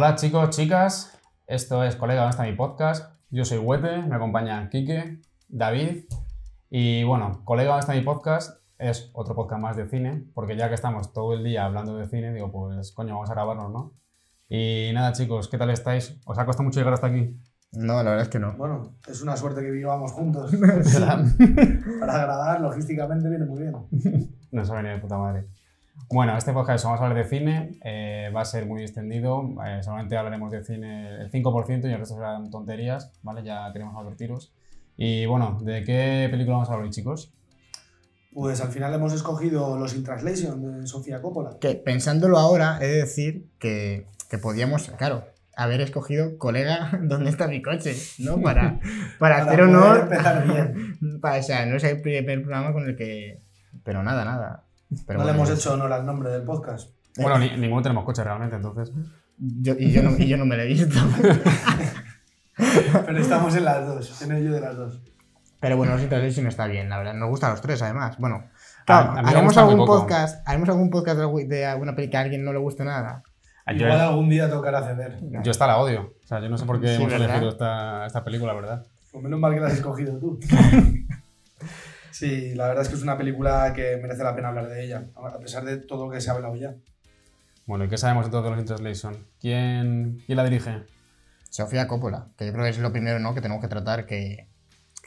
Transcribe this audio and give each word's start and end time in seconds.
Hola 0.00 0.14
chicos, 0.14 0.50
chicas, 0.50 1.18
esto 1.48 1.82
es 1.82 1.96
Colega, 1.96 2.20
¿dónde 2.20 2.30
está 2.30 2.44
mi 2.44 2.52
podcast? 2.52 3.18
Yo 3.30 3.44
soy 3.44 3.58
Huete, 3.58 4.00
me 4.02 4.14
acompaña 4.14 4.70
Quique, 4.70 5.20
David 5.48 6.04
y 6.70 7.02
bueno, 7.02 7.42
Colega, 7.44 7.70
¿dónde 7.70 7.80
está 7.80 7.94
mi 7.94 8.02
podcast? 8.02 8.62
Es 8.78 9.10
otro 9.12 9.34
podcast 9.34 9.60
más 9.60 9.76
de 9.76 9.88
cine, 9.88 10.24
porque 10.34 10.56
ya 10.56 10.68
que 10.68 10.76
estamos 10.76 11.12
todo 11.12 11.34
el 11.34 11.42
día 11.42 11.64
hablando 11.64 11.96
de 11.96 12.06
cine, 12.06 12.32
digo, 12.32 12.52
pues 12.52 12.92
coño, 12.92 13.14
vamos 13.14 13.28
a 13.28 13.34
grabarnos, 13.34 13.72
¿no? 13.72 13.94
Y 14.48 14.92
nada 14.94 15.10
chicos, 15.14 15.48
¿qué 15.48 15.58
tal 15.58 15.70
estáis? 15.70 16.16
¿Os 16.24 16.38
ha 16.38 16.46
costado 16.46 16.62
mucho 16.62 16.78
llegar 16.78 16.94
hasta 16.94 17.08
aquí? 17.08 17.36
No, 17.72 17.94
la 17.94 18.10
verdad 18.10 18.20
es 18.20 18.28
que 18.28 18.38
no. 18.38 18.52
Bueno, 18.56 18.94
es 19.08 19.20
una 19.20 19.36
suerte 19.36 19.62
que 19.62 19.72
vivamos 19.72 20.12
juntos. 20.12 20.52
Para 22.00 22.18
grabar, 22.18 22.60
logísticamente 22.60 23.28
viene 23.28 23.46
muy 23.46 23.62
bien. 23.62 23.74
Nos 24.52 24.70
ha 24.70 24.74
venido 24.74 24.94
de 24.94 25.00
puta 25.00 25.18
madre. 25.18 25.48
Bueno, 26.10 26.36
este 26.38 26.52
podcast 26.52 26.84
vamos 26.84 27.00
a 27.00 27.04
hablar 27.04 27.22
de 27.22 27.28
cine, 27.28 27.78
eh, 27.84 28.30
va 28.34 28.40
a 28.40 28.44
ser 28.44 28.64
muy 28.66 28.82
extendido, 28.82 29.42
eh, 29.66 29.82
solamente 29.82 30.16
hablaremos 30.16 30.50
de 30.50 30.64
cine 30.64 31.20
el 31.20 31.30
5% 31.30 31.88
y 31.88 31.92
el 31.92 31.98
resto 31.98 32.14
serán 32.14 32.50
tonterías, 32.50 33.12
¿vale? 33.22 33.42
Ya 33.44 33.70
queremos 33.72 33.94
advertiros. 33.96 34.54
Y 34.96 35.26
bueno, 35.26 35.58
¿de 35.62 35.84
qué 35.84 36.28
película 36.30 36.56
vamos 36.56 36.70
a 36.70 36.72
hablar 36.72 36.86
hoy, 36.86 36.92
chicos? 36.92 37.32
Pues 38.32 38.60
al 38.60 38.68
final 38.68 38.94
hemos 38.94 39.12
escogido 39.12 39.78
Los 39.78 39.94
In 39.94 40.04
Translation 40.04 40.80
de 40.80 40.86
Sofía 40.86 41.20
Coppola. 41.20 41.58
Que 41.60 41.74
pensándolo 41.74 42.38
ahora, 42.38 42.78
he 42.80 42.86
de 42.86 42.96
decir 42.98 43.48
que, 43.58 44.06
que 44.30 44.38
podíamos, 44.38 44.88
claro, 44.96 45.24
haber 45.58 45.80
escogido 45.80 46.38
colega, 46.38 46.90
¿dónde 47.02 47.30
está 47.30 47.48
mi 47.48 47.60
coche? 47.60 47.94
¿No? 48.18 48.40
Para, 48.42 48.80
para, 49.18 49.38
hacer 49.38 49.58
poder 49.58 49.60
honor. 49.62 50.00
empezar 50.00 50.46
bien. 50.46 51.20
Para, 51.20 51.40
o 51.40 51.42
sea, 51.42 51.66
no 51.66 51.76
es 51.76 51.84
el 51.84 52.00
primer 52.00 52.40
programa 52.42 52.72
con 52.72 52.88
el 52.88 52.96
que. 52.96 53.42
Pero 53.84 54.02
nada, 54.02 54.24
nada. 54.24 54.64
Pero 55.06 55.18
no 55.20 55.24
le 55.26 55.32
hemos 55.32 55.50
hecho 55.50 55.74
honor 55.74 55.92
al 55.92 56.06
nombre 56.06 56.30
del 56.30 56.42
podcast. 56.42 56.90
Bueno, 57.16 57.38
ni- 57.38 57.56
ninguno 57.56 57.82
tenemos 57.82 58.04
coche 58.04 58.22
realmente, 58.24 58.56
entonces. 58.56 58.92
yo- 59.38 59.74
y, 59.78 59.90
yo 59.92 60.02
no, 60.02 60.16
y 60.18 60.26
yo 60.28 60.36
no 60.36 60.46
me 60.46 60.56
lo 60.56 60.62
he 60.62 60.66
visto. 60.66 60.98
Pero 63.06 63.18
estamos 63.18 63.54
en 63.56 63.64
las 63.64 63.86
dos, 63.86 64.22
en 64.22 64.32
ello 64.32 64.52
de 64.52 64.60
las 64.60 64.76
dos. 64.76 65.00
Pero 65.60 65.76
bueno, 65.76 65.92
los 65.94 66.02
Interlation 66.02 66.46
está 66.46 66.66
bien, 66.66 66.88
la 66.88 66.98
verdad. 66.98 67.14
Nos 67.14 67.28
gustan 67.28 67.50
los 67.50 67.60
tres, 67.60 67.82
además. 67.82 68.16
Bueno, 68.18 68.44
claro, 68.86 69.12
a 69.12 69.20
haremos 69.20 69.56
algún 69.56 69.76
poco. 69.78 70.00
podcast. 70.00 70.46
Haremos 70.48 70.68
algún 70.68 70.90
podcast 70.90 71.18
de 71.18 71.24
algu- 71.24 71.46
de 71.48 71.66
alguna 71.66 71.94
película 71.96 72.10
que 72.12 72.16
a 72.16 72.20
alguien 72.20 72.44
no 72.44 72.52
le 72.52 72.58
guste 72.58 72.84
nada. 72.84 73.22
Yo, 73.66 73.84
Igual 73.86 74.00
algún 74.00 74.28
día 74.30 74.48
tocará 74.48 74.82
ceder. 74.82 75.18
yo 75.42 75.50
esta 75.50 75.66
la 75.66 75.78
odio. 75.78 76.14
O 76.24 76.26
sea, 76.26 76.40
yo 76.40 76.48
no 76.48 76.56
sé 76.56 76.64
por 76.64 76.80
qué 76.80 76.88
Sí, 76.88 76.94
hemos 76.94 77.10
¿verdad? 77.12 77.28
elegido 77.28 77.50
esta, 77.50 78.06
esta 78.06 78.24
película, 78.24 78.54
¿verdad? 78.54 78.86
Pues 79.12 79.22
menos 79.22 79.38
mal 79.40 79.52
que 79.52 79.60
la 79.60 79.66
has 79.66 79.74
escogido 79.74 80.16
tú. 80.18 80.38
Sí, 82.10 82.54
la 82.54 82.68
verdad 82.68 82.82
es 82.82 82.88
que 82.88 82.94
es 82.96 83.02
una 83.02 83.16
película 83.18 83.72
que 83.74 83.96
merece 83.98 84.22
la 84.24 84.34
pena 84.34 84.48
hablar 84.48 84.68
de 84.68 84.84
ella, 84.84 85.06
a 85.14 85.38
pesar 85.38 85.64
de 85.64 85.78
todo 85.78 86.06
lo 86.06 86.12
que 86.12 86.20
se 86.20 86.30
ha 86.30 86.34
hablado 86.34 86.56
ya. 86.56 86.74
Bueno, 87.66 87.84
¿y 87.84 87.88
qué 87.88 87.98
sabemos 87.98 88.24
entonces 88.26 88.50
de 88.50 88.56
los 88.56 88.64
Translation? 88.64 89.26
¿Quién, 89.40 90.22
¿Quién 90.26 90.36
la 90.36 90.44
dirige? 90.44 90.84
Sofía 91.50 91.86
Coppola, 91.86 92.28
que 92.36 92.46
yo 92.46 92.52
creo 92.52 92.64
que 92.64 92.70
es 92.70 92.78
lo 92.78 92.92
primero 92.92 93.18
¿no? 93.18 93.34
que 93.34 93.40
tenemos 93.40 93.62
que 93.62 93.68
tratar, 93.68 94.06
que- 94.06 94.48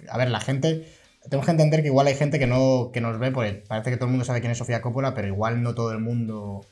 A 0.10 0.18
ver, 0.18 0.30
la 0.30 0.40
gente... 0.40 0.88
Tenemos 1.24 1.46
que 1.46 1.52
entender 1.52 1.82
que 1.82 1.88
igual 1.90 2.08
hay 2.08 2.16
gente 2.16 2.40
que 2.40 2.48
no 2.48 2.90
que 2.92 3.00
nos 3.00 3.20
ve, 3.20 3.30
porque 3.30 3.64
parece 3.68 3.92
que 3.92 3.98
todo 3.98 4.06
el 4.06 4.12
mundo 4.12 4.26
sabe 4.26 4.40
quién 4.42 4.52
es 4.52 4.58
Sofía 4.58 4.82
Coppola, 4.82 5.14
pero 5.14 5.28
igual 5.28 5.62
no 5.62 5.76
todo 5.76 5.92
el 5.92 6.00
mundo 6.00 6.66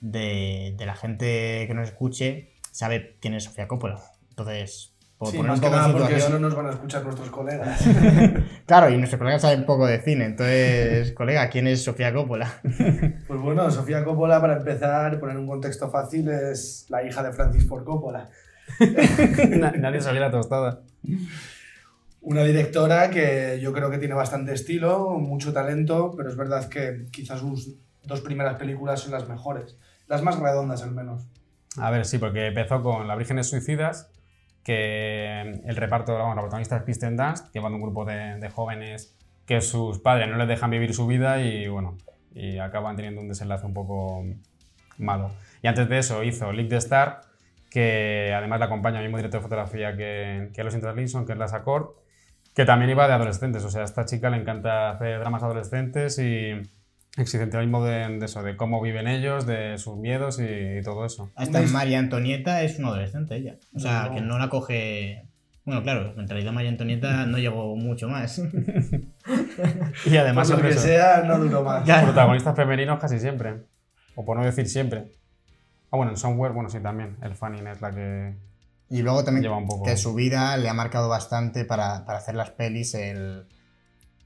de, 0.00 0.74
de 0.76 0.86
la 0.86 0.96
gente 0.96 1.64
que 1.68 1.72
nos 1.74 1.86
escuche 1.88 2.50
sabe 2.72 3.16
quién 3.20 3.34
es 3.34 3.44
Sofía 3.44 3.68
Coppola. 3.68 4.00
Entonces, 4.30 4.91
por 5.24 5.30
Sí, 5.32 5.38
más 5.42 5.60
que 5.60 5.70
nada 5.70 5.92
porque 5.92 6.18
solo 6.20 6.38
nos 6.38 6.54
van 6.54 6.66
a 6.66 6.70
escuchar 6.70 7.04
nuestros 7.04 7.30
colegas. 7.30 7.80
Claro, 8.66 8.90
y 8.90 8.96
nuestros 8.96 9.18
colegas 9.18 9.42
saben 9.42 9.64
poco 9.66 9.86
de 9.86 10.00
cine, 10.00 10.24
entonces, 10.24 11.12
colega, 11.16 11.48
¿quién 11.50 11.66
es 11.66 11.82
Sofía 11.84 12.12
Coppola? 12.12 12.60
Pues 13.28 13.40
bueno, 13.40 13.70
Sofía 13.70 14.04
Coppola, 14.04 14.40
para 14.40 14.56
empezar, 14.58 15.18
poner 15.20 15.36
un 15.36 15.46
contexto 15.46 15.90
fácil, 15.90 16.28
es 16.28 16.86
la 16.88 17.02
hija 17.04 17.22
de 17.22 17.32
Francis 17.32 17.66
Ford 17.68 17.84
Coppola. 17.84 18.28
Na- 19.58 19.72
Nadie 19.72 20.00
sabía 20.00 20.20
la 20.22 20.30
tostada. 20.30 20.82
Una 22.20 22.44
directora 22.44 23.10
que 23.10 23.58
yo 23.60 23.72
creo 23.72 23.90
que 23.90 23.98
tiene 23.98 24.14
bastante 24.14 24.52
estilo, 24.54 25.10
mucho 25.18 25.52
talento, 25.52 26.12
pero 26.16 26.28
es 26.28 26.36
verdad 26.36 26.68
que 26.68 27.06
quizás 27.10 27.40
sus 27.40 27.74
dos 28.04 28.20
primeras 28.20 28.56
películas 28.58 29.00
son 29.00 29.10
las 29.12 29.28
mejores. 29.28 29.76
Las 30.06 30.22
más 30.22 30.38
redondas, 30.38 30.82
al 30.82 30.92
menos. 30.92 31.26
A 31.78 31.90
ver, 31.90 32.04
sí, 32.04 32.18
porque 32.18 32.46
empezó 32.48 32.80
con 32.82 33.08
Las 33.08 33.18
Vírgenes 33.18 33.48
Suicidas, 33.48 34.11
que 34.64 35.40
el 35.40 35.76
reparto, 35.76 36.14
vamos, 36.14 36.36
la 36.36 36.42
protagonista 36.42 36.76
es 36.76 36.82
Kristen 36.82 37.16
Dunst, 37.16 37.52
llevando 37.52 37.76
un 37.76 37.82
grupo 37.82 38.04
de, 38.04 38.36
de 38.38 38.50
jóvenes 38.50 39.16
que 39.46 39.60
sus 39.60 39.98
padres 39.98 40.28
no 40.28 40.36
les 40.36 40.48
dejan 40.48 40.70
vivir 40.70 40.94
su 40.94 41.06
vida 41.06 41.40
y, 41.40 41.68
bueno, 41.68 41.98
y 42.34 42.58
acaban 42.58 42.96
teniendo 42.96 43.20
un 43.20 43.28
desenlace 43.28 43.66
un 43.66 43.74
poco 43.74 44.24
malo. 44.98 45.30
Y 45.62 45.66
antes 45.66 45.88
de 45.88 45.98
eso 45.98 46.22
hizo 46.22 46.52
Lick 46.52 46.68
the 46.68 46.76
Star, 46.76 47.22
que 47.70 48.32
además 48.36 48.60
la 48.60 48.66
acompaña 48.66 48.98
el 48.98 49.04
mismo 49.04 49.16
director 49.16 49.40
de 49.40 49.42
fotografía 49.42 49.96
que, 49.96 50.50
que 50.54 50.64
Los 50.64 50.74
Interlinson, 50.74 51.26
que 51.26 51.32
es 51.32 51.38
la 51.38 51.48
Sacor, 51.48 51.96
que 52.54 52.64
también 52.64 52.90
iba 52.90 53.06
de 53.06 53.14
adolescentes. 53.14 53.64
O 53.64 53.70
sea, 53.70 53.82
a 53.82 53.84
esta 53.84 54.04
chica 54.04 54.30
le 54.30 54.36
encanta 54.36 54.90
hacer 54.90 55.18
dramas 55.18 55.42
adolescentes 55.42 56.18
y 56.18 56.52
existencialismo 57.16 57.84
de, 57.84 58.18
de 58.18 58.24
eso, 58.24 58.42
de 58.42 58.56
cómo 58.56 58.80
viven 58.80 59.06
ellos, 59.06 59.46
de 59.46 59.76
sus 59.78 59.96
miedos 59.96 60.40
y, 60.40 60.78
y 60.78 60.82
todo 60.82 61.04
eso. 61.04 61.30
Esta 61.38 61.58
Una 61.58 61.66
his- 61.66 61.72
María 61.72 61.98
Antonieta 61.98 62.62
es 62.62 62.78
una 62.78 62.88
adolescente 62.88 63.36
ella. 63.36 63.56
O 63.74 63.78
sea, 63.78 64.04
No. 64.08 64.14
que 64.14 64.20
no 64.22 64.38
la 64.38 64.48
coge... 64.48 65.26
Bueno, 65.64 65.82
claro, 65.84 66.14
en 66.18 66.26
realidad 66.28 66.52
María 66.52 66.70
Antonieta 66.70 67.24
no 67.26 67.38
llegó 67.38 67.76
mucho 67.76 68.08
más. 68.08 68.40
Y 70.06 70.16
además 70.16 70.48
Por 70.50 70.58
lo 70.58 70.62
que 70.64 70.70
eso, 70.70 70.80
sea, 70.80 71.22
no 71.24 71.38
duró 71.38 71.62
más. 71.62 71.84
Protagonistas 72.02 72.56
femeninos 72.56 72.98
casi 72.98 73.18
siempre. 73.18 73.62
O 74.14 74.24
por 74.24 74.36
no 74.36 74.44
decir 74.44 74.68
siempre. 74.68 75.12
Ah, 75.90 75.96
bueno, 75.96 76.10
en 76.12 76.16
Somewhere, 76.16 76.52
bueno, 76.54 76.68
sí, 76.68 76.80
también. 76.80 77.16
El 77.22 77.34
Fanning 77.34 77.66
es 77.66 77.80
la 77.80 77.92
que 77.92 78.34
Y 78.90 79.02
luego 79.02 79.22
también 79.24 79.42
lleva 79.44 79.56
un 79.58 79.66
poco... 79.66 79.84
que 79.84 79.96
su 79.96 80.14
vida 80.14 80.56
le 80.56 80.68
ha 80.68 80.74
marcado 80.74 81.08
bastante 81.08 81.64
para, 81.64 82.04
para 82.04 82.18
hacer 82.18 82.34
las 82.34 82.50
pelis. 82.50 82.94
El, 82.94 83.44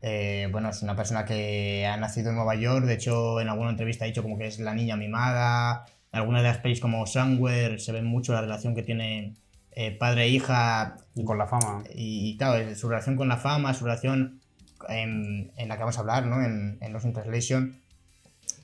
eh, 0.02 0.48
bueno, 0.52 0.70
es 0.70 0.82
una 0.82 0.96
persona 0.96 1.24
que 1.24 1.86
ha 1.86 1.96
nacido 1.96 2.30
en 2.30 2.36
Nueva 2.36 2.54
York. 2.54 2.86
De 2.86 2.94
hecho, 2.94 3.40
en 3.40 3.48
alguna 3.48 3.70
entrevista 3.70 4.04
ha 4.04 4.08
dicho 4.08 4.22
como 4.22 4.38
que 4.38 4.46
es 4.46 4.58
la 4.58 4.74
niña 4.74 4.96
mimada. 4.96 5.86
En 6.12 6.20
algunas 6.20 6.42
de 6.42 6.48
las 6.48 6.58
pelis 6.58 6.80
como 6.80 7.06
Somewhere 7.06 7.78
se 7.78 7.92
ve 7.92 8.02
mucho 8.02 8.32
la 8.32 8.40
relación 8.40 8.74
que 8.74 8.82
tiene 8.82 9.34
eh, 9.72 9.92
padre 9.92 10.24
e 10.24 10.28
hija. 10.28 10.96
Y 11.14 11.24
con 11.24 11.38
la 11.38 11.46
fama. 11.46 11.84
Y, 11.94 12.30
y, 12.30 12.36
claro, 12.36 12.74
su 12.74 12.88
relación 12.88 13.16
con 13.16 13.28
la 13.28 13.36
fama, 13.36 13.74
su 13.74 13.84
relación 13.84 14.40
en, 14.88 15.52
en 15.56 15.68
la 15.68 15.76
que 15.76 15.80
vamos 15.80 15.96
a 15.96 16.00
hablar, 16.00 16.26
¿no? 16.26 16.42
En, 16.44 16.78
en 16.80 16.92
Los 16.92 17.04
In 17.04 17.12
Translation, 17.12 17.80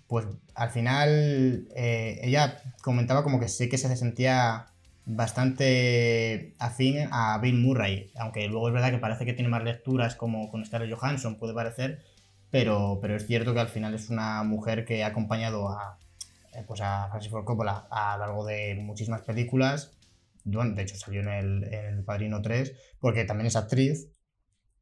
pues 0.07 0.27
al 0.55 0.71
final 0.71 1.69
eh, 1.75 2.21
ella 2.23 2.59
comentaba 2.83 3.23
como 3.23 3.41
que 3.41 3.49
sí 3.49 3.69
que 3.69 3.79
se 3.79 3.97
sentía 3.97 4.67
bastante 5.05 6.55
afín 6.59 7.09
a 7.11 7.39
Bill 7.39 7.59
Murray, 7.59 8.13
aunque 8.17 8.47
luego 8.49 8.69
es 8.69 8.75
verdad 8.75 8.91
que 8.91 8.99
parece 8.99 9.25
que 9.25 9.33
tiene 9.33 9.49
más 9.49 9.65
lecturas 9.65 10.15
como 10.15 10.51
con 10.51 10.65
Scarlett 10.65 10.95
Johansson, 10.95 11.37
puede 11.37 11.55
parecer, 11.55 12.03
pero, 12.51 12.99
pero 13.01 13.17
es 13.17 13.27
cierto 13.27 13.55
que 13.55 13.61
al 13.61 13.69
final 13.69 13.95
es 13.95 14.11
una 14.11 14.43
mujer 14.45 14.85
que 14.85 15.03
ha 15.03 15.09
acompañado 15.09 15.69
a, 15.71 15.99
eh, 16.53 16.63
pues 16.67 16.81
a 16.83 17.09
Francis 17.09 17.31
Ford 17.31 17.45
Coppola 17.45 17.87
a 17.91 18.17
lo 18.17 18.27
largo 18.27 18.45
de 18.45 18.75
muchísimas 18.75 19.23
películas. 19.23 19.93
De 20.45 20.83
hecho 20.83 20.97
salió 20.97 21.21
en 21.21 21.29
el, 21.29 21.65
en 21.65 21.87
el 21.87 22.05
Padrino 22.05 22.43
3, 22.43 22.73
porque 23.01 23.25
también 23.25 23.47
es 23.47 23.57
actriz 23.57 24.09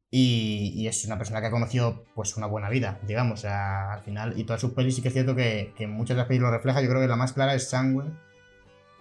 y, 0.09 0.73
y 0.75 0.87
es 0.87 1.05
una 1.05 1.17
persona 1.17 1.39
que 1.39 1.47
ha 1.47 1.51
conocido 1.51 2.03
pues 2.13 2.35
una 2.35 2.47
buena 2.47 2.69
vida, 2.69 2.99
digamos, 3.07 3.41
sea, 3.41 3.93
al 3.93 4.01
final. 4.01 4.37
Y 4.37 4.43
todas 4.43 4.59
sus 4.59 4.73
pelis 4.73 4.95
sí 4.95 5.01
que 5.01 5.07
es 5.07 5.13
cierto 5.13 5.35
que, 5.35 5.73
que 5.77 5.87
muchas 5.87 6.15
de 6.15 6.21
las 6.21 6.27
pelis 6.27 6.41
lo 6.41 6.51
refleja. 6.51 6.81
Yo 6.81 6.89
creo 6.89 7.01
que 7.01 7.07
la 7.07 7.15
más 7.15 7.33
clara 7.33 7.53
es 7.53 7.69
Sangre, 7.69 8.09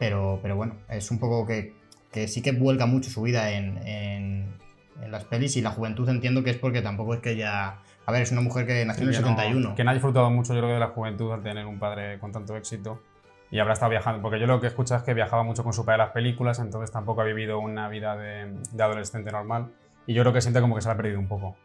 pero, 0.00 0.40
pero 0.42 0.56
bueno, 0.56 0.74
es 0.88 1.12
un 1.12 1.20
poco 1.20 1.46
que, 1.46 1.76
que 2.10 2.26
sí 2.26 2.42
que 2.42 2.50
vuelca 2.50 2.86
mucho 2.86 3.08
su 3.10 3.22
vida 3.22 3.52
en, 3.52 3.78
en, 3.86 4.56
en 5.00 5.12
las 5.12 5.24
pelis 5.24 5.56
y 5.56 5.62
la 5.62 5.70
juventud 5.70 6.08
entiendo 6.08 6.42
que 6.42 6.50
es 6.50 6.56
porque 6.56 6.82
tampoco 6.82 7.14
es 7.14 7.20
que 7.20 7.30
ella... 7.32 7.76
A 8.06 8.12
ver, 8.12 8.22
es 8.22 8.32
una 8.32 8.40
mujer 8.40 8.66
que 8.66 8.84
nació 8.84 9.04
en 9.04 9.10
el 9.10 9.14
que 9.14 9.20
no- 9.22 9.28
71. 9.28 9.74
que 9.76 9.84
no 9.84 9.90
ha 9.90 9.94
disfrutado 9.94 10.28
mucho, 10.30 10.52
yo 10.54 10.60
creo, 10.60 10.72
de 10.74 10.80
la 10.80 10.88
juventud 10.88 11.30
al 11.32 11.42
tener 11.42 11.66
un 11.66 11.78
padre 11.78 12.18
con 12.18 12.32
tanto 12.32 12.56
éxito. 12.56 13.00
Y 13.52 13.58
habrá 13.60 13.74
estado 13.74 13.90
viajando, 13.90 14.22
porque 14.22 14.40
yo 14.40 14.46
lo 14.46 14.58
que 14.60 14.66
he 14.66 14.70
escuchado 14.70 14.98
es 14.98 15.04
que 15.04 15.12
viajaba 15.14 15.42
mucho 15.44 15.62
con 15.62 15.72
su 15.72 15.84
padre 15.84 16.02
a 16.02 16.04
las 16.06 16.12
películas, 16.14 16.58
entonces 16.60 16.90
tampoco 16.90 17.20
ha 17.20 17.24
vivido 17.24 17.58
una 17.60 17.88
vida 17.88 18.16
de, 18.16 18.52
de 18.72 18.82
adolescente 18.82 19.30
normal. 19.30 19.72
Y 20.06 20.14
yo 20.14 20.22
creo 20.22 20.32
que 20.32 20.40
siente 20.40 20.60
como 20.60 20.74
que 20.76 20.82
se 20.82 20.88
la 20.88 20.94
ha 20.94 20.96
perdido 20.96 21.18
un 21.20 21.28
poco. 21.28 21.56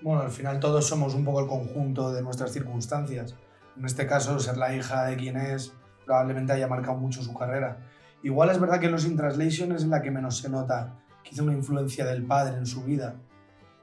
Bueno, 0.00 0.22
al 0.22 0.30
final 0.30 0.58
todos 0.60 0.86
somos 0.88 1.14
un 1.14 1.24
poco 1.24 1.40
el 1.40 1.46
conjunto 1.46 2.12
de 2.12 2.22
nuestras 2.22 2.52
circunstancias. 2.52 3.36
En 3.76 3.84
este 3.84 4.06
caso, 4.06 4.38
ser 4.40 4.56
la 4.56 4.74
hija 4.74 5.04
de 5.04 5.16
quien 5.16 5.36
es 5.36 5.74
probablemente 6.12 6.52
haya 6.52 6.68
marcado 6.68 6.98
mucho 6.98 7.22
su 7.22 7.32
carrera. 7.32 7.78
Igual 8.22 8.50
es 8.50 8.60
verdad 8.60 8.78
que 8.78 8.90
Los 8.90 9.06
In 9.06 9.16
Translation 9.16 9.72
es 9.72 9.82
en 9.82 9.88
la 9.90 10.02
que 10.02 10.10
menos 10.10 10.36
se 10.36 10.50
nota 10.50 10.92
quizá 11.22 11.42
una 11.42 11.54
influencia 11.54 12.04
del 12.04 12.22
padre 12.26 12.58
en 12.58 12.66
su 12.66 12.84
vida. 12.84 13.14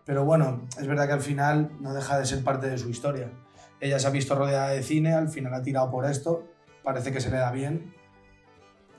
Pero 0.05 0.25
bueno, 0.25 0.61
es 0.79 0.85
verdad 0.85 1.07
que 1.07 1.13
al 1.13 1.21
final 1.21 1.71
no 1.79 1.91
deja 1.93 2.19
de 2.19 2.25
ser 2.27 2.43
parte 2.43 2.69
de 2.69 2.77
su 2.77 2.87
historia. 2.89 3.31
Ella 3.79 3.97
se 3.97 4.05
ha 4.07 4.11
visto 4.11 4.35
rodeada 4.35 4.69
de 4.69 4.83
cine, 4.83 5.13
al 5.13 5.29
final 5.29 5.55
ha 5.55 5.63
tirado 5.63 5.89
por 5.89 6.05
esto, 6.05 6.43
parece 6.83 7.11
que 7.11 7.19
se 7.19 7.31
le 7.31 7.37
da 7.37 7.51
bien. 7.51 7.93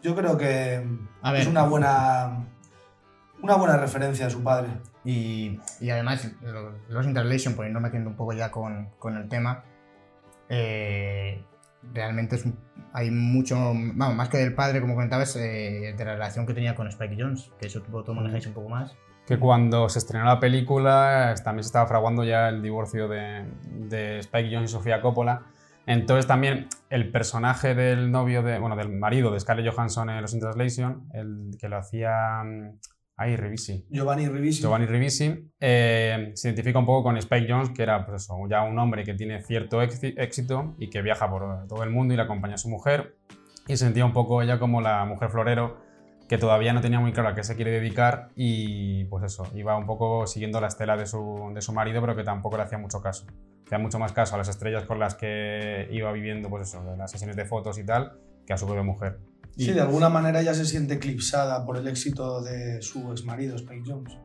Yo 0.02 0.16
creo 0.16 0.36
que 0.36 0.84
A 1.22 1.30
ver. 1.30 1.42
es 1.42 1.46
una 1.46 1.62
buena, 1.62 2.46
una 3.42 3.54
buena 3.54 3.76
referencia 3.76 4.26
a 4.26 4.30
su 4.30 4.42
padre. 4.42 4.68
Y, 5.04 5.60
y 5.80 5.90
además, 5.90 6.28
lo- 6.42 6.72
los 6.88 7.06
Interlation, 7.06 7.54
pues 7.54 7.70
no 7.70 7.78
metiendo 7.80 8.10
un 8.10 8.16
poco 8.16 8.32
ya 8.32 8.50
con, 8.50 8.90
con 8.98 9.16
el 9.16 9.28
tema, 9.28 9.62
eh, 10.48 11.44
realmente 11.92 12.36
es 12.36 12.46
hay 12.92 13.10
mucho, 13.10 13.56
vamos, 13.56 14.16
más 14.16 14.28
que 14.28 14.38
del 14.38 14.54
padre, 14.54 14.80
como 14.80 14.94
comentabas, 14.94 15.36
eh, 15.36 15.94
de 15.96 16.04
la 16.04 16.14
relación 16.14 16.46
que 16.46 16.54
tenía 16.54 16.74
con 16.74 16.88
Spike 16.88 17.16
Jones, 17.18 17.52
que 17.60 17.68
eso 17.68 17.82
tú 17.82 18.02
tú 18.02 18.14
manejáis 18.14 18.46
un 18.46 18.54
poco 18.54 18.68
más. 18.68 18.96
Que 19.26 19.38
cuando 19.38 19.88
se 19.88 20.00
estrenó 20.00 20.24
la 20.24 20.40
película 20.40 21.34
también 21.44 21.62
se 21.62 21.68
estaba 21.68 21.86
fraguando 21.86 22.24
ya 22.24 22.48
el 22.48 22.62
divorcio 22.62 23.06
de, 23.06 23.46
de 23.88 24.18
Spike 24.18 24.50
Jones 24.52 24.70
y 24.70 24.72
Sofía 24.72 25.00
Coppola. 25.00 25.42
Entonces 25.86 26.26
también 26.26 26.68
el 26.88 27.10
personaje 27.10 27.74
del 27.74 28.10
novio, 28.10 28.42
de, 28.42 28.58
bueno, 28.58 28.76
del 28.76 28.90
marido 28.90 29.30
de 29.30 29.40
Scarlett 29.40 29.72
Johansson 29.72 30.10
en 30.10 30.20
Los 30.20 30.36
Translation, 30.38 31.08
el 31.14 31.56
que 31.58 31.68
lo 31.68 31.78
hacía... 31.78 32.42
Ay, 33.22 33.36
Rivisi. 33.36 33.84
Giovanni 33.90 34.26
Ribisi. 34.28 34.62
Giovanni 34.62 34.86
Ribisi, 34.86 35.50
eh, 35.60 36.30
se 36.34 36.48
identifica 36.48 36.78
un 36.78 36.86
poco 36.86 37.02
con 37.02 37.18
Spike 37.18 37.46
Jones, 37.46 37.68
que 37.68 37.82
era 37.82 38.06
pues 38.06 38.22
eso, 38.22 38.34
ya 38.48 38.62
un 38.62 38.78
hombre 38.78 39.04
que 39.04 39.12
tiene 39.12 39.42
cierto 39.42 39.82
éxi- 39.82 40.14
éxito 40.16 40.74
y 40.78 40.88
que 40.88 41.02
viaja 41.02 41.28
por 41.28 41.66
todo 41.66 41.82
el 41.84 41.90
mundo 41.90 42.14
y 42.14 42.16
le 42.16 42.22
acompaña 42.22 42.54
a 42.54 42.56
su 42.56 42.70
mujer. 42.70 43.18
Y 43.68 43.72
se 43.76 43.84
sentía 43.84 44.06
un 44.06 44.14
poco 44.14 44.40
ella 44.40 44.58
como 44.58 44.80
la 44.80 45.04
mujer 45.04 45.28
florero, 45.28 45.76
que 46.30 46.38
todavía 46.38 46.72
no 46.72 46.80
tenía 46.80 46.98
muy 46.98 47.12
claro 47.12 47.28
a 47.28 47.34
qué 47.34 47.44
se 47.44 47.56
quiere 47.56 47.72
dedicar 47.72 48.30
y 48.36 49.04
pues 49.04 49.22
eso, 49.24 49.46
iba 49.54 49.76
un 49.76 49.84
poco 49.84 50.26
siguiendo 50.26 50.58
la 50.58 50.68
estela 50.68 50.96
de 50.96 51.04
su, 51.04 51.50
de 51.54 51.60
su 51.60 51.74
marido, 51.74 52.00
pero 52.00 52.16
que 52.16 52.24
tampoco 52.24 52.56
le 52.56 52.62
hacía 52.62 52.78
mucho 52.78 53.02
caso. 53.02 53.26
Hacía 53.66 53.78
mucho 53.78 53.98
más 53.98 54.12
caso 54.12 54.34
a 54.34 54.38
las 54.38 54.48
estrellas 54.48 54.84
con 54.84 54.98
las 54.98 55.14
que 55.14 55.88
iba 55.90 56.10
viviendo, 56.12 56.48
pues 56.48 56.68
eso, 56.68 56.82
las 56.96 57.10
sesiones 57.10 57.36
de 57.36 57.44
fotos 57.44 57.78
y 57.78 57.84
tal, 57.84 58.12
que 58.46 58.54
a 58.54 58.56
su 58.56 58.64
propia 58.64 58.82
mujer. 58.82 59.18
Sí, 59.56 59.72
de 59.72 59.80
alguna 59.80 60.08
manera 60.08 60.42
ya 60.42 60.54
se 60.54 60.64
siente 60.64 60.94
eclipsada 60.94 61.64
por 61.66 61.76
el 61.76 61.86
éxito 61.88 62.40
de 62.42 62.80
su 62.82 63.10
exmarido, 63.10 63.56
Spike 63.56 63.82
Jones. 63.86 64.16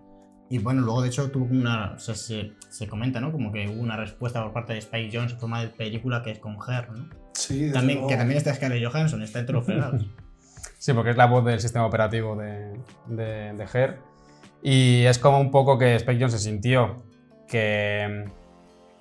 Y 0.49 0.59
bueno, 0.59 0.81
luego 0.81 1.01
de 1.01 1.07
hecho 1.07 1.29
tuvo 1.31 1.45
una, 1.45 1.93
o 1.93 1.99
sea, 1.99 2.13
se, 2.15 2.51
se 2.69 2.87
comenta, 2.87 3.19
¿no? 3.19 3.31
Como 3.31 3.51
que 3.51 3.67
hubo 3.67 3.81
una 3.81 3.97
respuesta 3.97 4.43
por 4.43 4.53
parte 4.53 4.73
de 4.73 4.79
Spike 4.79 5.09
Jones 5.11 5.33
en 5.33 5.39
forma 5.39 5.61
de 5.61 5.69
película 5.69 6.21
que 6.21 6.31
es 6.31 6.39
con 6.39 6.53
Her, 6.55 6.91
¿no? 6.91 7.09
Sí, 7.33 7.61
desde 7.61 7.73
También, 7.73 7.97
luego. 7.97 8.09
que 8.09 8.15
también 8.17 8.37
está 8.37 8.53
Scarlett 8.53 8.85
Johansson, 8.85 9.21
está 9.23 9.39
entre 9.39 9.53
los. 9.53 9.65
Sí, 10.77 10.93
porque 10.93 11.09
es 11.11 11.17
la 11.17 11.25
voz 11.25 11.43
del 11.43 11.59
sistema 11.59 11.87
operativo 11.87 12.35
de, 12.35 12.79
de, 13.07 13.53
de 13.53 13.67
Her. 13.73 13.97
Y 14.61 15.03
es 15.05 15.17
como 15.17 15.39
un 15.39 15.49
poco 15.49 15.79
que 15.79 15.95
Spike 15.95 16.19
Jones 16.19 16.33
se 16.33 16.39
sintió 16.39 17.03
que 17.47 18.25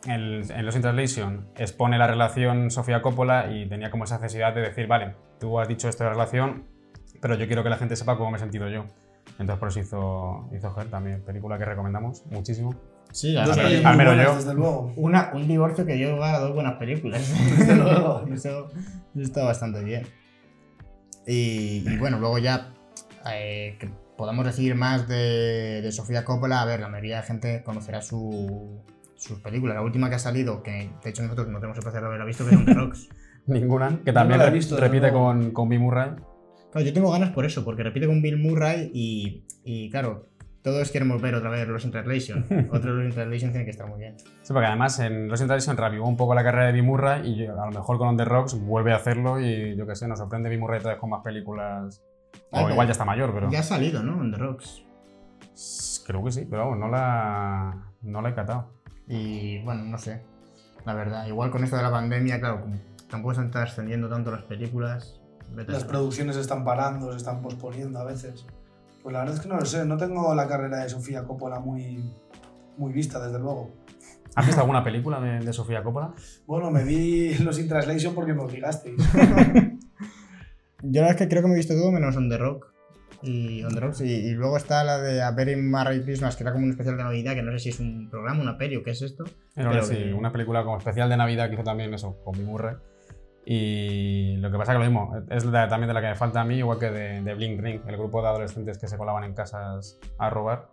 el- 0.06 0.44
en 0.50 0.66
Los 0.66 0.76
in 0.76 0.82
Translation 0.82 1.48
expone 1.56 1.98
la 1.98 2.06
relación 2.06 2.70
Sofía 2.70 3.02
Coppola 3.02 3.50
y 3.50 3.66
tenía 3.68 3.90
como 3.90 4.04
esa 4.04 4.18
necesidad 4.18 4.54
de 4.54 4.60
decir, 4.62 4.86
vale, 4.86 5.14
tú 5.40 5.58
has 5.60 5.68
dicho 5.68 5.88
esto 5.88 6.04
de 6.04 6.10
la 6.10 6.14
relación, 6.14 6.64
pero 7.20 7.34
yo 7.36 7.46
quiero 7.46 7.62
que 7.62 7.70
la 7.70 7.76
gente 7.76 7.96
sepa 7.96 8.16
cómo 8.16 8.30
me 8.30 8.36
he 8.36 8.40
sentido 8.40 8.68
yo. 8.68 8.84
Entonces 9.38 9.58
por 9.58 9.68
eso 9.68 9.80
hizo, 9.80 10.48
hizo 10.56 10.78
Her 10.80 10.88
también, 10.90 11.22
película 11.22 11.58
que 11.58 11.64
recomendamos 11.64 12.24
muchísimo. 12.26 12.74
Sí, 13.10 13.36
al 13.36 13.50
al 13.86 13.96
menos 13.96 14.16
yo. 14.16 14.34
desde 14.36 14.54
luego. 14.54 14.92
una, 14.96 15.30
un 15.34 15.46
divorcio 15.46 15.86
que 15.86 15.94
dio 15.94 16.12
lugar 16.16 16.34
a 16.34 16.38
dos 16.40 16.52
buenas 16.52 16.74
películas. 16.74 17.22
Desde 17.58 17.74
luego. 17.76 18.24
eso, 18.32 18.68
eso 19.14 19.22
está 19.22 19.44
bastante 19.44 19.82
bien. 19.84 20.04
Y, 21.26 21.88
y 21.88 21.96
bueno, 21.96 22.18
luego 22.18 22.38
ya 22.38 22.72
eh, 23.32 23.76
que 23.78 23.88
podamos 24.16 24.44
decir 24.44 24.74
más 24.74 25.08
de, 25.08 25.80
de 25.82 25.92
Sofía 25.92 26.24
Coppola. 26.24 26.60
A 26.60 26.64
ver, 26.64 26.80
la 26.80 26.88
mayoría 26.88 27.16
de 27.18 27.22
gente 27.22 27.62
conocerá 27.64 28.02
su, 28.02 28.82
sus 29.24 29.40
películas. 29.40 29.74
La 29.76 29.82
última 29.82 30.08
que 30.08 30.16
ha 30.16 30.18
salido, 30.18 30.62
que 30.62 30.90
de 31.02 31.10
hecho 31.10 31.22
nosotros 31.22 31.48
no 31.48 31.58
tenemos 31.58 31.76
el 31.78 31.82
placer 31.82 32.00
de 32.00 32.06
haberla 32.06 32.24
visto, 32.24 32.46
que 32.46 32.54
es 32.54 32.64
The 32.64 32.74
Rocks. 32.74 33.08
Ninguna, 33.46 33.88
que 34.04 34.12
no 34.12 34.20
también 34.20 34.38
la 34.38 34.46
he 34.46 34.50
re- 34.50 34.54
visto, 34.54 34.76
repite 34.76 35.12
con, 35.12 35.50
con 35.50 35.68
Bill 35.68 35.80
Murray. 35.80 36.10
Claro, 36.72 36.86
yo 36.86 36.92
tengo 36.92 37.10
ganas 37.12 37.30
por 37.30 37.44
eso, 37.44 37.64
porque 37.64 37.82
repite 37.82 38.06
con 38.06 38.20
Bill 38.22 38.36
Murray 38.38 38.90
y, 38.94 39.44
y 39.64 39.90
claro, 39.90 40.26
todos 40.62 40.90
queremos 40.90 41.20
ver 41.20 41.34
otra 41.34 41.50
vez 41.50 41.68
Los 41.68 41.84
in 41.84 41.90
Translation. 41.90 42.46
Otro 42.72 42.94
Los 42.94 43.04
in 43.06 43.12
Translation 43.12 43.50
tiene 43.52 43.64
que 43.64 43.70
estar 43.70 43.86
muy 43.86 43.98
bien. 44.00 44.16
Sí, 44.18 44.52
porque 44.52 44.66
además 44.66 44.98
en 44.98 45.28
Los 45.28 45.40
in 45.42 45.46
Translation 45.46 45.76
reavivó 45.76 46.08
un 46.08 46.16
poco 46.16 46.34
la 46.34 46.42
carrera 46.42 46.66
de 46.66 46.72
Bill 46.72 46.84
Murray 46.84 47.28
y 47.30 47.46
a 47.46 47.52
lo 47.52 47.70
mejor 47.70 47.98
con 47.98 48.08
On 48.08 48.16
The 48.16 48.24
Rocks 48.24 48.58
vuelve 48.58 48.92
a 48.92 48.96
hacerlo 48.96 49.38
y 49.40 49.76
yo 49.76 49.86
qué 49.86 49.94
sé, 49.94 50.08
nos 50.08 50.18
sorprende 50.18 50.48
Bill 50.48 50.60
Murray 50.60 50.78
otra 50.80 50.92
vez 50.92 51.00
con 51.00 51.10
más 51.10 51.22
películas. 51.22 52.02
O 52.50 52.56
Ah, 52.66 52.70
igual 52.70 52.86
ya 52.86 52.92
está 52.92 53.04
mayor, 53.04 53.32
pero... 53.34 53.50
Ya 53.50 53.60
ha 53.60 53.62
salido, 53.62 54.02
¿no? 54.02 54.22
En 54.24 54.32
The 54.32 54.38
Rocks. 54.38 54.82
Creo 56.06 56.24
que 56.24 56.32
sí, 56.32 56.46
pero 56.48 56.62
vamos, 56.64 56.78
no 56.78 56.88
la, 56.88 57.92
no 58.02 58.20
la 58.22 58.30
he 58.30 58.34
catado. 58.34 58.72
Y 59.08 59.62
bueno, 59.62 59.84
no 59.84 59.98
sé. 59.98 60.22
La 60.84 60.94
verdad, 60.94 61.26
igual 61.26 61.50
con 61.50 61.64
esto 61.64 61.76
de 61.76 61.82
la 61.82 61.90
pandemia, 61.90 62.40
claro, 62.40 62.62
como 62.62 62.76
tampoco 63.08 63.34
se 63.34 63.44
están 63.44 63.62
extendiendo 63.62 64.08
tanto 64.08 64.30
las 64.30 64.42
películas. 64.42 65.20
Las 65.66 65.84
producciones 65.84 66.36
se 66.36 66.42
están 66.42 66.64
parando, 66.64 67.10
se 67.12 67.18
están 67.18 67.40
posponiendo 67.42 67.98
a 67.98 68.04
veces. 68.04 68.46
Pues 69.02 69.12
la 69.12 69.20
verdad 69.20 69.36
es 69.36 69.40
que 69.40 69.48
no 69.48 69.56
lo 69.56 69.66
sé, 69.66 69.84
no 69.84 69.96
tengo 69.96 70.34
la 70.34 70.48
carrera 70.48 70.78
de 70.78 70.88
Sofía 70.88 71.24
Coppola 71.24 71.60
muy, 71.60 72.12
muy 72.76 72.92
vista, 72.92 73.24
desde 73.24 73.38
luego. 73.38 73.70
¿Has 74.34 74.46
visto 74.46 74.60
alguna 74.60 74.82
película 74.82 75.20
de, 75.20 75.40
de 75.40 75.52
Sofía 75.52 75.82
Coppola? 75.82 76.12
Bueno, 76.46 76.70
me 76.70 76.84
vi 76.84 77.34
los 77.38 77.58
in 77.58 77.68
translation 77.68 78.14
porque 78.14 78.34
me 78.34 78.42
obligasteis. 78.42 78.96
Yo 80.82 81.00
la 81.00 81.06
verdad 81.06 81.10
es 81.10 81.16
que 81.16 81.28
creo 81.28 81.42
que 81.42 81.48
me 81.48 81.54
he 81.54 81.58
visto 81.58 81.74
todo 81.74 81.92
menos 81.92 82.16
On 82.16 82.28
The 82.28 82.36
Rock. 82.36 82.73
Y 83.24 83.64
On 83.64 83.72
The 83.74 83.80
Rocks. 83.80 84.00
Y, 84.02 84.12
y 84.12 84.30
luego 84.32 84.56
está 84.56 84.84
la 84.84 84.98
de 84.98 85.22
A 85.22 85.30
Very 85.30 85.56
Merry 85.56 86.02
Christmas, 86.02 86.36
que 86.36 86.42
era 86.44 86.52
como 86.52 86.64
un 86.64 86.70
especial 86.70 86.96
de 86.96 87.02
Navidad, 87.04 87.34
que 87.34 87.42
no 87.42 87.52
sé 87.52 87.58
si 87.58 87.68
es 87.70 87.80
un 87.80 88.08
programa, 88.10 88.42
una 88.42 88.58
peli 88.58 88.76
o 88.76 88.82
qué 88.82 88.90
es 88.90 89.02
esto. 89.02 89.24
Era 89.56 89.70
Pero 89.70 89.82
sí, 89.84 89.96
que- 89.96 90.12
una 90.14 90.30
película 90.32 90.62
como 90.62 90.76
especial 90.78 91.08
de 91.08 91.16
Navidad 91.16 91.48
que 91.48 91.54
hizo 91.54 91.64
también 91.64 91.92
eso, 91.94 92.18
con 92.24 92.34
Bill 92.34 92.46
Murray. 92.46 92.76
Y 93.46 94.36
lo 94.38 94.50
que 94.50 94.56
pasa 94.56 94.72
es 94.72 94.78
que 94.78 94.84
lo 94.84 94.90
mismo, 94.90 95.16
es 95.30 95.44
la- 95.44 95.68
también 95.68 95.88
de 95.88 95.94
la 95.94 96.00
que 96.00 96.08
me 96.08 96.14
falta 96.14 96.40
a 96.40 96.44
mí, 96.44 96.56
igual 96.56 96.78
que 96.78 96.90
de, 96.90 97.22
de 97.22 97.34
Blink 97.34 97.60
Ring, 97.60 97.80
el 97.86 97.96
grupo 97.96 98.22
de 98.22 98.28
adolescentes 98.28 98.78
que 98.78 98.88
se 98.88 98.96
colaban 98.96 99.24
en 99.24 99.34
casas 99.34 99.98
a 100.18 100.30
robar. 100.30 100.70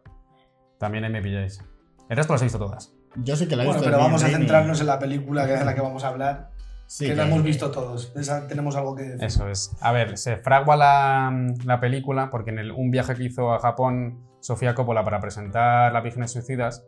También 0.77 1.04
ahí 1.04 1.12
me 1.12 1.21
pilláis. 1.21 1.62
El 2.09 2.18
resto 2.18 2.33
las 2.33 2.42
he 2.42 2.45
visto 2.45 2.59
todas. 2.59 2.94
Yo 3.18 3.36
sí 3.36 3.47
que 3.47 3.56
la 3.57 3.63
he 3.63 3.65
Bueno, 3.65 3.81
visto. 3.81 3.92
pero 3.92 4.01
vamos 4.04 4.24
a 4.24 4.27
centrarnos 4.30 4.80
en 4.80 4.88
la 4.88 5.00
película 5.00 5.45
que 5.45 5.54
es 5.54 5.59
de 5.59 5.65
la 5.65 5.75
que 5.75 5.81
vamos 5.81 6.04
a 6.06 6.07
hablar, 6.09 6.50
Sí, 6.92 7.08
que 7.08 7.16
la 7.16 7.26
hemos 7.26 7.42
visto 7.42 7.72
todos. 7.72 8.12
Esa 8.18 8.50
tenemos 8.50 8.76
algo 8.76 8.98
que 8.98 9.04
decir. 9.04 9.24
Eso 9.24 9.48
es. 9.48 9.72
A 9.80 9.94
ver, 9.94 10.18
se 10.18 10.36
fragua 10.36 10.76
la, 10.76 11.48
la 11.64 11.80
película 11.80 12.30
porque 12.30 12.50
en 12.50 12.60
el, 12.60 12.72
un 12.74 12.92
viaje 12.92 13.16
que 13.16 13.24
hizo 13.24 13.54
a 13.54 13.60
Japón 13.60 14.28
Sofía 14.42 14.76
Coppola 14.76 15.06
para 15.06 15.22
presentar 15.22 15.94
Las 15.94 16.04
Vírgenes 16.04 16.32
Suicidas, 16.32 16.86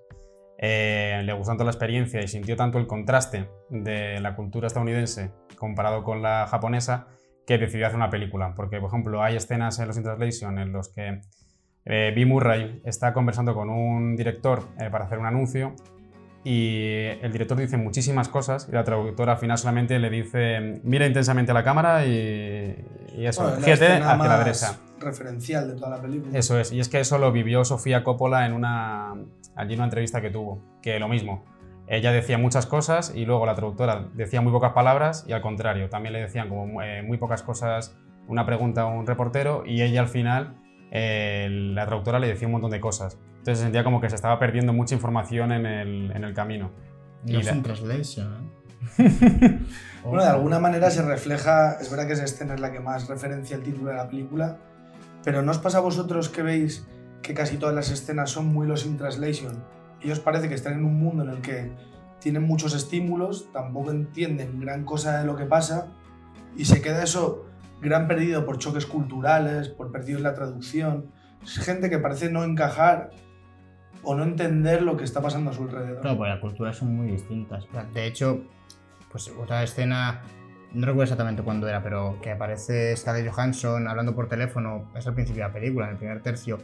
eh, 0.57 1.21
le 1.23 1.31
gustó 1.31 1.51
tanto 1.51 1.63
la 1.63 1.71
experiencia 1.71 2.21
y 2.21 2.27
sintió 2.27 2.57
tanto 2.57 2.79
el 2.79 2.85
contraste 2.85 3.49
de 3.69 4.19
la 4.19 4.35
cultura 4.35 4.67
estadounidense 4.67 5.31
comparado 5.57 6.03
con 6.03 6.21
la 6.21 6.47
japonesa 6.47 7.07
que 7.47 7.57
decidió 7.57 7.87
hacer 7.87 7.95
una 7.95 8.09
película. 8.09 8.53
Porque, 8.57 8.81
por 8.81 8.89
ejemplo, 8.89 9.23
hay 9.23 9.37
escenas 9.37 9.79
en 9.79 9.87
los 9.87 9.95
in 9.95 10.03
Translation 10.03 10.59
en 10.59 10.73
los 10.73 10.89
que 10.89 11.21
eh, 11.85 12.11
Bill 12.13 12.27
Murray 12.27 12.81
está 12.83 13.13
conversando 13.13 13.53
con 13.53 13.69
un 13.69 14.17
director 14.17 14.67
eh, 14.81 14.89
para 14.89 15.05
hacer 15.05 15.17
un 15.17 15.27
anuncio 15.27 15.75
y 16.43 17.05
el 17.21 17.31
director 17.31 17.57
dice 17.57 17.77
muchísimas 17.77 18.27
cosas 18.27 18.67
y 18.69 18.73
la 18.73 18.83
traductora 18.83 19.33
al 19.33 19.37
final 19.37 19.57
solamente 19.57 19.97
le 19.97 20.09
dice 20.09 20.81
mira 20.83 21.05
intensamente 21.07 21.51
a 21.51 21.53
la 21.53 21.63
cámara 21.63 22.05
y, 22.05 22.75
y 23.17 23.25
eso, 23.25 23.43
Bueno, 23.43 23.57
hacia 23.65 24.15
la 24.27 24.37
derecha. 24.39 24.79
referencial 24.99 25.67
de 25.69 25.75
toda 25.75 25.89
la 25.91 26.01
película. 26.01 26.37
Eso 26.37 26.59
es, 26.59 26.71
y 26.71 26.79
es 26.79 26.89
que 26.89 26.99
eso 26.99 27.17
lo 27.17 27.31
vivió 27.31 27.63
Sofía 27.63 28.03
Coppola 28.03 28.45
en 28.45 28.53
una, 28.53 29.13
allí 29.55 29.73
en 29.73 29.79
una 29.79 29.85
entrevista 29.85 30.21
que 30.21 30.31
tuvo, 30.31 30.61
que 30.81 30.99
lo 30.99 31.07
mismo. 31.07 31.45
Ella 31.87 32.11
decía 32.11 32.37
muchas 32.37 32.65
cosas 32.65 33.13
y 33.15 33.25
luego 33.25 33.45
la 33.45 33.55
traductora 33.55 34.07
decía 34.13 34.41
muy 34.41 34.51
pocas 34.51 34.71
palabras 34.73 35.25
y 35.27 35.33
al 35.33 35.41
contrario, 35.41 35.89
también 35.89 36.13
le 36.13 36.21
decían 36.21 36.49
como 36.49 36.81
eh, 36.81 37.03
muy 37.03 37.17
pocas 37.17 37.43
cosas, 37.43 37.95
una 38.27 38.45
pregunta 38.45 38.81
a 38.83 38.85
un 38.85 39.05
reportero 39.05 39.63
y 39.65 39.81
ella 39.81 39.99
al 40.01 40.07
final, 40.07 40.55
eh, 40.91 41.47
la 41.49 41.85
traductora 41.85 42.19
le 42.19 42.27
decía 42.27 42.47
un 42.47 42.53
montón 42.53 42.71
de 42.71 42.79
cosas. 42.79 43.17
Entonces 43.43 43.57
se 43.59 43.63
sentía 43.65 43.83
como 43.83 43.99
que 43.99 44.09
se 44.09 44.15
estaba 44.15 44.39
perdiendo 44.39 44.71
mucha 44.71 44.95
información 44.95 45.51
en 45.51 45.65
el, 45.65 46.11
en 46.15 46.23
el 46.23 46.33
camino. 46.33 46.71
Los 47.25 47.43
y 47.43 47.45
la- 47.45 47.55
in 47.57 47.61
Translation, 47.63 48.33
¿eh? 48.97 49.59
Bueno, 50.05 50.23
de 50.23 50.29
alguna 50.29 50.59
manera 50.59 50.89
se 50.89 51.01
refleja, 51.01 51.73
es 51.81 51.89
verdad 51.91 52.07
que 52.07 52.13
esa 52.13 52.23
escena 52.23 52.53
es 52.55 52.61
la 52.61 52.71
que 52.71 52.79
más 52.79 53.09
referencia 53.09 53.57
el 53.57 53.63
título 53.63 53.89
de 53.91 53.97
la 53.97 54.07
película, 54.09 54.57
pero 55.25 55.41
¿no 55.41 55.51
os 55.51 55.57
pasa 55.57 55.79
a 55.79 55.81
vosotros 55.81 56.29
que 56.29 56.41
veis 56.41 56.85
que 57.21 57.33
casi 57.33 57.57
todas 57.57 57.75
las 57.75 57.89
escenas 57.91 58.29
son 58.29 58.47
muy 58.47 58.65
los 58.65 58.85
in 58.85 58.97
translation? 58.97 59.61
Y 60.01 60.11
os 60.11 60.19
parece 60.21 60.47
que 60.49 60.55
están 60.55 60.73
en 60.73 60.85
un 60.85 60.97
mundo 60.97 61.23
en 61.23 61.29
el 61.29 61.41
que 61.41 61.71
tienen 62.19 62.43
muchos 62.43 62.73
estímulos, 62.73 63.51
tampoco 63.51 63.91
entienden 63.91 64.59
gran 64.61 64.85
cosa 64.85 65.19
de 65.19 65.25
lo 65.25 65.35
que 65.35 65.45
pasa 65.45 65.87
y 66.55 66.63
se 66.65 66.81
queda 66.81 67.03
eso 67.03 67.45
gran 67.81 68.07
perdido 68.07 68.45
por 68.45 68.57
choques 68.57 68.85
culturales, 68.85 69.67
por 69.69 69.91
perdido 69.91 70.17
en 70.17 70.23
la 70.23 70.33
traducción. 70.33 71.07
Es 71.43 71.57
gente 71.59 71.89
que 71.89 71.99
parece 71.99 72.29
no 72.29 72.43
encajar 72.45 73.11
o 74.03 74.15
no 74.15 74.23
entender 74.23 74.81
lo 74.81 74.97
que 74.97 75.03
está 75.03 75.21
pasando 75.21 75.51
a 75.51 75.53
su 75.53 75.63
alrededor. 75.63 76.01
Claro, 76.01 76.17
pues 76.17 76.29
las 76.29 76.39
culturas 76.39 76.77
son 76.77 76.95
muy 76.95 77.07
distintas. 77.11 77.65
De 77.93 78.05
hecho, 78.05 78.41
pues 79.11 79.31
otra 79.39 79.63
escena, 79.63 80.21
no 80.73 80.85
recuerdo 80.85 81.03
exactamente 81.03 81.41
cuándo 81.43 81.67
era, 81.67 81.81
pero 81.83 82.17
que 82.21 82.31
aparece 82.31 82.95
Scarlett 82.97 83.31
Johansson 83.31 83.87
hablando 83.87 84.13
por 84.15 84.27
teléfono, 84.27 84.89
es 84.95 85.05
al 85.07 85.13
principio 85.13 85.43
de 85.43 85.47
la 85.49 85.53
película, 85.53 85.85
en 85.85 85.91
el 85.93 85.97
primer 85.97 86.21
tercio, 86.21 86.59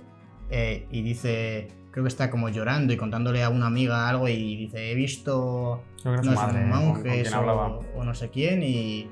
eh, 0.50 0.88
y 0.90 1.02
dice, 1.04 1.68
creo 1.92 2.04
que 2.04 2.08
está 2.10 2.30
como 2.32 2.50
llorando 2.50 2.92
y 2.92 2.98
contándole 2.98 3.44
a 3.44 3.50
una 3.50 3.68
amiga 3.68 4.10
algo 4.10 4.28
y 4.28 4.56
dice, 4.56 4.92
he 4.92 4.96
visto 4.96 5.84
no 6.24 6.32
madre 6.36 6.62
con- 6.62 6.70
con, 6.72 6.86
monjes 6.86 7.28
o, 7.96 8.00
o 8.00 8.04
no 8.04 8.14
sé 8.16 8.30
quién 8.30 8.64
y, 8.64 9.10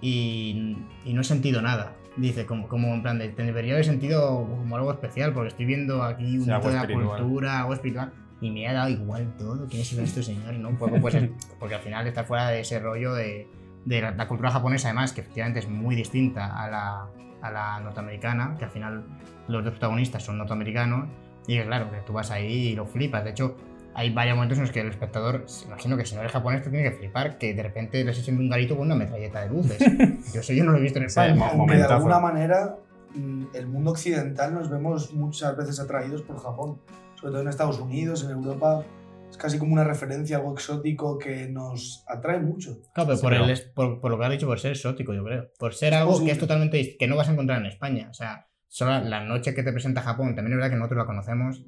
y, 0.00 0.76
y 1.04 1.12
no 1.14 1.20
he 1.20 1.24
sentido 1.24 1.62
nada. 1.62 1.94
Dice, 2.16 2.46
como, 2.46 2.68
como 2.68 2.94
en 2.94 3.02
plan 3.02 3.18
de, 3.18 3.30
debería 3.30 3.72
haber 3.72 3.84
sentido 3.84 4.46
como 4.46 4.76
algo 4.76 4.92
especial 4.92 5.32
porque 5.32 5.48
estoy 5.48 5.66
viendo 5.66 6.02
aquí 6.02 6.38
un 6.38 6.44
Sí, 6.44 6.50
algo 6.50 6.68
de 6.68 6.74
la 6.74 6.86
cultura, 7.18 7.60
algo 7.60 7.74
espiritual 7.74 8.12
y 8.40 8.50
me 8.50 8.68
ha 8.68 8.72
dado 8.72 8.90
igual 8.90 9.34
todo. 9.36 9.66
¿Quién 9.68 9.82
es 9.82 9.92
este 9.94 10.22
señor? 10.22 10.54
Y 10.54 10.58
no 10.58 10.68
un 10.68 10.76
poco, 10.76 11.00
pues, 11.00 11.14
es- 11.14 11.28
porque 11.58 11.74
al 11.74 11.80
final 11.80 12.06
está 12.06 12.22
fuera 12.24 12.48
de 12.50 12.60
ese 12.60 12.78
rollo 12.78 13.14
de, 13.14 13.48
de 13.84 14.00
la, 14.00 14.10
la 14.12 14.28
cultura 14.28 14.50
japonesa, 14.50 14.88
además, 14.88 15.12
que 15.12 15.22
efectivamente 15.22 15.58
es 15.60 15.68
muy 15.68 15.96
distinta 15.96 16.56
a 16.62 16.70
la, 16.70 17.06
a 17.42 17.50
la 17.50 17.80
norteamericana, 17.80 18.54
que 18.58 18.64
al 18.66 18.70
final 18.70 19.02
los 19.48 19.64
dos 19.64 19.72
protagonistas 19.72 20.22
son 20.22 20.38
norteamericanos, 20.38 21.08
y 21.46 21.58
claro, 21.60 21.90
que 21.90 21.98
tú 22.06 22.12
vas 22.12 22.30
ahí 22.30 22.68
y 22.68 22.74
lo 22.76 22.86
flipas. 22.86 23.24
De 23.24 23.30
hecho, 23.30 23.56
hay 23.94 24.12
varios 24.12 24.34
momentos 24.36 24.58
en 24.58 24.64
los 24.64 24.72
que 24.72 24.80
el 24.80 24.88
espectador, 24.88 25.46
imagino 25.66 25.96
que 25.96 26.04
si 26.04 26.14
no 26.14 26.20
eres 26.20 26.32
japonés, 26.32 26.62
te 26.62 26.70
tiene 26.70 26.90
que 26.90 26.96
flipar, 26.96 27.38
que 27.38 27.54
de 27.54 27.62
repente 27.62 28.04
le 28.04 28.12
siente 28.12 28.42
un 28.42 28.48
garito 28.50 28.76
con 28.76 28.86
una 28.86 28.96
metralleta 28.96 29.42
de 29.42 29.50
luces. 29.50 29.78
yo 30.34 30.40
eso 30.40 30.52
yo 30.52 30.64
no 30.64 30.72
lo 30.72 30.78
he 30.78 30.80
visto 30.80 30.98
en 30.98 31.08
Sí, 31.08 31.20
España. 31.20 31.50
Aunque 31.52 31.76
de 31.76 31.84
alguna 31.84 32.18
manera 32.18 32.76
mm, 33.14 33.44
el 33.54 33.66
mundo 33.68 33.92
occidental 33.92 34.52
nos 34.52 34.68
vemos 34.68 35.12
muchas 35.12 35.56
veces 35.56 35.78
atraídos 35.78 36.22
por 36.22 36.38
Japón, 36.42 36.80
sobre 37.14 37.32
todo 37.32 37.42
en 37.42 37.48
Estados 37.48 37.78
Unidos, 37.78 38.24
en 38.24 38.30
Europa. 38.30 38.84
Es 39.30 39.36
casi 39.36 39.58
como 39.58 39.72
una 39.72 39.84
referencia, 39.84 40.36
algo 40.36 40.52
exótico 40.52 41.18
que 41.18 41.48
nos 41.48 42.04
atrae 42.06 42.38
mucho. 42.40 42.78
Claro, 42.94 43.08
pero 43.08 43.16
Sí, 43.16 43.22
por, 43.22 43.32
el 43.32 43.60
por, 43.74 44.00
por 44.00 44.10
lo 44.10 44.18
que 44.18 44.24
has 44.24 44.30
dicho, 44.30 44.46
por 44.46 44.60
ser 44.60 44.72
exótico, 44.72 45.12
yo 45.12 45.24
creo. 45.24 45.50
Por 45.58 45.74
ser 45.74 45.94
algo 45.94 46.24
que 46.24 46.30
es 46.30 46.38
totalmente 46.38 46.96
que 46.96 47.06
no 47.08 47.16
vas 47.16 47.28
a 47.28 47.32
encontrar 47.32 47.60
en 47.60 47.66
España. 47.66 48.08
O 48.10 48.14
sea, 48.14 48.46
solo 48.68 49.00
la 49.00 49.24
noche 49.24 49.54
que 49.54 49.62
te 49.62 49.72
presenta 49.72 50.02
Japón, 50.02 50.34
también 50.34 50.52
es 50.52 50.56
verdad 50.56 50.70
que 50.70 50.76
nosotros 50.76 50.98
la 50.98 51.06
conocemos, 51.06 51.64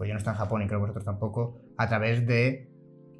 pues 0.00 0.08
yo 0.08 0.14
no 0.14 0.18
estoy 0.18 0.30
en 0.32 0.38
Japón 0.38 0.62
y 0.62 0.66
creo 0.66 0.78
que 0.78 0.82
vosotros 0.84 1.04
tampoco, 1.04 1.60
a 1.76 1.86
través 1.86 2.26
de 2.26 2.70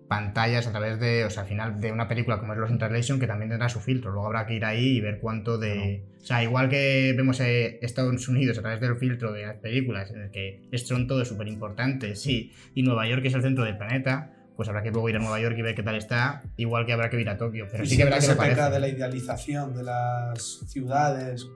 pantallas, 0.08 0.66
a 0.66 0.70
través 0.70 0.98
de, 0.98 1.26
o 1.26 1.30
sea, 1.30 1.42
al 1.42 1.48
final 1.50 1.78
de 1.78 1.92
una 1.92 2.08
película 2.08 2.40
como 2.40 2.54
es 2.54 2.58
Los 2.58 2.70
in 2.70 2.78
Translation, 2.78 3.20
que 3.20 3.26
también 3.26 3.50
tendrá 3.50 3.68
su 3.68 3.80
filtro. 3.80 4.10
Luego 4.10 4.26
habrá 4.28 4.46
que 4.46 4.54
ir 4.54 4.64
ahí 4.64 4.96
y 4.96 5.00
ver 5.02 5.20
cuánto 5.20 5.58
de... 5.58 6.06
O 6.22 6.24
sea, 6.24 6.42
igual 6.42 6.70
que 6.70 7.12
vemos 7.14 7.38
eh, 7.40 7.78
Estados 7.82 8.26
Unidos 8.28 8.56
a 8.56 8.62
través 8.62 8.80
del 8.80 8.96
filtro 8.96 9.30
de 9.32 9.46
las 9.46 9.56
películas, 9.58 10.10
en 10.10 10.22
el 10.22 10.30
que 10.30 10.62
es- 10.72 10.88
son 10.88 11.06
todos 11.06 11.28
súper 11.28 11.48
importantes, 11.48 12.22
sí, 12.22 12.50
y 12.74 12.82
Nueva 12.82 13.06
York 13.06 13.22
es 13.26 13.34
el 13.34 13.42
centro 13.42 13.62
del 13.64 13.76
planeta, 13.76 14.32
pues 14.56 14.68
habrá 14.70 14.82
que 14.82 14.90
luego 14.90 15.08
ir 15.10 15.16
a 15.16 15.20
Nueva 15.20 15.38
York 15.38 15.54
y 15.58 15.62
ver 15.62 15.74
qué 15.74 15.82
tal 15.82 15.96
está, 15.96 16.42
igual 16.56 16.86
que 16.86 16.92
habrá 16.94 17.08
que 17.10 17.20
ir 17.20 17.28
a 17.28 17.36
Tokio. 17.36 17.66
Pero 17.70 17.84
sí 17.84 17.96
que 17.96 18.04
verá 18.04 18.16
que 18.16 18.22
se 18.22 18.36
peca 18.36 18.68
de 18.70 18.80
la 18.80 18.88
idealización 18.88 19.74
de 19.76 19.82
las 19.84 20.42
ciudades 20.66 21.46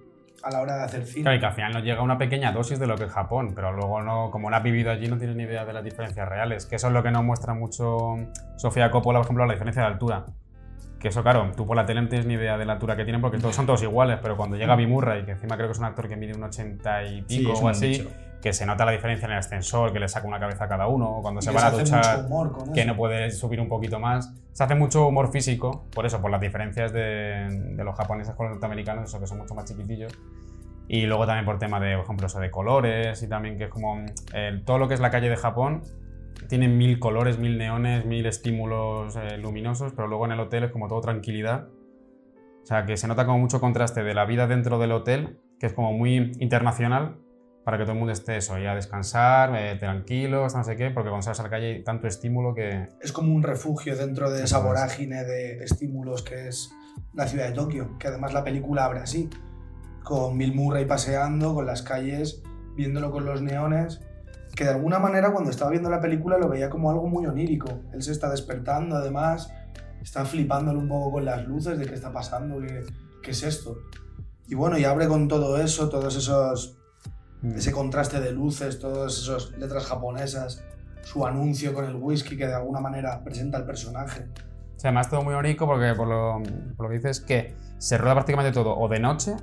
a 0.44 0.50
la 0.50 0.60
hora 0.60 0.76
de 0.76 0.82
hacer 0.84 1.06
cine. 1.06 1.22
Claro, 1.22 1.36
y 1.36 1.40
que 1.40 1.46
al 1.46 1.52
final 1.52 1.72
nos 1.72 1.82
llega 1.82 2.02
una 2.02 2.18
pequeña 2.18 2.52
dosis 2.52 2.78
de 2.78 2.86
lo 2.86 2.96
que 2.96 3.04
es 3.04 3.10
Japón, 3.10 3.52
pero 3.54 3.72
luego 3.72 4.02
no, 4.02 4.30
como 4.30 4.50
no 4.50 4.56
has 4.56 4.62
vivido 4.62 4.90
allí, 4.90 5.08
no 5.08 5.16
tienes 5.16 5.36
ni 5.36 5.44
idea 5.44 5.64
de 5.64 5.72
las 5.72 5.82
diferencias 5.82 6.28
reales. 6.28 6.66
Que 6.66 6.76
eso 6.76 6.88
es 6.88 6.92
lo 6.92 7.02
que 7.02 7.10
nos 7.10 7.24
muestra 7.24 7.54
mucho 7.54 8.16
Sofía 8.56 8.90
Coppola, 8.90 9.20
por 9.20 9.26
ejemplo, 9.26 9.46
la 9.46 9.54
diferencia 9.54 9.82
de 9.82 9.88
altura. 9.88 10.24
Que 10.98 11.08
eso, 11.08 11.22
claro, 11.22 11.50
tú 11.56 11.66
por 11.66 11.76
la 11.76 11.84
tele 11.84 12.00
no 12.02 12.08
tienes 12.08 12.26
ni 12.26 12.34
idea 12.34 12.56
de 12.56 12.64
la 12.64 12.74
altura 12.74 12.96
que 12.96 13.04
tienen 13.04 13.20
porque 13.20 13.38
todos 13.38 13.54
son 13.54 13.66
todos 13.66 13.82
iguales, 13.82 14.18
pero 14.22 14.36
cuando 14.36 14.56
llega 14.56 14.74
Bill 14.76 14.88
Murray, 14.88 15.24
que 15.24 15.32
encima 15.32 15.56
creo 15.56 15.68
que 15.68 15.72
es 15.72 15.78
un 15.78 15.84
actor 15.84 16.08
que 16.08 16.16
mide 16.16 16.34
un 16.34 16.42
80 16.44 17.04
y 17.04 17.24
Sí, 17.28 17.38
pico 17.38 17.52
es 17.52 17.60
o 17.60 17.68
así. 17.68 18.08
Que 18.44 18.52
se 18.52 18.66
nota 18.66 18.84
la 18.84 18.92
diferencia 18.92 19.24
en 19.24 19.32
el 19.32 19.38
ascensor, 19.38 19.90
que 19.90 19.98
le 19.98 20.06
saca 20.06 20.28
una 20.28 20.38
cabeza 20.38 20.64
a 20.64 20.68
cada 20.68 20.86
uno, 20.86 21.20
cuando 21.22 21.40
se 21.40 21.50
van 21.50 21.64
a 21.64 21.70
duchar 21.84 22.28
que 22.74 22.84
no 22.84 22.94
puede 22.94 23.30
subir 23.30 23.58
un 23.58 23.68
poquito 23.68 23.98
más. 23.98 24.34
Se 24.52 24.62
hace 24.62 24.74
mucho 24.74 25.08
humor 25.08 25.32
físico, 25.32 25.86
por 25.94 26.04
eso, 26.04 26.20
por 26.20 26.30
las 26.30 26.42
diferencias 26.42 26.92
de, 26.92 27.48
de 27.74 27.82
los 27.84 27.96
japoneses 27.96 28.34
con 28.34 28.44
los 28.46 28.52
norteamericanos, 28.56 29.08
eso 29.08 29.18
que 29.18 29.26
son 29.26 29.38
mucho 29.38 29.54
más 29.54 29.64
chiquitillos. 29.64 30.12
Y 30.88 31.06
luego 31.06 31.24
también 31.24 31.46
por 31.46 31.58
tema 31.58 31.80
de, 31.80 31.94
por 31.96 32.04
ejemplo, 32.04 32.26
eso 32.26 32.38
de 32.38 32.50
colores 32.50 33.22
y 33.22 33.28
también 33.30 33.56
que 33.56 33.64
es 33.64 33.70
como 33.70 34.04
el- 34.34 34.62
todo 34.66 34.76
lo 34.76 34.88
que 34.88 34.94
es 34.94 35.00
la 35.00 35.10
calle 35.10 35.30
de 35.30 35.36
Japón 35.36 35.80
tiene 36.46 36.68
mil 36.68 36.98
colores, 36.98 37.38
mil 37.38 37.56
neones, 37.56 38.04
mil 38.04 38.26
estímulos 38.26 39.16
eh, 39.16 39.38
luminosos, 39.38 39.94
pero 39.94 40.06
luego 40.06 40.26
en 40.26 40.32
el 40.32 40.40
hotel 40.40 40.64
es 40.64 40.70
como 40.70 40.86
todo 40.88 41.00
tranquilidad. 41.00 41.68
O 42.62 42.66
sea, 42.66 42.84
que 42.84 42.98
se 42.98 43.08
nota 43.08 43.24
como 43.24 43.38
mucho 43.38 43.58
contraste 43.58 44.04
de 44.04 44.12
la 44.12 44.26
vida 44.26 44.46
dentro 44.46 44.78
del 44.78 44.92
hotel, 44.92 45.38
que 45.58 45.64
es 45.66 45.72
como 45.72 45.94
muy 45.94 46.32
internacional, 46.40 47.16
para 47.64 47.78
que 47.78 47.84
todo 47.84 47.92
el 47.92 47.98
mundo 47.98 48.12
esté 48.12 48.36
eso, 48.36 48.58
y 48.58 48.66
a 48.66 48.74
descansar, 48.74 49.54
eh, 49.56 49.76
tranquilos, 49.76 50.54
no 50.54 50.62
sé 50.62 50.76
qué, 50.76 50.90
porque 50.90 51.08
cuando 51.08 51.22
sales 51.22 51.40
a 51.40 51.44
la 51.44 51.50
calle 51.50 51.66
hay 51.76 51.82
tanto 51.82 52.06
estímulo 52.06 52.54
que... 52.54 52.88
Es 53.00 53.10
como 53.10 53.34
un 53.34 53.42
refugio 53.42 53.96
dentro 53.96 54.30
de 54.30 54.44
esa 54.44 54.58
vorágine 54.58 55.24
de 55.24 55.64
estímulos 55.64 56.22
que 56.22 56.48
es 56.48 56.70
la 57.14 57.26
ciudad 57.26 57.46
de 57.46 57.52
Tokio, 57.52 57.96
que 57.98 58.08
además 58.08 58.34
la 58.34 58.44
película 58.44 58.84
abre 58.84 59.00
así, 59.00 59.30
con 60.02 60.36
Bill 60.36 60.54
Murray 60.54 60.84
paseando, 60.84 61.54
con 61.54 61.64
las 61.64 61.82
calles, 61.82 62.42
viéndolo 62.76 63.10
con 63.10 63.24
los 63.24 63.40
neones, 63.40 64.00
que 64.54 64.64
de 64.64 64.70
alguna 64.70 64.98
manera 64.98 65.32
cuando 65.32 65.50
estaba 65.50 65.70
viendo 65.70 65.88
la 65.88 66.00
película 66.00 66.36
lo 66.36 66.48
veía 66.50 66.68
como 66.68 66.90
algo 66.90 67.08
muy 67.08 67.24
onírico. 67.26 67.80
Él 67.94 68.02
se 68.02 68.12
está 68.12 68.30
despertando 68.30 68.96
además, 68.96 69.50
está 70.02 70.26
flipándolo 70.26 70.78
un 70.80 70.88
poco 70.88 71.12
con 71.12 71.24
las 71.24 71.46
luces 71.46 71.78
de 71.78 71.86
qué 71.86 71.94
está 71.94 72.12
pasando, 72.12 72.60
qué, 72.60 72.82
qué 73.22 73.30
es 73.30 73.42
esto. 73.42 73.78
Y 74.46 74.54
bueno, 74.54 74.76
y 74.76 74.84
abre 74.84 75.08
con 75.08 75.28
todo 75.28 75.58
eso, 75.58 75.88
todos 75.88 76.14
esos 76.16 76.83
ese 77.54 77.72
contraste 77.72 78.20
de 78.20 78.32
luces, 78.32 78.78
todas 78.78 79.18
esas 79.18 79.50
letras 79.58 79.86
japonesas, 79.86 80.64
su 81.02 81.26
anuncio 81.26 81.74
con 81.74 81.84
el 81.84 81.96
whisky 81.96 82.36
que 82.36 82.46
de 82.46 82.54
alguna 82.54 82.80
manera 82.80 83.22
presenta 83.22 83.58
al 83.58 83.66
personaje. 83.66 84.26
O 84.76 84.80
sea, 84.80 84.90
además 84.90 85.10
todo 85.10 85.22
muy 85.22 85.34
bonito 85.34 85.66
porque 85.66 85.94
por 85.94 86.08
lo, 86.08 86.42
por 86.76 86.86
lo 86.86 86.90
que 86.90 86.96
dices 86.96 87.20
que 87.20 87.54
se 87.78 87.98
rueda 87.98 88.14
prácticamente 88.14 88.52
todo 88.52 88.76
o 88.76 88.88
de 88.88 88.98
noche 88.98 89.36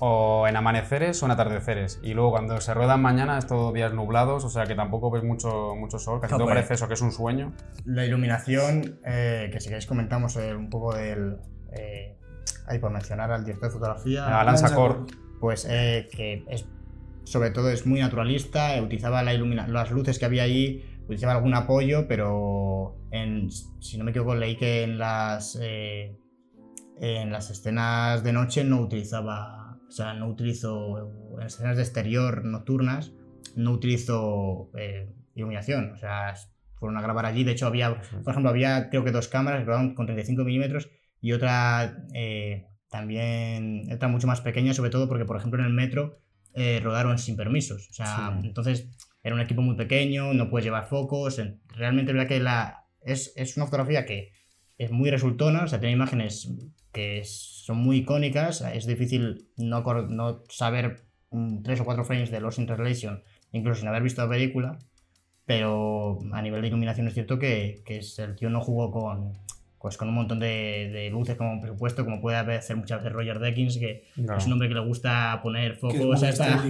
o 0.00 0.46
en 0.48 0.56
amaneceres 0.56 1.22
o 1.22 1.26
en 1.26 1.32
atardeceres. 1.32 2.00
Y 2.02 2.14
luego 2.14 2.32
cuando 2.32 2.60
se 2.60 2.74
rueda 2.74 2.94
en 2.94 3.02
mañana 3.02 3.38
es 3.38 3.46
todo 3.46 3.72
días 3.72 3.92
nublados, 3.92 4.44
o 4.44 4.50
sea 4.50 4.64
que 4.64 4.74
tampoco 4.74 5.10
ves 5.10 5.22
mucho, 5.22 5.74
mucho 5.76 5.98
sol, 5.98 6.20
casi 6.20 6.32
No, 6.32 6.38
todo 6.38 6.46
pues. 6.46 6.56
parece 6.56 6.74
eso, 6.74 6.88
que 6.88 6.94
es 6.94 7.02
un 7.02 7.12
sueño. 7.12 7.52
La 7.84 8.04
iluminación, 8.04 8.98
eh, 9.04 9.50
que 9.52 9.60
si 9.60 9.68
queréis 9.68 9.86
comentamos 9.86 10.36
eh, 10.36 10.54
un 10.54 10.68
poco 10.70 10.94
del... 10.94 11.38
Eh, 11.72 12.16
ahí 12.66 12.78
por 12.78 12.90
mencionar 12.90 13.30
al 13.30 13.44
director 13.44 13.68
de 13.68 13.72
fotografía. 13.74 14.26
Alan 14.26 14.40
Alan 14.40 14.58
Sacor, 14.58 15.06
pues 15.40 15.66
eh, 15.68 16.08
que 16.10 16.44
es 16.48 16.66
sobre 17.30 17.50
todo 17.50 17.70
es 17.70 17.86
muy 17.86 18.00
naturalista, 18.00 18.76
eh, 18.76 18.82
utilizaba 18.82 19.22
la 19.22 19.32
ilumina 19.32 19.68
las 19.68 19.92
luces 19.92 20.18
que 20.18 20.24
había 20.24 20.42
allí, 20.42 20.82
utilizaba 21.04 21.34
algún 21.34 21.54
apoyo, 21.54 22.08
pero 22.08 22.96
en, 23.12 23.50
si 23.50 23.98
no 23.98 24.04
me 24.04 24.10
equivoco 24.10 24.34
leí 24.34 24.56
que 24.56 24.82
en 24.82 24.98
las 24.98 25.56
eh, 25.62 26.16
en 27.00 27.30
las 27.30 27.50
escenas 27.50 28.24
de 28.24 28.32
noche 28.32 28.64
no 28.64 28.80
utilizaba, 28.80 29.78
o 29.88 29.90
sea, 29.92 30.12
no 30.14 30.28
utilizo 30.28 31.38
en 31.38 31.46
escenas 31.46 31.76
de 31.76 31.82
exterior 31.84 32.44
nocturnas 32.44 33.12
no 33.54 33.72
utilizo 33.72 34.70
eh, 34.76 35.12
iluminación, 35.34 35.92
o 35.92 35.96
sea, 35.96 36.34
fueron 36.74 36.98
a 36.98 37.02
grabar 37.02 37.26
allí, 37.26 37.44
de 37.44 37.52
hecho 37.52 37.66
había, 37.66 38.00
por 38.24 38.32
ejemplo, 38.32 38.50
había 38.50 38.90
creo 38.90 39.04
que 39.04 39.12
dos 39.12 39.28
cámaras 39.28 39.64
grababan 39.64 39.94
con 39.94 40.06
35 40.06 40.44
milímetros 40.44 40.90
y 41.20 41.32
otra 41.32 41.96
eh, 42.12 42.66
también, 42.90 43.88
otra 43.92 44.08
mucho 44.08 44.26
más 44.26 44.40
pequeña, 44.40 44.74
sobre 44.74 44.90
todo 44.90 45.08
porque, 45.08 45.24
por 45.24 45.36
ejemplo, 45.36 45.60
en 45.60 45.66
el 45.66 45.72
metro 45.72 46.18
eh, 46.54 46.80
rodaron 46.82 47.18
sin 47.18 47.36
permisos. 47.36 47.88
O 47.90 47.92
sea, 47.92 48.38
Sí. 48.40 48.46
entonces 48.48 48.88
era 49.22 49.34
un 49.34 49.40
equipo 49.40 49.62
muy 49.62 49.76
pequeño, 49.76 50.32
no 50.34 50.48
puedes 50.50 50.64
llevar 50.64 50.86
focos. 50.88 51.38
en- 51.38 51.60
Realmente 51.68 52.12
verdad 52.12 52.28
que 52.28 52.40
la, 52.40 52.84
es, 53.02 53.32
es 53.36 53.56
una 53.56 53.66
fotografía 53.66 54.04
que 54.06 54.32
es 54.78 54.90
muy 54.90 55.10
resultona, 55.10 55.64
o 55.64 55.68
sea, 55.68 55.78
tiene 55.80 55.92
imágenes 55.94 56.50
que 56.92 57.22
son 57.24 57.76
muy 57.78 57.98
icónicas. 57.98 58.62
Es 58.62 58.86
difícil 58.86 59.48
no, 59.56 59.82
no 60.08 60.42
saber 60.48 61.04
mm, 61.30 61.62
tres 61.62 61.80
o 61.80 61.84
cuatro 61.84 62.04
frames 62.04 62.30
de 62.30 62.40
Lost 62.40 62.58
in 62.58 62.66
Translation, 62.66 63.22
incluso 63.52 63.80
sin 63.80 63.88
haber 63.88 64.02
visto 64.02 64.22
la 64.22 64.28
película. 64.30 64.78
Pero 65.46 66.18
a 66.32 66.42
nivel 66.42 66.60
de 66.62 66.68
iluminación 66.68 67.08
es 67.08 67.14
cierto 67.14 67.38
que, 67.38 67.82
que 67.84 68.00
el 68.18 68.36
tío 68.36 68.50
no 68.50 68.60
jugó 68.60 68.90
con, 68.90 69.32
pues 69.80 69.96
con 69.96 70.08
un 70.08 70.14
montón 70.14 70.38
de, 70.40 70.90
de 70.92 71.08
luces 71.10 71.36
como 71.36 71.60
presupuesto, 71.60 72.04
como 72.04 72.20
puede 72.20 72.36
hacer 72.36 72.76
muchas 72.76 72.98
veces 73.02 73.12
Roger 73.14 73.38
Deakins, 73.38 73.78
que 73.78 74.04
Claro. 74.14 74.38
es 74.38 74.46
un 74.46 74.52
hombre 74.52 74.68
que 74.68 74.74
le 74.74 74.80
gusta 74.84 75.40
poner 75.42 75.76
focos 75.76 76.22
hasta, 76.22 76.62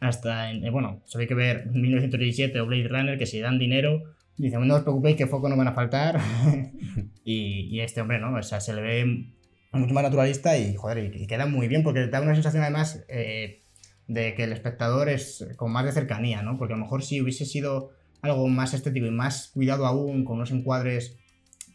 hasta 0.00 0.50
en, 0.50 0.64
eh, 0.64 0.70
bueno, 0.70 1.00
solo 1.04 1.22
hay 1.22 1.28
que 1.28 1.34
ver 1.34 1.66
1917 1.72 2.60
o 2.60 2.66
Blade 2.66 2.88
Runner, 2.88 3.18
que 3.18 3.26
si 3.26 3.40
dan 3.40 3.58
dinero, 3.58 4.02
dicen, 4.36 4.66
no 4.66 4.76
os 4.76 4.82
preocupéis 4.82 5.16
que 5.16 5.26
focos 5.26 5.50
no 5.50 5.56
van 5.56 5.68
a 5.68 5.72
faltar. 5.72 6.20
y, 7.24 7.68
y 7.74 7.80
este 7.80 8.00
hombre, 8.00 8.18
¿no? 8.18 8.34
O 8.34 8.42
sea, 8.42 8.60
se 8.60 8.74
le 8.74 8.80
ve 8.82 9.26
mucho 9.72 9.94
más 9.94 10.04
naturalista 10.04 10.56
y, 10.58 10.74
joder, 10.74 11.12
y, 11.16 11.22
y 11.24 11.26
queda 11.26 11.46
muy 11.46 11.66
bien, 11.68 11.82
porque 11.82 12.06
da 12.08 12.20
una 12.20 12.34
sensación 12.34 12.62
además 12.62 13.04
eh, 13.08 13.62
de 14.06 14.34
que 14.34 14.44
el 14.44 14.52
espectador 14.52 15.08
es 15.08 15.46
con 15.56 15.72
más 15.72 15.84
de 15.84 15.92
cercanía, 15.92 16.42
¿no? 16.42 16.58
Porque 16.58 16.74
a 16.74 16.76
lo 16.76 16.82
mejor 16.84 17.02
si 17.02 17.20
hubiese 17.20 17.44
sido 17.46 17.90
algo 18.20 18.46
más 18.48 18.72
estético 18.74 19.06
y 19.06 19.10
más 19.10 19.48
cuidado 19.52 19.86
aún, 19.86 20.24
con 20.24 20.36
unos 20.36 20.50
encuadres 20.52 21.18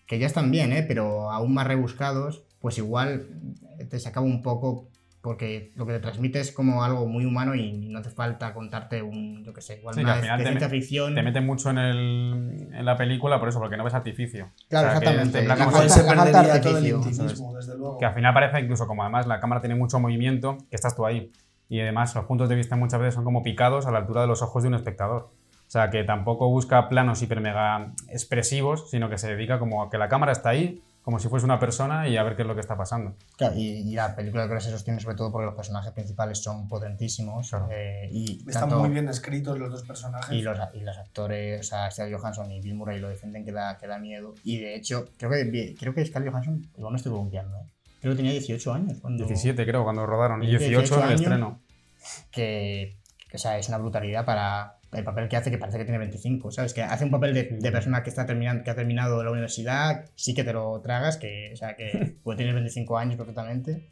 que 0.08 0.18
ya 0.20 0.26
están 0.26 0.50
bien, 0.50 0.72
¿eh? 0.72 0.84
Pero 0.88 1.32
aún 1.32 1.54
más 1.54 1.68
rebuscados, 1.68 2.44
pues 2.60 2.78
igual 2.78 3.28
te 3.90 4.00
sacaba 4.00 4.26
un 4.26 4.42
poco 4.42 4.88
porque 5.22 5.74
lo 5.76 5.86
que 5.86 5.92
te 5.92 6.00
transmite 6.00 6.40
es 6.40 6.54
como 6.54 6.86
algo 6.86 7.06
muy 7.06 7.26
humano 7.26 7.54
y 7.54 7.74
no 7.74 8.00
hace 8.00 8.10
falta 8.12 8.54
contarte 8.54 9.02
un, 9.02 9.44
yo 9.44 9.54
qué 9.54 9.60
sé, 9.60 9.80
igual 9.80 9.94
Sí, 9.94 10.00
que 10.00 10.06
una 10.06 10.14
al 10.14 10.40
final 10.40 10.58
te 10.58 10.70
ficción. 10.70 11.16
Te 11.16 11.22
meten 11.22 11.46
mucho 11.46 11.70
en, 11.70 11.78
el, 11.80 12.70
en 12.72 12.86
la 12.86 12.96
película 12.96 13.38
por 13.38 13.50
eso, 13.50 13.60
porque 13.60 13.76
no 13.76 13.84
ves 13.84 13.94
artificio. 13.94 14.52
Claro, 14.70 14.88
O 14.88 14.92
sea, 14.92 15.00
que 15.02 15.06
exactamente. 15.06 15.40
en 15.40 15.46
plan 15.46 15.60
La 15.60 15.90
se 15.90 16.04
perdería 16.04 16.62
todo 16.62 16.78
el 16.78 16.86
artificio, 16.86 16.96
intimismo, 16.98 17.56
desde 17.56 17.78
luego. 17.78 17.98
que 17.98 18.06
al 18.06 18.14
final 18.14 18.34
parece 18.34 18.62
incluso 18.62 18.88
como 18.88 19.04
además 19.04 19.28
la 19.28 19.42
cámara 19.42 19.60
tiene 19.60 19.76
mucho 19.76 20.00
movimiento, 20.00 20.58
que 20.70 20.76
estás 20.78 20.96
tú 20.96 21.06
ahí. 21.06 21.30
Y 21.68 21.82
además 21.82 22.16
los 22.16 22.24
puntos 22.24 22.48
de 22.48 22.56
vista 22.56 22.78
muchas 22.78 23.02
veces 23.02 23.16
son 23.16 23.26
como 23.26 23.44
picados 23.44 23.86
a 23.86 23.92
la 23.92 23.98
altura 23.98 24.22
de 24.22 24.28
los 24.28 24.42
ojos 24.42 24.64
de 24.64 24.70
un 24.70 24.76
espectador. 24.76 25.30
O 25.68 25.70
sea, 25.70 25.90
que 25.90 26.04
tampoco 26.06 26.48
busca 26.50 26.88
planos 26.88 27.22
hiper 27.22 27.42
mega 27.42 27.92
expresivos, 28.10 28.90
sino 28.90 29.10
que 29.10 29.18
se 29.18 29.28
dedica 29.28 29.60
como 29.60 29.84
a 29.84 29.90
que 29.90 29.98
la 29.98 30.08
cámara 30.08 30.32
está 30.32 30.50
ahí, 30.50 30.82
como 31.02 31.20
si 31.20 31.28
fuese 31.30 31.46
una 31.46 31.60
persona 31.60 32.08
y 32.08 32.16
a 32.18 32.24
ver 32.24 32.36
qué 32.36 32.42
es 32.44 32.48
lo 32.48 32.54
que 32.56 32.62
está 32.62 32.76
pasando. 32.78 33.16
Claro, 33.38 33.56
y, 33.56 33.80
y 33.90 33.94
la 33.96 34.16
película 34.16 34.46
creo 34.46 34.58
que 34.58 34.64
se 34.64 34.72
sostiene 34.72 35.00
sobre 35.00 35.16
todo 35.16 35.32
porque 35.32 35.46
los 35.46 35.56
personajes 35.56 35.92
principales 35.94 36.40
son 36.42 36.68
potentísimos 36.68 37.50
Claro. 37.50 37.68
eh, 37.72 38.10
y 38.12 38.40
Están 38.48 38.64
tanto- 38.64 38.80
muy 38.80 38.90
bien 38.90 39.08
escritos 39.10 39.58
los 39.58 39.72
dos 39.72 39.84
personajes. 39.84 40.32
Y 40.36 40.42
los, 40.42 40.58
y 40.74 40.80
los 40.82 40.98
actores, 40.98 41.62
o 41.62 41.64
sea, 41.64 41.90
Scarlett 41.92 42.18
Johansson 42.20 42.52
y 42.52 42.60
Bill 42.62 42.76
Murray 42.76 43.00
lo 43.00 43.10
defienden 43.10 43.46
que 43.46 43.52
da, 43.54 43.78
que 43.78 43.88
da 43.88 44.00
miedo. 44.00 44.36
Y 44.44 44.58
de 44.60 44.76
hecho, 44.76 45.06
creo 45.18 45.32
que, 45.32 45.76
creo 45.80 45.94
que 45.94 46.06
Scarlett 46.06 46.32
Johansson 46.32 46.66
igual 46.78 46.92
me 46.94 46.98
estoy 46.98 47.12
columpiando, 47.12 47.56
¿eh? 47.58 47.66
creo 48.02 48.14
que 48.14 48.18
tenía 48.18 48.32
18 48.34 48.74
años. 48.74 48.98
Cuando, 49.02 49.26
17 49.26 49.66
creo, 49.66 49.84
cuando 49.84 50.06
rodaron. 50.06 50.44
Y 50.44 50.48
18 50.48 50.70
18 50.80 51.00
en 51.04 51.08
el 51.10 51.16
estreno. 51.16 51.60
Que, 52.32 52.98
que, 53.30 53.36
o 53.38 53.40
sea, 53.40 53.58
es 53.58 53.68
una 53.70 53.78
brutalidad 53.78 54.26
para 54.26 54.77
el 54.94 55.03
papel 55.03 55.27
que 55.27 55.38
hace, 55.38 55.51
que 55.51 55.58
parece 55.58 55.77
que 55.77 55.84
tiene 55.84 55.98
25, 56.00 56.51
¿sabes? 56.51 56.74
Que 56.74 56.82
hace 56.82 57.03
un 57.03 57.12
papel 57.12 57.34
de, 57.34 57.44
de 57.60 57.72
persona 57.72 58.03
que, 58.03 58.10
está 58.10 58.25
terminando, 58.25 58.63
que 58.63 58.72
ha 58.72 58.75
terminado 58.75 59.24
la 59.24 59.32
universidad, 59.32 60.06
sí 60.15 60.34
que 60.34 60.44
te 60.44 60.53
lo 60.53 60.79
tragas, 60.82 61.17
que, 61.17 61.51
o 61.53 61.56
sea, 61.56 61.75
que 61.75 62.17
puede 62.24 62.38
tener 62.38 62.53
25 62.53 62.98
años 62.98 63.17
perfectamente. 63.17 63.89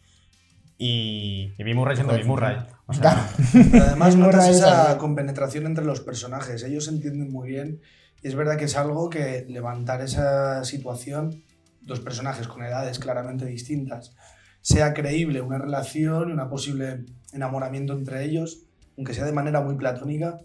Y... 0.77 1.53
Y 1.57 1.63
Bill 1.63 1.75
Murray 1.75 1.95
siendo 1.95 2.13
Bill 2.13 2.25
Murray. 2.25 2.57
O 2.85 2.93
sea, 2.93 3.01
Claro. 3.01 3.21
Pero 3.71 3.83
además 3.83 4.15
notas 4.15 4.49
esa 4.49 4.97
compenetración 4.97 5.65
entre 5.65 5.85
los 5.85 6.01
personajes. 6.01 6.63
Ellos 6.63 6.85
se 6.85 6.91
entienden 6.91 7.31
muy 7.31 7.49
bien. 7.49 7.81
Y 8.21 8.27
es 8.27 8.35
verdad 8.35 8.57
que 8.57 8.65
es 8.65 8.75
algo 8.75 9.09
que 9.09 9.45
levantar 9.47 10.01
esa 10.01 10.63
situación, 10.63 11.43
dos 11.81 11.99
personajes 11.99 12.47
con 12.47 12.63
edades 12.63 12.99
claramente 12.99 13.45
distintas, 13.45 14.15
sea 14.61 14.93
creíble 14.93 15.41
una 15.41 15.59
relación 15.59 16.29
y 16.29 16.33
una 16.33 16.49
posible 16.49 17.05
enamoramiento 17.33 17.93
entre 17.93 18.23
ellos, 18.23 18.63
aunque 18.97 19.13
sea 19.13 19.25
de 19.25 19.31
manera 19.31 19.61
muy 19.61 19.75
platónica, 19.75 20.39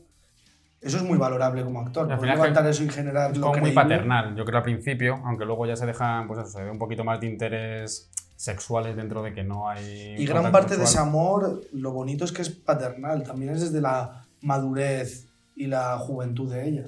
eso 0.81 0.97
es 0.97 1.03
muy 1.03 1.19
valorable 1.19 1.63
como 1.63 1.81
actor. 1.81 2.07
Poder 2.07 2.21
final 2.21 2.35
es 2.35 2.41
que 2.41 2.49
levantar 2.49 2.71
eso 2.71 2.85
y 2.85 2.89
generar 2.89 3.31
es 3.33 3.39
lo 3.39 3.49
como 3.49 3.61
muy 3.61 3.73
paternal, 3.73 4.35
yo 4.35 4.45
creo 4.45 4.59
al 4.59 4.65
principio, 4.65 5.21
aunque 5.25 5.45
luego 5.45 5.67
ya 5.67 5.77
se 5.77 5.87
dejan, 5.87 6.27
pues 6.27 6.41
eso, 6.41 6.49
se 6.51 6.65
ve 6.65 6.71
un 6.71 6.79
poquito 6.79 7.05
más 7.05 7.21
de 7.21 7.27
interés 7.27 8.11
sexuales 8.37 8.97
dentro 8.97 9.23
de 9.23 9.35
que 9.35 9.45
no 9.45 9.69
hay. 9.69 10.15
Y 10.19 10.25
gran 10.25 10.51
parte 10.51 10.77
de 10.77 10.85
ese 10.85 10.99
amor, 10.99 11.61
lo 11.73 11.93
bonito 11.93 12.25
es 12.25 12.33
que 12.33 12.43
es 12.43 12.49
paternal, 12.49 13.23
también 13.23 13.53
es 13.53 13.61
desde 13.61 13.81
la 13.83 14.25
madurez 14.41 15.29
y 15.55 15.67
la 15.67 15.99
juventud 15.99 16.51
de 16.51 16.67
ella. 16.67 16.85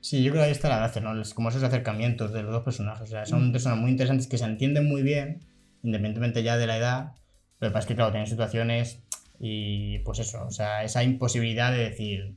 Sí, 0.00 0.22
yo 0.22 0.30
creo 0.30 0.42
que 0.42 0.46
ahí 0.46 0.52
está 0.52 0.68
la 0.68 0.78
gracia, 0.78 1.00
¿no? 1.00 1.10
Como 1.34 1.48
esos 1.48 1.62
acercamientos 1.62 2.32
de 2.32 2.42
los 2.42 2.52
dos 2.52 2.62
personajes. 2.62 3.02
O 3.02 3.06
sea, 3.10 3.26
son 3.26 3.50
personas 3.50 3.78
muy 3.78 3.90
interesantes 3.90 4.26
que 4.26 4.38
se 4.38 4.44
entienden 4.44 4.86
muy 4.88 5.02
bien, 5.02 5.40
independientemente 5.82 6.42
ya 6.42 6.56
de 6.56 6.66
la 6.66 6.76
edad. 6.76 7.12
Pero 7.58 7.68
lo 7.68 7.68
que 7.68 7.72
pasa 7.72 7.78
es 7.80 7.86
que, 7.86 7.94
claro, 7.96 8.10
tienen 8.12 8.28
situaciones 8.28 9.02
y 9.40 9.98
pues 10.00 10.18
eso, 10.18 10.44
o 10.46 10.50
sea, 10.50 10.84
esa 10.84 11.02
imposibilidad 11.02 11.72
de 11.72 11.78
decir, 11.78 12.36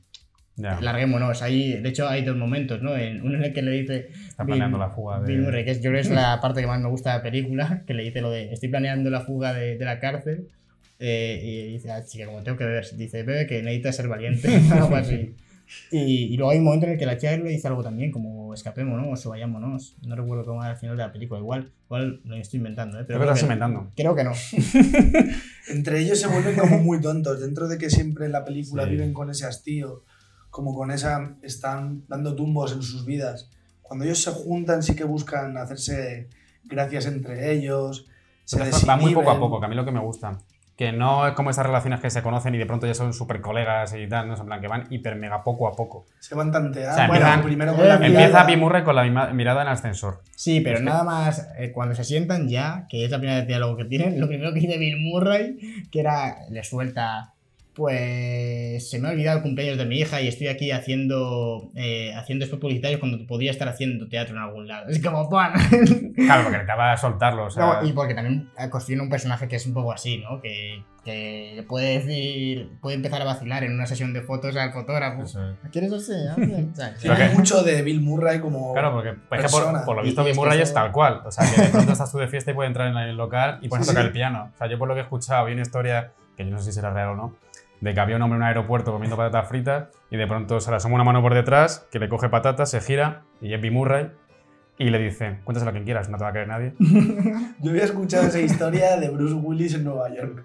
Ya, 0.56 0.78
larguémonos. 0.80 1.40
Ahí, 1.42 1.80
de 1.80 1.88
hecho, 1.88 2.06
hay 2.08 2.22
dos 2.24 2.36
momentos, 2.36 2.82
¿no? 2.82 2.96
En, 2.96 3.22
uno 3.22 3.36
en 3.38 3.44
el 3.44 3.52
que 3.54 3.62
le 3.62 3.70
dice. 3.72 4.10
está 4.28 4.44
planeando 4.44 4.76
la 4.78 4.90
fuga 4.90 5.20
de. 5.20 5.26
Bill 5.32 5.42
Murray, 5.42 5.64
que 5.64 5.70
es, 5.70 5.78
yo 5.78 5.90
creo 5.90 5.94
que 6.02 6.08
es 6.08 6.10
la 6.10 6.40
parte 6.40 6.60
que 6.60 6.66
más 6.66 6.80
me 6.80 6.88
gusta 6.88 7.10
de 7.12 7.16
la 7.18 7.22
película, 7.22 7.82
que 7.86 7.94
le 7.94 8.02
dice 8.02 8.20
lo 8.20 8.30
de 8.30 8.52
estoy 8.52 8.68
planeando 8.68 9.08
la 9.10 9.20
fuga 9.22 9.54
de, 9.54 9.78
de 9.78 9.84
la 9.84 9.98
cárcel. 9.98 10.48
eh, 10.98 11.40
y 11.68 11.72
dice, 11.72 11.90
ah, 11.90 12.04
chica, 12.04 12.26
como 12.26 12.42
tengo 12.42 12.58
que 12.58 12.64
beber, 12.64 12.84
dice, 12.96 13.22
bebe 13.22 13.46
que 13.46 13.62
necesitas 13.62 13.96
ser 13.96 14.08
valiente, 14.08 14.48
algo 14.72 14.94
así. 14.94 15.34
Y, 15.90 16.34
y 16.34 16.36
luego 16.36 16.50
hay 16.52 16.58
un 16.58 16.64
momento 16.64 16.84
en 16.84 16.92
el 16.92 16.98
que 16.98 17.06
la 17.06 17.16
chica 17.16 17.34
le 17.34 17.48
dice 17.48 17.66
algo 17.66 17.82
también, 17.82 18.10
como 18.12 18.52
escapémonos 18.52 19.24
o 19.24 19.30
vayámonos. 19.30 19.96
No 20.06 20.14
recuerdo 20.16 20.44
cómo 20.44 20.62
era 20.62 20.72
al 20.72 20.76
final 20.78 20.98
de 20.98 21.02
la 21.02 21.12
película, 21.12 21.40
igual, 21.40 21.70
igual 21.86 22.20
lo 22.24 22.36
estoy 22.36 22.58
inventando, 22.58 23.00
¿eh? 23.00 23.04
Creo 23.06 23.18
Pero 23.18 23.20
que 23.20 23.24
lo 23.26 23.32
estás 23.32 23.42
inventando. 23.44 23.90
Creo 23.96 24.14
que 24.14 24.22
no. 24.24 24.32
Entre 25.68 26.00
ellos 26.00 26.20
se 26.20 26.26
vuelven 26.26 26.56
como 26.56 26.78
muy 26.78 27.00
tontos, 27.00 27.40
dentro 27.40 27.68
de 27.68 27.78
que 27.78 27.88
siempre 27.90 28.26
en 28.26 28.32
la 28.32 28.44
película 28.44 28.84
Sí. 28.84 28.90
viven 28.90 29.12
con 29.14 29.30
ese 29.30 29.46
hastío, 29.46 30.02
como 30.52 30.74
con 30.74 30.90
esa, 30.90 31.30
están 31.42 32.04
dando 32.08 32.36
tumbos 32.36 32.72
en 32.72 32.82
sus 32.82 33.06
vidas. 33.06 33.48
Cuando 33.80 34.04
ellos 34.04 34.22
se 34.22 34.30
juntan 34.32 34.82
sí 34.82 34.94
que 34.94 35.04
buscan 35.04 35.56
hacerse 35.56 36.28
gracias 36.64 37.06
entre 37.06 37.52
ellos, 37.52 38.06
se 38.44 38.58
va 38.86 38.96
muy 38.96 39.14
poco 39.14 39.30
a 39.30 39.38
poco, 39.40 39.58
que 39.60 39.66
a 39.66 39.68
mí 39.68 39.74
lo 39.74 39.84
que 39.84 39.92
me 39.92 40.00
gusta. 40.00 40.38
Que 40.76 40.90
no 40.92 41.26
es 41.26 41.34
como 41.34 41.50
esas 41.50 41.64
relaciones 41.66 42.00
que 42.00 42.10
se 42.10 42.22
conocen 42.22 42.54
y 42.54 42.58
de 42.58 42.66
pronto 42.66 42.86
ya 42.86 42.94
son 42.94 43.12
súper 43.12 43.40
colegas 43.40 43.94
y 43.94 44.06
tal, 44.08 44.28
¿no? 44.28 44.34
En 44.36 44.44
plan, 44.46 44.60
que 44.60 44.68
van 44.68 44.86
hiper 44.90 45.16
mega 45.16 45.42
poco 45.42 45.68
a 45.68 45.72
poco. 45.72 46.06
Se 46.18 46.34
van 46.34 46.50
tanteando. 46.52 46.92
O 46.92 46.94
sea, 46.94 47.06
bueno, 47.08 47.24
empiezan- 47.24 47.42
primero 47.44 47.74
con 47.76 47.88
la 47.88 47.94
eh, 47.94 48.06
Empieza 48.06 48.26
mirada. 48.26 48.44
Bill 48.44 48.58
Murray 48.58 48.82
con 48.84 48.96
la 48.96 49.02
mima- 49.04 49.32
mirada 49.32 49.62
en 49.62 49.68
el 49.68 49.72
ascensor. 49.74 50.22
Sí, 50.36 50.60
pero 50.60 50.76
Es 50.76 50.80
que- 50.80 50.86
nada 50.86 51.04
más 51.04 51.48
eh, 51.58 51.72
cuando 51.72 51.94
se 51.94 52.04
sientan 52.04 52.48
ya, 52.48 52.86
que 52.90 53.04
es 53.04 53.10
la 53.10 53.18
primera 53.18 53.42
diálogo 53.42 53.76
que 53.76 53.84
tienen, 53.84 54.20
lo 54.20 54.26
primero 54.28 54.52
que 54.52 54.60
dice 54.60 54.76
Bill 54.78 54.98
Murray, 54.98 55.86
que 55.90 56.00
era, 56.00 56.36
le 56.50 56.62
suelta, 56.64 57.34
pues 57.74 58.90
se 58.90 58.98
me 58.98 59.08
ha 59.08 59.10
olvidado 59.12 59.38
el 59.38 59.42
cumpleaños 59.42 59.78
de 59.78 59.84
mi 59.86 59.98
hija 59.98 60.20
y 60.20 60.28
estoy 60.28 60.48
aquí 60.48 60.70
haciendo 60.70 61.70
eh, 61.74 62.14
haciendo 62.14 62.44
spots 62.46 62.60
publicitarios 62.60 63.00
cuando 63.00 63.26
podía 63.26 63.50
estar 63.50 63.68
haciendo 63.68 64.08
teatro 64.08 64.36
en 64.36 64.42
algún 64.42 64.68
lado. 64.68 64.88
Es 64.88 65.02
como, 65.02 65.28
¡pan! 65.28 65.52
Claro, 66.14 66.42
porque 66.44 66.58
necesitaba 66.58 66.96
soltarlo. 66.96 67.46
O 67.46 67.50
sea, 67.50 67.80
No, 67.80 67.88
y 67.88 67.92
porque 67.92 68.14
también 68.14 68.50
eh, 68.58 68.68
construye 68.70 69.00
un 69.00 69.08
personaje 69.08 69.48
que 69.48 69.56
es 69.56 69.66
un 69.66 69.74
poco 69.74 69.92
así, 69.92 70.18
¿no? 70.18 70.40
Que, 70.40 70.84
que 71.04 71.64
puede 71.68 71.98
decir, 71.98 72.70
puede 72.80 72.96
empezar 72.96 73.20
a 73.22 73.24
vacilar 73.24 73.64
en 73.64 73.72
una 73.72 73.86
sesión 73.86 74.12
de 74.12 74.20
fotos 74.22 74.54
al 74.56 74.72
fotógrafo. 74.72 75.24
¿Quieres 75.72 75.92
así? 75.92 76.12
Bien. 76.36 76.70
O 76.72 76.76
sea, 76.76 76.94
Tiene 76.94 77.18
Lo 77.18 77.30
que- 77.30 77.34
mucho 77.38 77.62
de 77.62 77.82
Bill 77.82 78.00
Murray 78.02 78.40
como. 78.40 78.72
Claro, 78.72 78.92
porque 78.92 79.14
pues, 79.28 79.44
es 79.44 79.50
que 79.52 79.58
por, 79.86 79.96
lo 79.96 80.02
visto 80.02 80.20
y 80.20 80.24
Bill 80.24 80.30
es 80.32 80.36
que 80.38 80.40
Murray 80.44 80.60
es 80.60 80.74
tal 80.74 80.92
cual. 80.92 81.22
O 81.24 81.30
sea, 81.30 81.44
que 81.50 81.62
de 81.62 81.68
pronto 81.68 81.92
estás 81.92 82.12
tú 82.12 82.18
de 82.18 82.28
fiesta 82.28 82.50
y 82.50 82.54
puedes 82.54 82.68
entrar 82.68 82.88
en 82.88 82.96
el 82.98 83.16
local 83.16 83.58
y 83.62 83.68
pones 83.68 83.86
Sí, 83.86 83.90
a 83.90 83.94
tocar 83.94 84.04
sí. 84.04 84.06
el 84.08 84.12
piano. 84.12 84.50
O 84.54 84.56
sea, 84.58 84.68
yo 84.68 84.78
por 84.78 84.86
lo 84.88 84.94
que 84.94 85.00
he 85.00 85.04
escuchado, 85.04 85.46
vi 85.46 85.54
una 85.54 85.62
historia, 85.62 86.12
que 86.36 86.44
yo 86.44 86.50
no 86.50 86.58
sé 86.58 86.66
si 86.66 86.72
será 86.72 86.92
real 86.92 87.08
o 87.10 87.16
no, 87.16 87.36
de 87.82 87.94
que 87.94 88.00
había 88.00 88.14
un 88.14 88.22
hombre 88.22 88.36
en 88.36 88.42
un 88.42 88.48
aeropuerto 88.48 88.92
comiendo 88.92 89.16
patatas 89.16 89.48
fritas 89.48 89.88
y 90.08 90.16
de 90.16 90.26
pronto 90.28 90.60
se 90.60 90.70
le 90.70 90.76
asoma 90.76 90.94
una 90.94 91.04
mano 91.04 91.20
por 91.20 91.34
detrás, 91.34 91.86
que 91.90 91.98
le 91.98 92.08
coge 92.08 92.28
patatas, 92.28 92.70
se 92.70 92.80
gira 92.80 93.24
y 93.40 93.52
es 93.52 93.60
Bill 93.60 93.72
Murray 93.72 94.10
y 94.78 94.90
le 94.90 94.98
dice, 95.00 95.40
cuéntaselo 95.42 95.70
a 95.70 95.72
quien 95.72 95.84
quieras, 95.84 96.08
no 96.08 96.16
te 96.16 96.22
va 96.22 96.30
a 96.30 96.32
creer 96.32 96.46
nadie. 96.46 96.74
Yo 97.60 97.70
había 97.70 97.82
escuchado 97.82 98.28
esa 98.28 98.38
historia 98.38 98.96
de 98.98 99.10
Bruce 99.10 99.34
Willis 99.34 99.74
en 99.74 99.84
Nueva 99.84 100.14
York. 100.14 100.44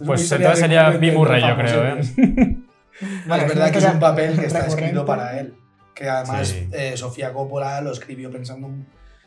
Es 0.00 0.06
Pues 0.06 0.32
entonces 0.32 0.60
sería 0.60 0.88
Bill 0.90 1.14
Murray, 1.14 1.42
yo 1.42 1.56
creo, 1.56 1.84
¿eh? 1.84 2.00
es 3.00 3.26
verdad 3.26 3.70
que 3.70 3.78
es 3.78 3.84
un 3.84 4.00
papel 4.00 4.38
que 4.40 4.46
está 4.46 4.66
escrito 4.66 5.04
para 5.04 5.38
él. 5.38 5.54
Que 5.94 6.08
además 6.08 6.48
Sí. 6.48 6.68
eh, 6.72 6.96
Sofía 6.96 7.32
Coppola 7.32 7.80
lo 7.82 7.92
escribió 7.92 8.30
pensando, 8.30 8.70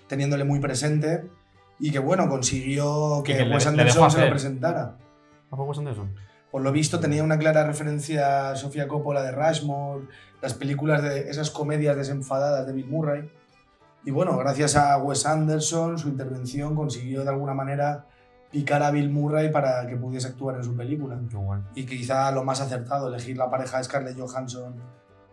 teniéndole 0.08 0.46
muy 0.46 0.60
presente. 0.60 1.26
Y 1.80 1.92
que 1.92 2.00
bueno, 2.00 2.28
consiguió 2.30 3.22
que, 3.24 3.36
que 3.38 3.44
Wes 3.44 3.68
Anderson 3.68 4.10
se 4.10 4.22
lo 4.22 4.30
presentara. 4.30 4.96
¿A 5.52 5.56
poco 5.56 5.74
son 5.74 5.86
de 5.86 5.92
eso? 5.92 6.08
Por 6.52 6.62
lo 6.62 6.72
visto 6.72 7.00
tenía 7.00 7.24
una 7.24 7.38
clara 7.38 7.66
referencia 7.66 8.52
a 8.52 8.56
Sofía 8.56 8.88
Coppola 8.88 9.22
de 9.24 9.32
Rushmore, 9.32 10.06
las 10.42 10.54
películas 10.54 11.02
de 11.02 11.30
esas 11.30 11.50
comedias 11.50 11.96
desenfadadas 11.96 12.68
de 12.68 12.74
Bill 12.74 12.88
Murray. 12.88 13.32
Y 14.04 14.12
bueno, 14.12 14.38
gracias 14.38 14.76
a 14.76 14.98
Wes 14.98 15.26
Anderson, 15.26 15.98
su 15.98 16.10
intervención 16.10 16.76
consiguió 16.76 17.24
de 17.24 17.30
alguna 17.30 17.54
manera 17.54 18.06
picar 18.52 18.84
a 18.84 18.92
Bill 18.92 19.10
Murray 19.10 19.50
para 19.52 19.88
que 19.88 19.96
pudiese 19.96 20.28
actuar 20.28 20.58
en 20.58 20.64
su 20.64 20.76
película. 20.76 21.18
Y 21.76 21.86
quizá 21.86 22.32
lo 22.32 22.44
más 22.44 22.60
acertado, 22.60 23.08
elegir 23.08 23.38
la 23.38 23.50
pareja 23.50 23.78
de 23.78 23.84
Scarlett 23.86 24.20
Johansson, 24.20 24.76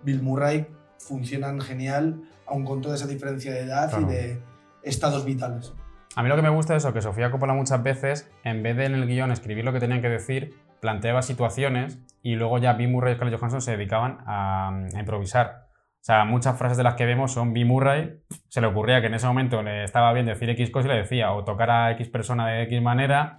Bill 0.02 0.22
Murray, 0.22 0.68
funcionan 0.98 1.61
genial, 1.61 2.22
aun 2.46 2.64
con 2.64 2.81
toda 2.81 2.94
esa 2.94 3.07
diferencia 3.07 3.52
de 3.52 3.61
edad 3.61 3.88
Claro. 3.90 4.07
y 4.09 4.14
de 4.14 4.42
estados 4.83 5.24
vitales. 5.24 5.72
A 6.14 6.22
mí 6.22 6.28
lo 6.28 6.37
que 6.37 6.42
me 6.42 6.48
gusta 6.48 6.76
es 6.76 6.85
eso, 6.85 6.92
que 6.92 7.02
Sofía 7.02 7.31
Coppola 7.31 7.54
muchas 7.54 7.83
veces, 7.83 8.28
en 8.44 8.62
vez 8.62 8.76
de 8.76 8.85
en 8.87 8.94
el 8.94 9.07
guion 9.07 9.31
escribir 9.33 9.64
lo 9.64 9.72
que 9.72 9.81
tenían 9.81 10.00
que 10.02 10.09
decir, 10.09 10.57
planteaba 10.81 11.23
situaciones 11.23 11.99
y 12.23 12.35
luego 12.35 12.59
ya 12.59 12.75
Bill 12.75 12.91
Murray 12.91 13.12
y 13.12 13.17
Scarlett 13.17 13.38
Johansson 13.38 13.62
se 13.62 13.77
dedicaban 13.77 14.19
a, 14.27 14.69
a 14.69 15.01
improvisar. 15.01 15.69
O 16.01 16.05
sea, 16.09 16.25
muchas 16.25 16.57
frases 16.57 16.79
de 16.79 16.85
las 16.85 16.95
que 16.95 17.05
vemos 17.05 17.33
son 17.33 17.53
Bill 17.53 17.67
Murray, 17.67 18.21
se 18.49 18.61
le 18.61 18.67
ocurría 18.67 19.01
que 19.01 19.09
en 19.09 19.14
ese 19.14 19.27
momento 19.27 19.62
le 19.62 19.85
estaba 19.85 20.12
bien 20.12 20.27
decir 20.27 20.49
X 20.51 20.71
cosa 20.71 20.88
y 20.88 20.93
le 20.93 20.99
decía, 20.99 21.33
o 21.33 21.45
tocar 21.45 21.71
a 21.71 21.91
X 21.93 22.09
persona 22.09 22.49
de 22.49 22.62
X 22.62 22.81
manera, 22.81 23.38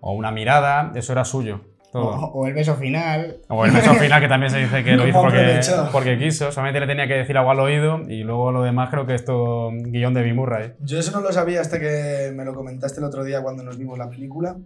o 0.00 0.12
una 0.12 0.30
mirada, 0.30 0.90
eso 0.94 1.12
era 1.12 1.24
suyo. 1.24 1.60
Todo. 1.92 2.10
O, 2.10 2.40
o 2.40 2.46
el 2.46 2.54
beso 2.54 2.74
final. 2.74 3.38
O 3.48 3.64
el 3.64 3.70
beso 3.70 3.94
final 3.94 4.20
que 4.20 4.28
también 4.28 4.50
se 4.50 4.58
dice 4.58 4.84
que 4.84 4.92
lo 4.96 5.10
¿Cómo 5.12 5.28
hizo 5.30 5.88
porque, 5.92 6.18
quiso, 6.18 6.50
solamente 6.52 6.80
le 6.80 6.86
tenía 6.86 7.06
que 7.06 7.14
decir 7.14 7.36
algo 7.38 7.50
al 7.50 7.60
oído 7.60 8.00
y 8.08 8.24
luego 8.24 8.52
lo 8.52 8.62
demás 8.62 8.90
creo 8.90 9.06
que 9.06 9.14
es 9.14 9.24
todo 9.24 9.70
guion 9.72 10.12
de 10.12 10.22
Bill 10.22 10.34
Murray. 10.34 10.72
Yo 10.80 10.98
eso 10.98 11.12
no 11.12 11.20
lo 11.20 11.32
sabía 11.32 11.60
hasta 11.60 11.78
que 11.78 12.32
me 12.34 12.44
lo 12.44 12.54
comentaste 12.54 13.00
el 13.00 13.04
otro 13.04 13.24
día 13.24 13.42
cuando 13.42 13.62
nos 13.62 13.78
vimos 13.78 13.96
la 13.96 14.10
película. 14.10 14.56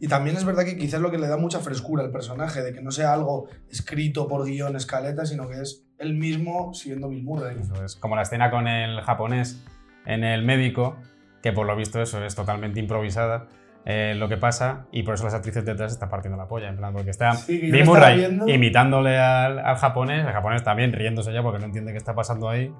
Y 0.00 0.08
también 0.08 0.36
es 0.36 0.44
verdad 0.44 0.64
que 0.64 0.76
quizás 0.78 1.00
lo 1.00 1.10
que 1.10 1.18
le 1.18 1.28
da 1.28 1.36
mucha 1.36 1.60
frescura 1.60 2.02
al 2.02 2.10
personaje, 2.10 2.62
de 2.62 2.72
que 2.72 2.80
no 2.80 2.90
sea 2.90 3.12
algo 3.12 3.48
escrito 3.70 4.26
por 4.26 4.46
guion, 4.46 4.74
escaleta, 4.74 5.26
sino 5.26 5.46
que 5.48 5.60
es 5.60 5.84
él 5.98 6.14
mismo 6.14 6.72
siendo 6.72 7.08
Bill 7.10 7.22
Murray. 7.22 7.58
Eso 7.60 7.84
es 7.84 7.96
como 7.96 8.16
la 8.16 8.22
escena 8.22 8.50
con 8.50 8.66
el 8.66 9.02
japonés 9.02 9.62
en 10.06 10.24
el 10.24 10.42
médico, 10.42 10.96
que 11.42 11.52
por 11.52 11.66
lo 11.66 11.76
visto 11.76 12.00
eso 12.00 12.24
es 12.24 12.34
totalmente 12.34 12.80
improvisada. 12.80 13.46
eh, 13.86 14.14
lo 14.14 14.28
que 14.28 14.36
pasa 14.36 14.86
y 14.92 15.02
por 15.04 15.14
eso 15.14 15.24
las 15.24 15.32
actrices 15.34 15.64
detrás 15.64 15.92
están 15.92 16.10
partiendo 16.10 16.36
la 16.36 16.46
polla, 16.46 16.68
en 16.68 16.76
plan, 16.76 16.92
porque 16.92 17.10
está 17.10 17.32
Sí, 17.32 17.58
Bill 17.58 17.84
Murray 17.86 18.38
imitándole 18.46 19.18
al, 19.18 19.58
al 19.58 19.76
japonés, 19.76 20.26
el 20.26 20.32
japonés 20.32 20.62
también 20.62 20.92
riéndose 20.92 21.32
ya 21.32 21.42
porque 21.42 21.58
no 21.60 21.64
entiende 21.66 21.92
qué 21.92 21.98
está 21.98 22.14
pasando 22.14 22.48
ahí. 22.50 22.72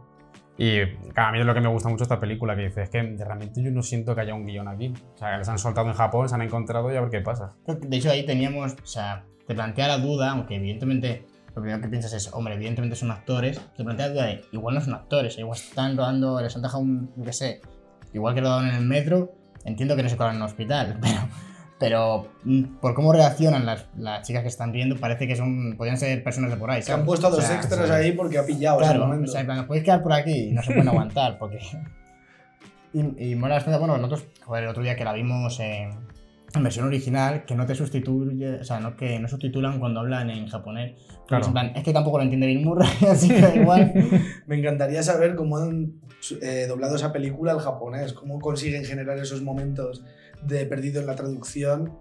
Y 0.60 0.82
a 1.16 1.32
mí 1.32 1.40
es 1.40 1.46
lo 1.46 1.54
que 1.54 1.60
me 1.62 1.68
gusta 1.68 1.88
mucho 1.88 2.02
esta 2.02 2.20
película, 2.20 2.54
que 2.54 2.64
dice, 2.64 2.82
es 2.82 2.90
que 2.90 3.00
realmente 3.00 3.62
yo 3.62 3.70
no 3.70 3.82
siento 3.82 4.14
que 4.14 4.20
haya 4.20 4.34
un 4.34 4.44
guion 4.44 4.68
aquí. 4.68 4.92
O 5.14 5.16
sea, 5.16 5.32
que 5.32 5.38
les 5.38 5.48
han 5.48 5.58
soltado 5.58 5.88
en 5.88 5.94
Japón, 5.94 6.28
se 6.28 6.34
han 6.34 6.42
encontrado 6.42 6.92
y 6.92 6.96
a 6.96 7.00
ver 7.00 7.08
qué 7.08 7.22
pasa. 7.22 7.54
De 7.66 7.96
hecho, 7.96 8.10
ahí 8.10 8.26
teníamos, 8.26 8.74
o 8.74 8.86
sea, 8.86 9.24
te 9.46 9.54
plantea 9.54 9.88
la 9.88 9.96
duda, 9.96 10.32
aunque 10.32 10.56
evidentemente 10.56 11.24
lo 11.54 11.62
primero 11.62 11.80
que 11.80 11.88
piensas 11.88 12.12
es, 12.12 12.30
hombre, 12.34 12.56
evidentemente 12.56 12.94
son 12.94 13.10
actores, 13.10 13.58
te 13.74 13.82
plantea 13.82 14.08
la 14.08 14.12
duda 14.12 14.26
de, 14.26 14.44
igual 14.52 14.74
no 14.74 14.82
son 14.82 14.92
actores, 14.92 15.38
igual 15.38 15.58
están 15.58 15.96
rodando, 15.96 16.38
les 16.42 16.54
han 16.54 16.60
dejado 16.60 16.82
un, 16.82 17.10
yo 17.16 17.24
qué 17.24 17.32
sé, 17.32 17.62
igual 18.12 18.34
que 18.34 18.42
rodaron 18.42 18.68
en 18.68 18.74
el 18.74 18.84
metro, 18.84 19.32
entiendo 19.64 19.96
que 19.96 20.02
no 20.02 20.10
se 20.10 20.18
colan 20.18 20.36
en 20.36 20.42
un 20.42 20.46
hospital, 20.46 20.98
pero, 21.00 21.20
pero 21.80 22.28
mm, 22.44 22.64
por 22.80 22.94
cómo 22.94 23.12
reaccionan 23.12 23.64
las, 23.64 23.86
las 23.96 24.24
chicas 24.24 24.42
que 24.42 24.48
están 24.48 24.70
viendo, 24.70 24.96
parece 24.96 25.26
que 25.26 25.34
son, 25.34 25.74
podrían 25.76 25.96
ser 25.96 26.22
personas 26.22 26.50
de 26.50 26.58
por 26.58 26.70
ahí, 26.70 26.82
Se 26.82 26.92
han 26.92 26.98
¿sabes? 26.98 27.06
puesto 27.06 27.26
a 27.26 27.30
O 27.30 27.32
dos 27.32 27.44
sea, 27.44 27.56
extras 27.56 27.86
sí. 27.86 27.92
ahí 27.92 28.12
porque 28.12 28.38
ha 28.38 28.44
pillado 28.44 28.78
Claro, 28.78 29.10
o 29.10 29.26
sea, 29.26 29.40
en 29.40 29.46
plan, 29.46 29.66
podéis 29.66 29.84
quedar 29.84 30.02
por 30.02 30.12
aquí 30.12 30.50
y 30.50 30.52
no 30.52 30.62
se 30.62 30.72
pueden 30.72 30.88
aguantar, 30.88 31.38
porque... 31.38 31.58
Y, 32.92 33.30
y 33.30 33.34
mola 33.36 33.54
bastante, 33.54 33.78
bueno, 33.78 33.96
nosotros, 33.98 34.24
joder, 34.44 34.64
el 34.64 34.70
otro 34.70 34.82
día 34.82 34.96
que 34.96 35.04
la 35.04 35.12
vimos 35.12 35.60
en, 35.60 35.90
en 36.52 36.62
versión 36.64 36.86
original, 36.86 37.44
que 37.44 37.54
no 37.54 37.64
te 37.66 37.76
sustituye, 37.76 38.56
o 38.56 38.64
sea, 38.64 38.80
no 38.80 38.96
que 38.96 39.20
no 39.20 39.28
subtitulan 39.28 39.78
cuando 39.78 40.00
hablan 40.00 40.28
en 40.30 40.48
japonés. 40.48 40.94
Claro. 41.28 41.42
es 41.42 41.46
en 41.46 41.52
plan, 41.52 41.72
es 41.76 41.84
que 41.84 41.92
tampoco 41.92 42.18
lo 42.18 42.24
entiende 42.24 42.48
Bill 42.48 42.64
Murray, 42.64 42.88
así 43.08 43.28
que 43.28 43.40
da 43.40 43.54
igual. 43.54 43.92
Me 44.48 44.58
encantaría 44.58 45.04
saber 45.04 45.36
cómo 45.36 45.58
han 45.58 46.00
eh, 46.42 46.66
doblado 46.68 46.96
esa 46.96 47.12
película 47.12 47.52
al 47.52 47.60
japonés, 47.60 48.12
cómo 48.12 48.40
consiguen 48.40 48.84
generar 48.84 49.18
esos 49.18 49.42
momentos 49.42 50.02
de 50.42 50.66
perdido 50.66 51.00
en 51.00 51.06
la 51.06 51.16
traducción 51.16 51.92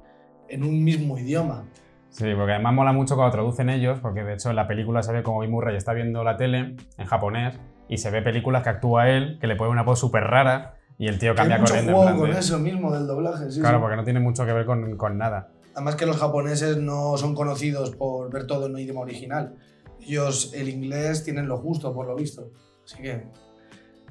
en 0.48 0.64
un 0.64 0.84
mismo 0.84 1.18
idioma. 1.18 1.66
Sí, 2.10 2.26
porque 2.36 2.54
además 2.54 2.74
mola 2.74 2.92
mucho 2.92 3.16
cuando 3.16 3.32
traducen 3.32 3.70
ellos, 3.70 4.00
porque 4.00 4.24
de 4.24 4.34
hecho 4.34 4.50
en 4.50 4.56
la 4.56 4.68
película 4.68 5.04
se 5.04 5.12
ve 5.14 5.22
como 5.24 5.44
Murray 5.48 5.76
está 5.76 5.94
viendo 5.94 6.24
la 6.24 6.38
tele 6.38 6.76
en 6.98 7.06
japonés 7.06 7.60
y 7.88 7.98
se 7.98 8.10
ve 8.10 8.22
películas 8.24 8.64
que 8.64 8.70
actúa 8.70 9.10
él, 9.10 9.38
que 9.40 9.46
le 9.48 9.56
pone 9.56 9.70
una 9.72 9.84
voz 9.84 10.00
súper 10.00 10.24
rara 10.24 10.76
y 10.98 11.08
el 11.08 11.20
tío 11.20 11.36
cambia 11.36 11.56
Hay 11.58 11.62
mucho 11.62 11.74
corriendo. 11.74 11.92
en 11.92 11.96
juego 11.98 12.10
plan 12.12 12.20
con 12.20 12.32
de- 12.32 12.40
eso 12.40 12.60
mismo 12.60 12.92
del 12.92 13.06
doblaje. 13.08 13.52
sí, 13.52 13.60
Claro, 13.60 13.78
sí. 13.78 13.82
porque 13.82 13.96
no 13.96 14.04
tiene 14.04 14.20
mucho 14.20 14.46
que 14.46 14.54
ver 14.54 14.66
con, 14.66 14.98
con 14.98 15.18
nada. 15.18 15.52
Además 15.76 15.96
que 15.96 16.06
los 16.08 16.18
japoneses 16.18 16.78
no 16.78 17.16
son 17.18 17.36
conocidos 17.36 17.92
por 17.92 18.32
ver 18.34 18.48
todo 18.48 18.66
en 18.66 18.78
idioma 18.80 19.02
original. 19.02 19.56
Ellos 20.02 20.52
el 20.56 20.68
inglés 20.68 21.24
tienen 21.24 21.48
lo 21.48 21.58
justo, 21.58 21.94
por 21.94 22.08
lo 22.08 22.16
visto. 22.16 22.50
Así 22.84 23.02
que 23.04 23.28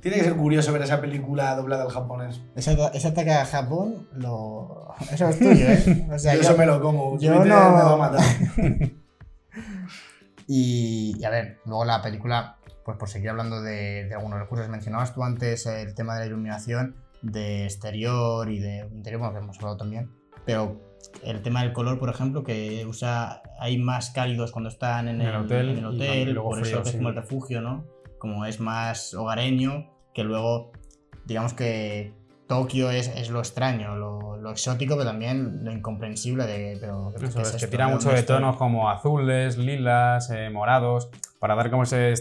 tiene 0.00 0.18
que 0.18 0.24
ser 0.24 0.36
curioso 0.36 0.72
ver 0.72 0.82
esa 0.82 1.00
película 1.00 1.54
doblada 1.56 1.84
al 1.84 1.90
japonés. 1.90 2.40
Ese, 2.56 2.76
ese 2.94 3.08
ataque 3.08 3.32
a 3.32 3.44
Japón, 3.44 4.08
lo... 4.12 4.88
eso 5.12 5.28
es 5.28 5.38
tuyo, 5.38 5.66
¿eh? 5.68 6.08
O 6.12 6.18
sea, 6.18 6.34
yo 6.34 6.42
yo- 6.42 6.48
eso 6.48 6.58
me 6.58 6.66
lo 6.66 6.80
como. 6.80 7.18
yo 7.18 7.34
no- 7.34 7.44
me 7.44 7.50
va 7.50 7.92
a 7.94 7.96
matar. 7.96 8.24
Y, 10.46 11.14
y 11.18 11.24
a 11.24 11.30
ver, 11.30 11.58
luego 11.66 11.84
la 11.84 12.00
película, 12.00 12.56
pues 12.84 12.96
por 12.96 13.08
seguir 13.08 13.28
hablando 13.30 13.60
de, 13.60 14.04
de 14.06 14.14
algunos 14.14 14.38
recursos, 14.38 14.68
mencionabas 14.68 15.14
tú 15.14 15.22
antes 15.22 15.66
el 15.66 15.94
tema 15.94 16.14
de 16.14 16.20
la 16.20 16.26
iluminación 16.26 16.96
de 17.20 17.64
exterior 17.64 18.48
y 18.50 18.58
de 18.58 18.88
interior, 18.90 19.20
bueno, 19.20 19.34
que 19.34 19.40
hemos 19.44 19.56
hablado 19.58 19.76
también, 19.76 20.10
pero 20.46 20.80
el 21.22 21.42
tema 21.42 21.62
del 21.62 21.72
color, 21.74 21.98
por 21.98 22.08
ejemplo, 22.08 22.44
que 22.44 22.86
usa, 22.86 23.42
hay 23.60 23.76
más 23.78 24.10
cálidos 24.10 24.50
cuando 24.52 24.70
están 24.70 25.08
en 25.08 25.20
En 25.20 25.26
el, 25.28 25.34
el 25.34 25.36
hotel 25.42 25.68
en 25.68 25.76
el 25.78 25.82
y 25.82 25.84
hotel, 25.96 26.32
luego 26.32 26.48
por 26.50 26.66
eso 26.66 26.76
que 26.82 26.88
es 26.88 26.92
sí. 26.92 26.96
como 26.96 27.10
el 27.10 27.16
refugio, 27.16 27.60
¿no? 27.60 27.84
Como 28.18 28.44
es 28.44 28.60
más 28.60 29.14
hogareño, 29.14 29.90
que 30.14 30.24
luego, 30.24 30.72
digamos 31.26 31.54
que 31.54 32.12
Tokio 32.48 32.90
es, 32.90 33.08
es 33.08 33.30
lo 33.30 33.40
extraño, 33.40 33.94
lo, 33.94 34.36
lo 34.38 34.50
exótico, 34.50 34.96
pero 34.96 35.10
también 35.10 35.64
lo 35.64 35.70
incomprensible 35.70 36.46
de... 36.46 36.78
Pero, 36.80 37.12
¿qué 37.16 37.26
Eso 37.26 37.40
es, 37.42 37.56
que 37.56 37.66
tira 37.66 37.86
¿De 37.86 37.92
mucho 37.92 38.10
de 38.10 38.22
tonos 38.22 38.56
como 38.56 38.88
azules, 38.88 39.58
lilas, 39.58 40.30
eh, 40.30 40.48
morados, 40.50 41.10
para 41.38 41.54
dar 41.54 41.70
como 41.70 41.82
ese 41.82 42.14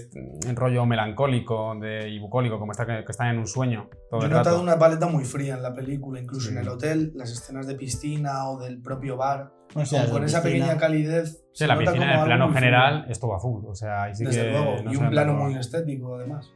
rollo 0.53 0.85
melancólico 0.85 1.75
de, 1.79 2.09
y 2.09 2.19
bucólico, 2.19 2.59
como 2.59 2.73
está, 2.73 2.85
que, 2.85 3.05
que 3.05 3.11
están 3.11 3.29
en 3.29 3.39
un 3.39 3.47
sueño 3.47 3.89
todo 4.09 4.19
Yo 4.19 4.27
he 4.27 4.29
notado 4.29 4.61
una 4.61 4.77
paleta 4.77 5.07
muy 5.07 5.23
fría 5.23 5.55
en 5.55 5.63
la 5.63 5.73
película, 5.73 6.19
incluso 6.19 6.49
Sí. 6.49 6.53
en 6.53 6.59
el 6.59 6.67
hotel, 6.69 7.13
las 7.15 7.31
escenas 7.31 7.65
de 7.65 7.75
piscina 7.75 8.49
o 8.49 8.59
del 8.59 8.81
propio 8.81 9.17
bar. 9.17 9.53
O 9.81 9.85
sea, 9.85 10.09
con 10.09 10.23
esa 10.23 10.41
piscina- 10.43 10.65
pequeña 10.65 10.79
calidez. 10.79 11.31
Sí, 11.53 11.63
se 11.63 11.67
la 11.67 11.75
nota 11.75 11.91
piscina 11.91 12.05
en 12.05 12.11
como 12.11 12.13
el 12.13 12.19
algo 12.19 12.25
plano 12.25 12.45
muy 12.47 12.53
general 12.55 13.05
es 13.09 13.19
todo 13.19 13.35
azul, 13.35 13.63
o 13.67 13.75
sea, 13.75 14.03
ahí 14.03 14.15
sí 14.15 14.25
Desde 14.25 14.41
que... 14.43 14.51
luego, 14.51 14.75
no 14.83 14.93
y 14.93 14.95
un 14.95 15.09
plano 15.09 15.33
muy 15.33 15.55
estético, 15.55 16.15
además. 16.15 16.51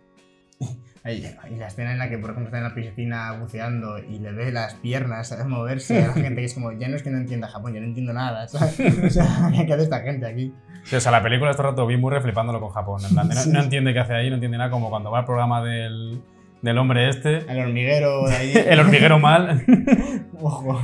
Y 1.04 1.56
la 1.56 1.66
escena 1.66 1.94
en 1.94 1.98
la 1.98 2.10
que, 2.10 2.20
por 2.20 2.30
ejemplo, 2.30 2.46
está 2.50 2.60
en 2.60 2.64
la 2.66 2.76
piscina 2.76 3.32
buceando 3.32 3.98
y 3.98 4.20
le 4.20 4.32
ve 4.34 4.52
las 4.52 4.76
piernas 4.76 5.30
¿sabes? 5.30 5.46
moverse 5.48 6.04
a 6.04 6.10
la 6.10 6.14
gente 6.14 6.36
que 6.36 6.46
es 6.46 6.54
como, 6.54 6.72
ya 6.74 6.88
no 6.90 6.96
es 6.96 7.02
que 7.02 7.10
no 7.10 7.18
entienda 7.18 7.48
Japón, 7.48 7.74
yo 7.74 7.80
no 7.80 7.88
entiendo 7.88 8.14
nada. 8.14 8.48
¿sabes? 8.48 8.80
O 9.04 9.10
sea, 9.10 9.26
¿qué 9.66 9.74
hace 9.74 9.82
esta 9.84 10.02
gente 10.02 10.28
aquí? 10.28 10.54
Sí, 10.84 10.96
o 10.96 11.02
sea, 11.02 11.12
la 11.12 11.24
película 11.24 11.50
está 11.50 11.64
rato 11.64 11.88
bien 11.88 12.00
Murray 12.02 12.22
flipándolo 12.22 12.60
con 12.60 12.70
Japón. 12.70 13.02
En 13.04 13.16
plan, 13.16 13.28
no, 13.30 13.46
no 13.52 13.64
entiende 13.64 13.94
qué 13.94 14.00
hace 14.00 14.14
ahí, 14.14 14.30
no 14.30 14.36
entiende 14.36 14.60
nada, 14.60 14.70
como 14.70 14.92
cuando 14.92 15.10
va 15.10 15.20
al 15.20 15.26
programa 15.26 15.64
del, 15.64 16.22
del 16.62 16.78
hombre 16.78 17.10
este, 17.10 17.38
El 17.52 17.60
hormiguero 17.62 18.28
de 18.28 18.36
ahí. 18.36 18.54
el 18.56 18.80
hormiguero 18.80 19.18
mal, 19.18 19.64
Ojo. 20.40 20.80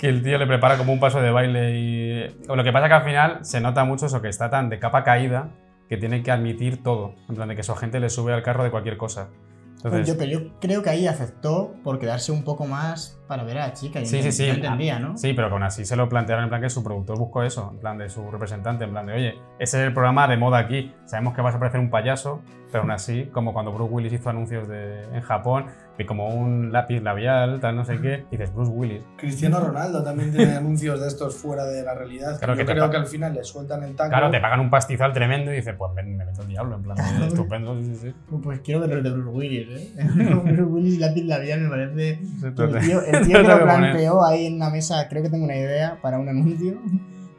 Que 0.00 0.08
el 0.08 0.22
tío 0.22 0.38
le 0.38 0.46
prepara 0.46 0.78
como 0.78 0.94
un 0.94 0.98
paso 0.98 1.20
de 1.20 1.30
baile 1.30 1.78
y... 1.78 2.24
o 2.48 2.56
Lo 2.56 2.64
que 2.64 2.72
pasa 2.72 2.88
que 2.88 2.94
al 2.94 3.04
final 3.04 3.44
se 3.44 3.60
nota 3.60 3.84
mucho 3.84 4.06
eso, 4.06 4.22
que 4.22 4.28
está 4.28 4.48
tan 4.48 4.70
de 4.70 4.78
capa 4.78 5.04
caída 5.04 5.50
que 5.90 5.98
tiene 5.98 6.22
que 6.22 6.30
admitir 6.30 6.82
todo. 6.82 7.14
En 7.28 7.34
plan, 7.34 7.48
de 7.48 7.56
que 7.56 7.62
su 7.62 7.74
gente 7.74 8.00
le 8.00 8.08
sube 8.08 8.32
al 8.32 8.42
carro 8.42 8.64
de 8.64 8.70
cualquier 8.70 8.96
cosa. 8.96 9.28
Entonces, 9.76 10.06
Yo, 10.06 10.16
pero 10.16 10.30
yo 10.30 10.58
creo 10.60 10.82
que 10.82 10.90
ahí 10.90 11.06
aceptó 11.06 11.74
por 11.84 11.98
quedarse 11.98 12.32
un 12.32 12.44
poco 12.44 12.66
más 12.66 13.18
para 13.26 13.44
ver 13.44 13.58
a 13.58 13.68
la 13.68 13.72
chica. 13.74 14.00
Y 14.00 14.06
Sí, 14.06 14.22
sí, 14.22 14.32
sí. 14.32 14.46
no 14.46 14.54
entendía, 14.54 14.98
¿no? 14.98 15.16
Sí, 15.16 15.32
pero 15.34 15.50
con 15.50 15.62
así 15.62 15.84
se 15.84 15.96
lo 15.96 16.08
plantearon 16.08 16.44
en 16.44 16.48
plan 16.50 16.62
que 16.62 16.70
su 16.70 16.82
productor 16.82 17.18
buscó 17.18 17.42
eso, 17.42 17.70
en 17.72 17.80
plan 17.80 17.98
de 17.98 18.08
su 18.08 18.30
representante, 18.30 18.84
en 18.84 18.90
plan 18.90 19.06
de, 19.06 19.14
oye, 19.14 19.34
ese 19.58 19.80
es 19.80 19.86
el 19.86 19.92
programa 19.92 20.28
de 20.28 20.36
moda 20.36 20.58
aquí, 20.58 20.94
sabemos 21.06 21.34
que 21.34 21.40
vas 21.42 21.54
a 21.54 21.58
parecer 21.58 21.80
un 21.80 21.90
payaso, 21.90 22.42
pero 22.70 22.82
aún 22.82 22.90
así, 22.90 23.26
como 23.32 23.52
cuando 23.52 23.72
Bruce 23.72 23.92
Willis 23.92 24.12
hizo 24.12 24.28
anuncios 24.30 24.68
de, 24.68 25.02
en 25.14 25.22
Japón, 25.22 25.66
y 26.00 26.06
como 26.06 26.28
un 26.28 26.72
lápiz 26.72 27.02
labial, 27.02 27.60
tal, 27.60 27.76
no 27.76 27.84
sé 27.84 28.00
qué, 28.00 28.24
y 28.30 28.36
dices, 28.36 28.54
Bruce 28.54 28.72
Willis. 28.72 29.02
Cristiano 29.16 29.60
Ronaldo 29.60 30.02
también 30.02 30.32
tiene 30.32 30.52
anuncios 30.56 30.98
de 30.98 31.08
estos 31.08 31.36
fuera 31.36 31.64
de 31.66 31.82
la 31.82 31.94
realidad. 31.94 32.38
Claro 32.38 32.54
Yo 32.54 32.58
que 32.58 32.64
te 32.64 32.72
creo 32.72 32.90
que 32.90 32.96
al 32.96 33.06
final 33.06 33.34
le 33.34 33.44
sueltan 33.44 33.82
el 33.82 33.94
taco. 33.94 34.08
Claro, 34.08 34.30
te 34.30 34.40
pagan 34.40 34.60
un 34.60 34.70
pastizal 34.70 35.12
tremendo 35.12 35.52
y 35.52 35.56
dices, 35.56 35.74
pues 35.76 35.94
ven, 35.94 36.16
me 36.16 36.24
meto 36.24 36.40
el 36.40 36.48
diablo, 36.48 36.76
en 36.76 36.82
plan, 36.82 36.96
estupendo, 37.26 37.78
sí, 37.82 37.94
sí, 37.94 38.14
Pues 38.42 38.60
quiero 38.60 38.80
ver 38.80 38.94
los 38.94 39.04
de 39.04 39.10
Bruce 39.10 39.28
Willis, 39.28 39.68
¿eh? 39.68 39.90
Bruce 40.14 40.62
Willis 40.62 40.98
lápiz 40.98 41.24
labial 41.24 41.60
me 41.60 41.68
parece... 41.68 42.18
sí. 42.24 42.46
que 42.56 42.62
El 42.62 42.78
tío, 42.78 43.02
el 43.02 43.26
tío 43.26 43.42
que 43.42 43.48
lo 43.48 43.62
planteó 43.62 44.24
ahí 44.24 44.46
en 44.46 44.54
una 44.54 44.70
mesa, 44.70 45.06
creo 45.08 45.22
que 45.22 45.28
tengo 45.28 45.44
una 45.44 45.56
idea 45.56 45.98
para 46.00 46.18
un 46.18 46.28
anuncio. 46.30 46.78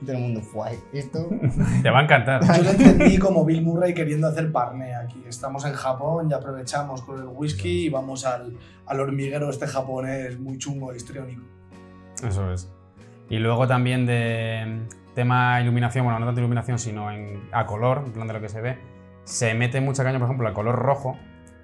Y 0.01 0.05
todo 0.05 0.15
el 0.15 0.21
mundo, 0.23 0.41
guay, 0.51 0.79
esto... 0.93 1.29
Te 1.83 1.89
va 1.89 1.99
a 1.99 2.03
encantar. 2.03 2.41
Yo 2.57 2.63
lo 2.63 2.69
entendí 2.71 3.19
como 3.19 3.45
Bill 3.45 3.61
Murray 3.61 3.93
queriendo 3.93 4.27
hacer 4.27 4.51
parné 4.51 4.95
aquí. 4.95 5.23
Estamos 5.27 5.63
en 5.65 5.73
Japón 5.73 6.27
y 6.29 6.33
aprovechamos 6.33 7.03
con 7.03 7.19
el 7.19 7.27
whisky 7.27 7.85
y 7.85 7.89
vamos 7.89 8.25
al, 8.25 8.57
al 8.87 8.99
hormiguero 8.99 9.49
este 9.49 9.67
japonés 9.67 10.39
muy 10.39 10.57
chungo, 10.57 10.93
histriónico. 10.95 11.43
Eso 12.27 12.51
es. 12.51 12.71
Y 13.29 13.37
luego 13.37 13.67
también 13.67 14.05
de 14.05 14.81
tema 15.15 15.61
iluminación, 15.61 16.03
bueno, 16.05 16.19
no 16.19 16.25
tanto 16.25 16.41
iluminación, 16.41 16.79
sino 16.79 17.11
en, 17.11 17.47
a 17.51 17.65
color, 17.65 18.03
en 18.05 18.11
plan 18.11 18.27
de 18.27 18.33
lo 18.33 18.41
que 18.41 18.49
se 18.49 18.61
ve, 18.61 18.77
se 19.23 19.53
mete 19.53 19.81
mucha 19.81 20.03
caña, 20.03 20.19
por 20.19 20.27
ejemplo, 20.27 20.47
al 20.47 20.53
color 20.53 20.75
rojo, 20.75 21.17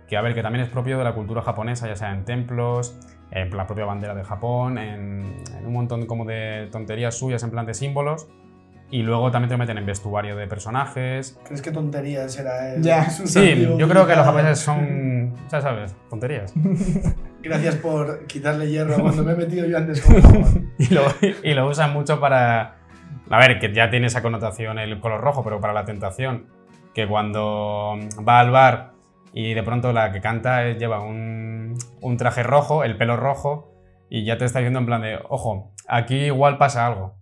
que 0.08 0.16
a 0.16 0.22
ver, 0.22 0.34
que 0.34 0.42
también 0.42 0.64
es 0.64 0.72
propio 0.72 0.98
de 0.98 1.04
la 1.04 1.14
cultura 1.14 1.42
japonesa, 1.42 1.88
ya 1.88 1.96
sea 1.96 2.14
en 2.14 2.24
templos, 2.24 2.98
en 3.32 3.56
la 3.56 3.68
propia 3.68 3.86
bandera 3.86 4.16
de 4.16 4.24
Japón, 4.24 4.78
en, 4.78 5.24
en 5.58 5.66
un 5.66 5.74
montón 5.74 6.06
como 6.06 6.26
de 6.26 6.70
tonterías 6.72 7.18
suyas 7.18 7.44
en 7.44 7.52
plan 7.52 7.66
de 7.66 7.74
símbolos. 7.74 8.28
Y 8.90 9.04
luego 9.04 9.32
también 9.32 9.50
te 9.50 9.56
lo 9.56 9.58
meten 9.58 9.78
en 9.78 9.86
vestuario 9.86 10.38
de 10.38 10.48
personajes. 10.48 11.38
¿Crees 11.44 11.62
que 11.62 11.72
tonterías 11.72 12.40
era 12.40 12.74
el 12.74 12.82
Ya. 12.82 13.10
Sí, 13.10 13.68
yo 13.78 13.88
creo 13.90 14.08
que 14.08 14.16
los 14.16 14.26
japoneses 14.26 14.60
son, 14.60 15.34
ya 15.52 15.60
sabes, 15.60 15.94
tonterías. 16.10 16.54
Gracias 17.44 17.76
por 17.76 18.26
quitarle 18.28 18.70
hierro 18.70 18.96
cuando 19.02 19.24
me 19.24 19.34
he 19.34 19.36
metido 19.36 19.68
yo 19.68 19.78
antes 19.78 20.02
con 20.02 20.22
Japón. 20.22 20.72
y 20.78 20.94
lo, 20.94 21.02
y 21.44 21.54
lo 21.54 21.68
usan 21.68 21.92
mucho 21.92 22.20
para. 22.20 22.78
A 23.30 23.40
ver, 23.40 23.60
que 23.60 23.74
ya 23.74 23.90
tiene 23.90 24.08
esa 24.08 24.22
connotación 24.22 24.80
el 24.80 25.02
color 25.02 25.20
rojo, 25.20 25.44
pero 25.44 25.60
para 25.60 25.74
la 25.74 25.84
tentación. 25.84 26.46
Que 26.94 27.08
cuando 27.08 28.00
va 28.28 28.40
al 28.40 28.52
bar 28.52 28.94
y 29.40 29.54
de 29.54 29.62
pronto 29.64 29.94
la 29.94 30.12
que 30.12 30.20
canta 30.22 30.72
lleva 30.72 31.02
un, 31.04 31.76
un 32.02 32.18
traje 32.18 32.42
rojo, 32.44 32.84
el 32.84 32.98
pelo 32.98 33.18
rojo, 33.18 33.72
y 34.10 34.26
ya 34.26 34.38
te 34.38 34.46
está 34.46 34.60
diciendo 34.60 34.80
en 34.80 34.86
plan 34.88 35.02
de, 35.02 35.20
ojo, 35.30 35.74
aquí 35.88 36.16
igual 36.16 36.58
pasa 36.58 36.88
algo. 36.88 37.16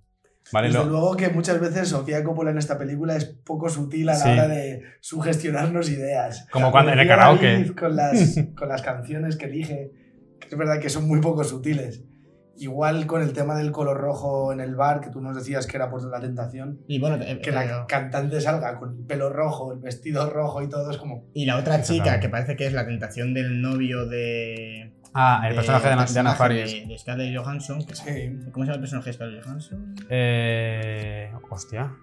¿Vale? 0.54 0.68
Desde 0.68 0.80
Lo- 0.86 0.92
luego 0.92 1.18
que 1.18 1.30
muchas 1.30 1.60
veces 1.60 1.90
Sofía 1.90 2.24
Coppola 2.24 2.52
en 2.52 2.60
esta 2.60 2.78
película 2.78 3.16
es 3.16 3.26
poco 3.26 3.68
sutil 3.68 4.08
a 4.10 4.14
la 4.14 4.20
Sí. 4.20 4.30
hora 4.30 4.48
de 4.48 4.84
sugestionarnos 5.02 5.90
ideas. 5.90 6.48
Como 6.52 6.72
cuando 6.72 6.92
en 6.94 7.00
el 7.00 7.08
karaoke. 7.08 7.74
Con 7.78 7.96
las, 7.96 8.40
con 8.56 8.70
las 8.70 8.82
canciones 8.84 9.36
que 9.38 9.46
elige, 9.46 9.92
que 10.40 10.48
es 10.50 10.58
verdad 10.58 10.80
que 10.80 10.90
son 10.90 11.08
muy 11.08 11.20
poco 11.20 11.44
sutiles. 11.44 12.04
Igual 12.58 13.06
con 13.06 13.22
el 13.22 13.34
tema 13.34 13.56
del 13.58 13.72
color 13.72 13.98
rojo 13.98 14.54
en 14.54 14.62
el 14.62 14.76
bar, 14.76 15.02
que 15.02 15.10
tú 15.10 15.20
nos 15.22 15.36
decías 15.36 15.68
que 15.68 15.76
era 15.76 15.90
por 15.90 16.04
la 16.06 16.20
tentación, 16.22 16.80
Y 16.88 17.00
bueno, 17.00 17.18
eh, 17.24 17.40
que 17.42 17.50
eh, 17.50 17.54
la 17.54 17.86
cantante 17.86 18.40
salga 18.40 18.78
con 18.80 18.98
el 18.98 19.06
pelo 19.06 19.30
rojo, 19.30 19.74
el 19.74 19.80
vestido 19.80 20.30
rojo 20.30 20.62
y 20.62 20.70
todo, 20.70 20.90
es 20.92 20.98
como... 20.98 21.26
y 21.34 21.46
la 21.46 21.58
otra 21.58 21.82
chica, 21.82 22.20
que 22.20 22.30
parece 22.30 22.56
que 22.56 22.66
es 22.68 22.74
la 22.74 22.86
tentación 22.86 23.34
del 23.34 23.62
novio 23.62 24.06
de... 24.06 24.94
Ah, 25.14 25.42
el 25.44 25.50
de- 25.50 25.56
personaje 25.56 25.88
de, 25.88 25.94
Ana- 25.94 26.06
de 26.06 26.20
Ana 26.20 26.34
Faris. 26.36 26.72
De, 26.72 26.86
de 26.88 26.98
Scarlett 26.98 27.38
Johansson. 27.38 27.86
que- 27.86 27.96
Sí. 27.96 28.40
¿Cómo 28.52 28.66
se 28.66 28.72
llama 28.72 28.74
el 28.76 28.80
personaje 28.82 29.10
de 29.10 29.14
Scarlett 29.14 29.44
Johansson? 29.46 29.96
Eh, 30.10 31.32
hostia. 31.50 31.94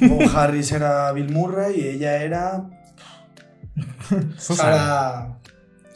Bob 0.00 0.22
Harris 0.34 0.72
era 0.72 1.10
Bill 1.12 1.32
Murray 1.32 1.80
y 1.80 1.88
ella 1.88 2.22
era 2.22 2.64
Susan. 4.36 4.56
Sara, 4.56 5.38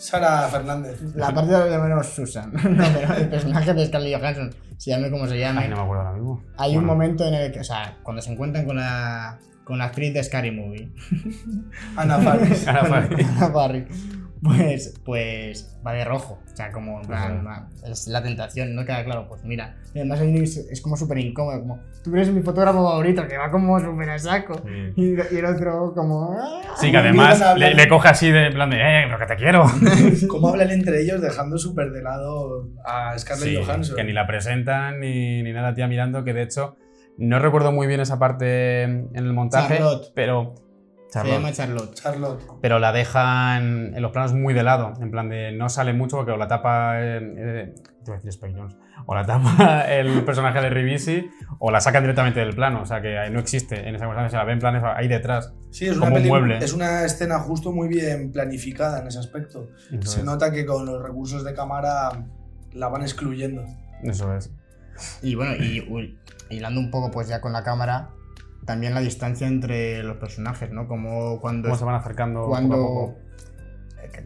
Sara 0.02 0.48
Fernández. 0.48 1.00
La 1.14 1.32
parte 1.32 1.52
de 1.52 1.78
menos 1.78 2.08
Susan. 2.08 2.52
no, 2.52 2.84
pero 2.92 3.14
el 3.14 3.28
personaje 3.28 3.72
de 3.72 3.86
Scarlett 3.86 4.18
Johansson, 4.18 4.50
se 4.76 4.90
llame 4.90 5.10
como 5.12 5.28
se 5.28 5.38
llame. 5.38 5.62
Ay, 5.62 5.68
no 5.68 5.76
me 5.76 5.82
acuerdo 5.82 6.02
ahora 6.02 6.14
mismo. 6.14 6.42
Hay 6.58 6.76
un 6.76 6.84
momento 6.84 7.24
en 7.24 7.34
el 7.34 7.52
que, 7.52 7.60
o 7.60 7.64
sea, 7.64 7.98
cuando 8.02 8.20
se 8.20 8.32
encuentran 8.32 8.66
con 8.66 8.76
la, 8.76 9.38
con 9.62 9.78
la 9.78 9.84
actriz 9.84 10.12
de 10.12 10.24
Scary 10.24 10.50
Movie, 10.50 10.92
Ana 11.96 12.18
Faris. 12.18 12.66
Ana 12.66 12.84
Faris. 12.84 13.28
Ana 13.36 13.50
Faris, 13.52 13.84
pues, 14.42 14.94
pues 15.04 15.78
va 15.86 15.92
de 15.92 16.04
rojo. 16.04 16.40
O 16.52 16.56
sea, 16.56 16.72
como 16.72 17.00
en 17.00 17.06
plan, 17.06 17.68
es 17.86 18.06
la 18.08 18.22
tentación, 18.22 18.74
no 18.74 18.84
queda 18.84 19.04
claro. 19.04 19.26
Pues 19.28 19.44
mira, 19.44 19.76
además 19.94 20.20
es, 20.20 20.56
es 20.56 20.80
como 20.80 20.96
súper 20.96 21.18
incómodo. 21.18 21.60
Como 21.60 21.80
tú 22.02 22.14
eres 22.14 22.30
mi 22.30 22.42
fotógrafo 22.42 22.78
favorito, 22.84 23.26
que 23.26 23.38
va 23.38 23.50
como 23.50 23.78
súper 23.80 24.10
a 24.10 24.18
saco. 24.18 24.54
Sí. 24.64 24.92
Y, 24.96 25.34
y 25.34 25.38
el 25.38 25.44
otro, 25.44 25.92
como. 25.94 26.36
"Ah". 26.38 26.60
Sí, 26.76 26.90
que 26.90 26.96
además 26.98 27.42
le, 27.56 27.74
le 27.74 27.88
coge 27.88 28.08
así 28.08 28.30
de 28.30 28.50
plan 28.50 28.68
de, 28.70 28.76
eh, 28.76 29.04
pero 29.06 29.18
que 29.18 29.26
te 29.26 29.36
quiero. 29.36 29.64
¿Cómo 30.28 30.48
hablan 30.48 30.70
entre 30.70 31.00
ellos 31.02 31.20
dejando 31.20 31.56
súper 31.58 31.90
de 31.92 32.02
lado 32.02 32.68
a 32.84 33.16
Scarlett 33.18 33.48
Sí, 33.48 33.56
Johansson? 33.56 33.96
que 33.96 34.04
ni 34.04 34.12
la 34.12 34.26
presentan 34.26 35.00
ni, 35.00 35.42
ni 35.42 35.52
nada, 35.52 35.74
tía, 35.74 35.86
mirando, 35.88 36.24
que 36.24 36.32
de 36.34 36.42
hecho 36.42 36.76
no 37.18 37.38
recuerdo 37.38 37.72
muy 37.72 37.86
bien 37.86 38.00
esa 38.00 38.18
parte 38.18 38.82
en 38.82 39.10
el 39.14 39.32
montaje, 39.32 39.76
Charlotte. 39.76 40.12
pero... 40.14 40.54
Se 41.12 41.18
Charlotte. 41.18 41.34
llama 41.36 41.52
Charlotte. 41.52 41.94
Charlotte. 41.94 42.42
pero 42.62 42.78
la 42.78 42.90
dejan 42.92 43.94
en 43.94 44.00
los 44.00 44.12
planos 44.12 44.32
muy 44.32 44.54
de 44.54 44.62
lado, 44.62 44.94
en 45.00 45.10
plan 45.10 45.28
de 45.28 45.52
no 45.52 45.68
sale 45.68 45.92
mucho 45.92 46.16
porque 46.16 46.32
o 46.32 46.36
la 46.38 46.48
tapa, 46.48 47.00
eh, 47.02 47.18
eh, 47.36 47.74
te 48.02 48.10
iba 48.10 48.14
a 48.14 48.16
decir 48.16 48.30
Spike 48.30 48.58
o 49.04 49.14
la 49.14 49.24
tapa 49.26 49.82
el 49.88 50.24
personaje 50.24 50.60
de 50.62 50.70
Ribisi 50.70 51.28
o 51.58 51.70
la 51.70 51.80
sacan 51.82 52.02
directamente 52.02 52.40
del 52.40 52.54
plano, 52.54 52.80
o 52.82 52.86
sea 52.86 53.02
que 53.02 53.18
ahí 53.18 53.30
no 53.30 53.40
existe 53.40 53.74
en 53.86 53.94
esa 53.94 54.04
circunstancia, 54.06 54.30
se 54.30 54.36
la 54.38 54.44
ven 54.44 54.54
en 54.54 54.58
planes 54.60 54.82
ahí 54.84 55.06
detrás. 55.06 55.52
Sí, 55.70 55.86
es 55.86 55.98
Como 55.98 56.12
una, 56.12 56.20
un 56.22 56.28
mueble. 56.28 56.58
es 56.58 56.72
una 56.72 57.04
escena 57.04 57.38
justo 57.40 57.72
muy 57.72 57.88
bien 57.88 58.32
planificada 58.32 59.00
en 59.00 59.06
ese 59.08 59.18
aspecto. 59.18 59.68
Se 60.00 60.22
nota 60.22 60.50
que 60.50 60.64
con 60.64 60.86
los 60.86 61.02
recursos 61.02 61.44
de 61.44 61.52
cámara 61.52 62.24
la 62.72 62.88
van 62.88 63.02
excluyendo. 63.02 63.62
Eso 64.02 64.34
es. 64.34 64.50
Y 65.22 65.34
bueno, 65.34 65.54
y 65.56 66.16
hilando 66.50 66.80
un 66.80 66.90
poco 66.90 67.10
pues 67.10 67.28
ya 67.28 67.40
con 67.40 67.52
la 67.52 67.62
cámara, 67.62 68.10
también 68.64 68.94
la 68.94 69.00
distancia 69.00 69.46
entre 69.46 70.02
los 70.02 70.16
personajes, 70.16 70.70
¿no? 70.70 70.86
Como 70.88 71.40
cuando... 71.40 71.68
Cómo 71.68 71.78
se 71.78 71.84
van 71.84 71.94
acercando 71.94 72.46
cuando... 72.46 72.76
poco 72.76 72.84
a 72.84 72.88
poco. 72.88 73.18
Eh, 73.18 73.32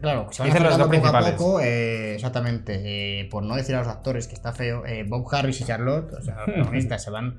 Claro, 0.01 0.27
se 0.31 0.43
van 0.43 0.49
los 0.49 0.55
acercando 0.57 0.87
dos 0.87 0.97
poco 0.97 1.17
a 1.17 1.31
poco, 1.31 1.61
eh, 1.61 2.15
exactamente, 2.15 3.21
eh, 3.21 3.29
por 3.29 3.43
no 3.43 3.55
decir 3.55 3.75
a 3.75 3.79
los 3.79 3.87
actores 3.87 4.27
que 4.27 4.33
está 4.33 4.51
feo, 4.51 4.85
eh, 4.85 5.05
Bob 5.07 5.27
Harris 5.33 5.61
y 5.61 5.65
Charlotte, 5.65 6.13
o 6.13 6.21
sea, 6.21 6.35
los 6.35 6.45
protagonistas 6.45 7.03
se 7.03 7.11
van 7.11 7.37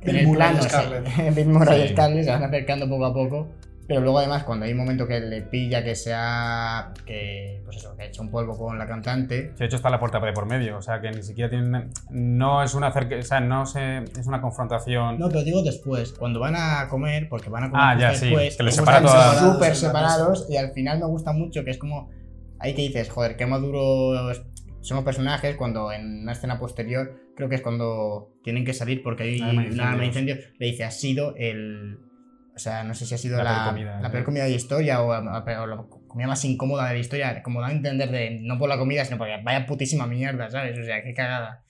en 0.00 0.06
Bill 0.06 0.16
el 0.16 0.26
Murray 0.26 0.56
y 0.60 0.68
plano, 0.68 1.34
Bill 1.34 1.48
Murray 1.48 1.82
y. 1.82 1.88
Scarlett 1.88 2.24
se 2.24 2.30
van 2.30 2.42
acercando 2.44 2.88
poco 2.88 3.04
a 3.04 3.14
poco, 3.14 3.48
pero 3.86 4.00
luego 4.00 4.18
además 4.18 4.44
cuando 4.44 4.64
hay 4.64 4.72
un 4.72 4.78
momento 4.78 5.06
que 5.06 5.20
le 5.20 5.42
pilla 5.42 5.84
que 5.84 5.94
sea, 5.94 6.92
que, 7.04 7.60
pues 7.64 7.76
eso, 7.76 7.94
que 7.96 8.02
ha 8.02 8.06
hecho 8.06 8.22
un 8.22 8.30
polvo 8.30 8.56
con 8.56 8.78
la 8.78 8.86
cantante, 8.86 9.50
De 9.58 9.64
hecho 9.66 9.76
está 9.76 9.90
la 9.90 10.00
puerta 10.00 10.18
de 10.20 10.32
por 10.32 10.46
medio, 10.46 10.78
o 10.78 10.82
sea 10.82 11.00
que 11.00 11.10
ni 11.10 11.22
siquiera 11.22 11.50
tienen, 11.50 11.90
no 12.10 12.62
es 12.62 12.74
una 12.74 12.92
acerque- 12.92 13.18
o 13.18 13.22
sea, 13.22 13.40
no 13.40 13.66
se, 13.66 13.98
es 13.98 14.26
una 14.26 14.40
confrontación. 14.40 15.18
No, 15.18 15.28
pero 15.28 15.44
digo 15.44 15.62
después, 15.62 16.12
cuando 16.12 16.40
van 16.40 16.54
a 16.56 16.88
comer, 16.88 17.28
porque 17.28 17.50
van 17.50 17.64
a 17.64 17.70
comer 17.70 17.84
Ah, 17.86 17.98
ya, 17.98 18.14
sí, 18.14 18.26
después, 18.26 18.56
que 18.56 18.62
les 18.62 18.74
separa 18.74 19.02
toda- 19.02 19.52
súper 19.52 19.74
separados 19.76 20.46
y 20.48 20.56
al 20.56 20.72
final 20.72 20.98
me 21.00 21.06
gusta 21.06 21.32
mucho 21.32 21.64
que 21.64 21.70
es 21.72 21.78
como 21.78 22.10
ahí 22.58 22.74
que 22.74 22.82
dices, 22.82 23.10
joder, 23.10 23.36
qué 23.36 23.46
maduros 23.46 24.42
son 24.80 24.96
los 24.96 25.04
personajes 25.04 25.56
cuando 25.56 25.92
en 25.92 26.22
una 26.22 26.32
escena 26.32 26.58
posterior, 26.58 27.20
creo 27.36 27.48
que 27.48 27.54
es 27.56 27.62
cuando 27.62 28.32
tienen 28.42 28.64
que 28.64 28.72
salir 28.74 29.02
porque 29.02 29.22
hay 29.24 29.36
incendios. 29.38 30.04
incendio, 30.06 30.36
le 30.58 30.66
dice, 30.66 30.84
ha 30.84 30.90
sido 30.90 31.34
el... 31.36 31.98
O 32.54 32.58
sea, 32.58 32.84
no 32.84 32.94
sé 32.94 33.04
si 33.04 33.14
ha 33.14 33.18
sido 33.18 33.36
La 33.38 33.44
la, 33.44 33.50
peor 33.50 33.68
comida, 33.68 33.96
la 33.96 34.08
¿no? 34.08 34.12
peor 34.12 34.24
comida 34.24 34.44
de 34.44 34.50
la 34.50 34.56
historia 34.56 35.02
o, 35.02 35.08
o 35.08 35.66
la 35.66 35.84
comida 36.06 36.28
más 36.28 36.44
incómoda 36.44 36.86
de 36.86 36.94
la 36.94 37.00
historia, 37.00 37.42
como 37.42 37.60
da 37.60 37.68
a 37.68 37.72
entender 37.72 38.10
de 38.10 38.38
no 38.42 38.58
por 38.58 38.68
la 38.68 38.78
comida, 38.78 39.04
sino 39.04 39.18
porque 39.18 39.40
vaya 39.42 39.66
putísima 39.66 40.06
mierda, 40.06 40.48
¿sabes? 40.50 40.78
O 40.78 40.84
sea, 40.84 41.02
qué 41.02 41.14
cagada. 41.14 41.64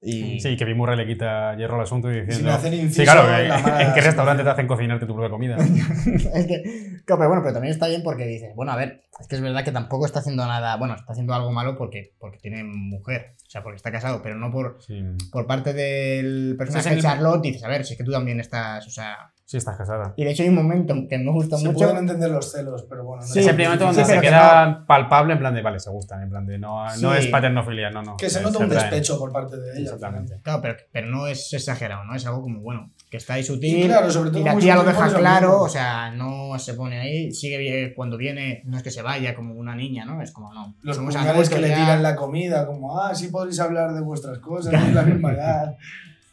Y... 0.00 0.38
Sí, 0.38 0.56
que 0.56 0.66
Bill 0.66 0.76
Murray 0.76 0.98
le 0.98 1.06
quita 1.06 1.56
hierro 1.56 1.76
al 1.76 1.82
asunto 1.82 2.12
y 2.12 2.20
diciendo... 2.20 2.52
hacer 2.52 2.72
Sí, 2.72 2.80
inciso 2.80 3.10
claro, 3.10 3.22
en 3.38 3.48
mala 3.48 3.82
¿en 3.82 3.94
qué 3.94 4.02
restaurante 4.02 4.42
te 4.42 4.50
hacen 4.50 4.66
cocinarte 4.66 5.06
tu 5.06 5.14
propia 5.14 5.30
comida? 5.30 5.56
es 6.34 6.46
que, 6.46 6.62
claro, 7.06 7.18
pero 7.18 7.28
bueno, 7.28 7.42
pero 7.42 7.54
también 7.54 7.72
está 7.72 7.88
bien 7.88 8.02
porque 8.02 8.26
dices, 8.26 8.54
bueno, 8.54 8.72
a 8.72 8.76
ver, 8.76 9.04
es 9.18 9.26
que 9.28 9.36
es 9.36 9.40
verdad 9.40 9.64
que 9.64 9.72
tampoco 9.72 10.04
está 10.04 10.18
haciendo 10.18 10.46
nada, 10.46 10.76
bueno, 10.76 10.94
está 10.94 11.12
haciendo 11.12 11.32
algo 11.32 11.52
malo 11.52 11.74
porque, 11.78 12.12
porque 12.18 12.38
tiene 12.38 12.64
mujer, 12.64 13.34
o 13.46 13.50
sea, 13.50 13.62
porque 13.62 13.76
está 13.76 13.90
casado, 13.90 14.20
pero 14.22 14.34
no 14.36 14.50
por, 14.50 14.76
Sí, 14.82 15.02
por 15.32 15.46
parte 15.46 15.72
del 15.72 16.54
personaje 16.58 16.90
Sí, 16.90 16.94
de 16.96 17.00
sí, 17.00 17.06
Charlotte, 17.06 17.42
dices, 17.42 17.64
a 17.64 17.68
ver, 17.68 17.84
si 17.86 17.94
es 17.94 17.98
que 17.98 18.04
tú 18.04 18.12
también 18.12 18.40
estás, 18.40 18.86
o 18.86 18.90
sea... 18.90 19.32
sí 19.46 19.58
estás 19.58 19.76
casada. 19.76 20.14
Y 20.16 20.24
de 20.24 20.30
hecho 20.30 20.42
hay 20.42 20.48
un 20.48 20.54
momento 20.54 20.94
que 21.08 21.18
me 21.18 21.30
gusta 21.30 21.58
Se 21.58 21.66
mucho... 21.66 21.78
pueden 21.80 21.98
entender 21.98 22.30
los 22.30 22.50
celos, 22.50 22.84
pero 22.88 23.04
bueno. 23.04 23.22
no 23.22 23.28
Sí, 23.28 23.40
es 23.40 23.46
el 23.46 23.54
primer 23.54 23.76
momento 23.78 23.84
sí, 23.84 23.96
donde 23.98 24.02
pero 24.02 24.14
se 24.14 24.20
que 24.20 24.26
queda 24.34 24.86
palpable 24.86 25.32
en 25.34 25.38
plan 25.38 25.54
de, 25.54 25.62
vale, 25.62 25.78
se 25.80 25.90
gustan, 25.90 26.22
en 26.22 26.30
plan 26.30 26.46
de, 26.46 26.58
no, 26.58 26.84
no 26.84 27.12
Sí. 27.12 27.18
es 27.18 27.26
paternofilia, 27.28 27.90
no, 27.90 28.02
no. 28.02 28.16
Que 28.16 28.30
se 28.30 28.40
eh, 28.40 28.42
nota 28.42 28.58
un 28.58 28.68
despecho 28.70 29.18
por 29.18 29.32
parte 29.32 29.56
de 29.58 29.72
ella. 29.72 29.82
Exactamente. 29.82 30.40
Claro, 30.42 30.62
pero, 30.62 30.76
pero 30.92 31.06
no 31.08 31.26
es 31.26 31.52
exagerado, 31.52 32.04
¿no? 32.04 32.14
Es 32.14 32.26
algo 32.26 32.42
como, 32.42 32.60
bueno, 32.60 32.90
que 33.10 33.18
está 33.18 33.34
ahí 33.34 33.44
sutil. 33.44 33.78
Y 33.80 33.84
claro, 33.86 34.10
sobre 34.10 34.30
todo 34.30 34.40
y 34.40 34.44
la 34.44 34.56
tía 34.56 34.76
lo 34.76 34.84
deja 34.84 35.06
eso 35.06 35.18
claro, 35.18 35.60
o 35.60 35.68
sea, 35.68 36.10
no 36.10 36.58
se 36.58 36.74
pone 36.74 36.98
ahí, 36.98 37.30
sigue 37.32 37.58
bien, 37.58 37.92
cuando 37.94 38.16
viene, 38.16 38.62
no 38.64 38.76
es 38.78 38.82
que 38.82 38.90
se 38.90 39.02
vaya 39.02 39.34
como 39.34 39.54
una 39.54 39.74
niña, 39.76 40.04
¿no? 40.06 40.22
Es 40.22 40.32
como, 40.32 40.52
no. 40.54 40.74
Los 40.82 40.96
somos 40.96 41.14
puñales 41.14 41.50
que 41.50 41.58
le 41.60 41.68
ya. 41.68 41.74
tiran 41.76 42.02
la 42.02 42.16
comida, 42.16 42.66
como, 42.66 42.98
ah, 43.00 43.14
sí 43.14 43.28
podéis 43.28 43.60
hablar 43.60 43.92
de 43.92 44.00
vuestras 44.00 44.38
cosas, 44.38 44.72
es 44.72 44.94
la 44.94 45.02
misma 45.04 45.32
edad. 45.32 45.76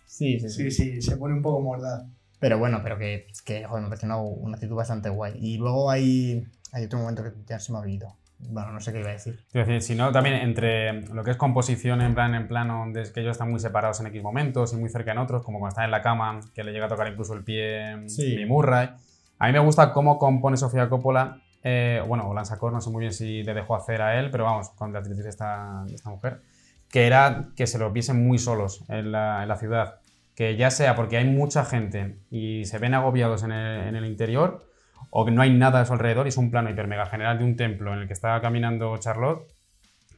Sí, 0.06 0.40
sí, 0.40 0.50
sí. 0.50 0.72
Sí, 0.72 0.72
sí, 0.72 1.02
se 1.02 1.18
pone 1.18 1.34
un 1.34 1.42
poco 1.42 1.62
mordaz. 1.62 2.04
Pero 2.42 2.58
bueno, 2.58 2.80
pero 2.84 2.98
que, 2.98 3.28
que 3.46 3.64
joder, 3.66 3.84
me 3.84 3.90
parece 3.90 4.08
una, 4.08 4.18
una 4.18 4.56
actitud 4.56 4.76
bastante 4.76 5.10
guay. 5.10 5.36
Y 5.40 5.58
luego 5.60 5.92
hay, 5.92 6.44
hay 6.74 6.84
otro 6.86 6.98
momento 6.98 7.24
que 7.24 7.32
ya 7.46 7.60
se 7.60 7.72
me 7.72 7.78
ha 7.78 7.82
olvidado. 7.82 8.16
Bueno, 8.40 8.72
no 8.72 8.80
sé 8.80 8.92
qué 8.92 9.00
iba 9.00 9.10
a 9.10 9.14
decir. 9.14 9.40
Quiero 9.52 9.68
decir, 9.68 9.84
si 9.84 9.94
no, 9.96 10.12
también 10.12 10.38
entre 10.38 11.04
lo 11.14 11.24
que 11.24 11.30
es 11.30 11.38
composición 11.38 12.02
en 12.02 12.16
plan, 12.16 12.34
en 12.34 12.48
plano, 12.48 12.86
de 12.92 13.04
que 13.14 13.20
ellos 13.22 13.34
están 13.34 13.52
muy 13.52 13.60
separados 13.60 14.00
en 14.00 14.08
X 14.08 14.24
momentos 14.24 14.74
y 14.74 14.78
muy 14.78 14.90
cerca 14.90 15.12
en 15.12 15.20
otros, 15.20 15.44
como 15.46 15.60
cuando 15.60 15.74
están 15.74 15.86
en 15.86 15.92
la 15.92 16.02
cama, 16.02 16.40
que 16.56 16.64
le 16.64 16.72
llega 16.72 16.88
a 16.88 16.90
tocar 16.90 17.08
incluso 17.08 17.36
el 17.36 17.44
pie 17.44 18.10
Sí. 18.10 18.36
Bill 18.36 18.48
Murray. 18.48 18.90
A 19.38 19.46
mí 19.46 19.54
me 19.54 19.60
gusta 19.60 19.94
cómo 19.94 20.18
compone 20.18 20.58
Sofía 20.58 20.90
Coppola, 20.90 21.40
eh, 21.64 22.04
bueno, 22.08 22.28
o 22.28 22.34
Lanzacor, 22.34 22.74
no 22.74 22.82
sé 22.82 22.90
muy 22.90 23.02
bien 23.02 23.14
si 23.14 23.44
le 23.44 23.54
dejó 23.54 23.76
hacer 23.76 24.02
a 24.02 24.20
él, 24.20 24.32
pero 24.32 24.46
vamos, 24.46 24.72
con 24.72 24.92
la 24.92 24.98
actriz 25.00 25.18
de 25.18 25.30
esta, 25.30 25.84
de 25.86 25.94
esta 25.94 26.10
mujer, 26.10 26.42
que 26.90 27.06
era 27.06 27.50
que 27.56 27.68
se 27.68 27.78
los 27.78 27.94
viesen 27.94 28.26
muy 28.26 28.40
solos 28.40 28.84
en 28.88 29.12
la, 29.12 29.44
en 29.44 29.48
la 29.48 29.58
ciudad. 29.58 30.01
Que 30.42 30.56
ya 30.56 30.72
sea 30.72 30.96
porque 30.96 31.18
hay 31.18 31.26
mucha 31.26 31.64
gente 31.66 32.18
y 32.32 32.66
se 32.66 32.80
ven 32.80 32.96
agobiados 32.96 33.44
en 33.44 33.52
el, 33.52 33.90
en 33.90 33.96
el 33.96 34.06
interior, 34.08 34.68
o 35.12 35.24
que 35.24 35.30
no 35.30 35.44
hay 35.44 35.54
nada 35.54 35.82
a 35.82 35.86
su 35.86 35.94
alrededor 35.94 36.26
y 36.26 36.30
es 36.30 36.38
un 36.38 36.50
plano 36.50 36.68
hiper 36.68 36.88
mega 36.88 37.06
general 37.06 37.38
de 37.38 37.46
un 37.46 37.56
templo 37.56 37.94
en 37.94 38.00
el 38.00 38.08
que 38.08 38.14
está 38.14 38.42
caminando 38.42 38.98
Charlotte, 38.98 39.54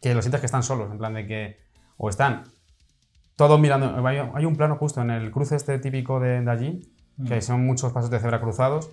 que 0.02 0.14
lo 0.14 0.22
sientes 0.22 0.40
que 0.40 0.46
están 0.46 0.64
solos, 0.64 0.90
en 0.90 0.98
plan 0.98 1.14
de 1.14 1.28
que 1.28 1.58
o 1.98 2.08
están 2.08 2.46
todos 3.36 3.60
mirando, 3.60 4.08
hay, 4.08 4.46
un 4.46 4.56
plano 4.56 4.78
justo 4.78 5.02
en 5.02 5.10
el 5.10 5.30
cruce 5.30 5.58
este 5.58 5.78
típico 5.78 6.22
de, 6.22 6.40
de 6.40 6.50
allí, 6.50 6.94
que 7.28 7.42
son 7.42 7.66
muchos 7.66 7.92
pasos 7.92 8.10
de 8.10 8.18
cebra 8.20 8.40
cruzados, 8.40 8.92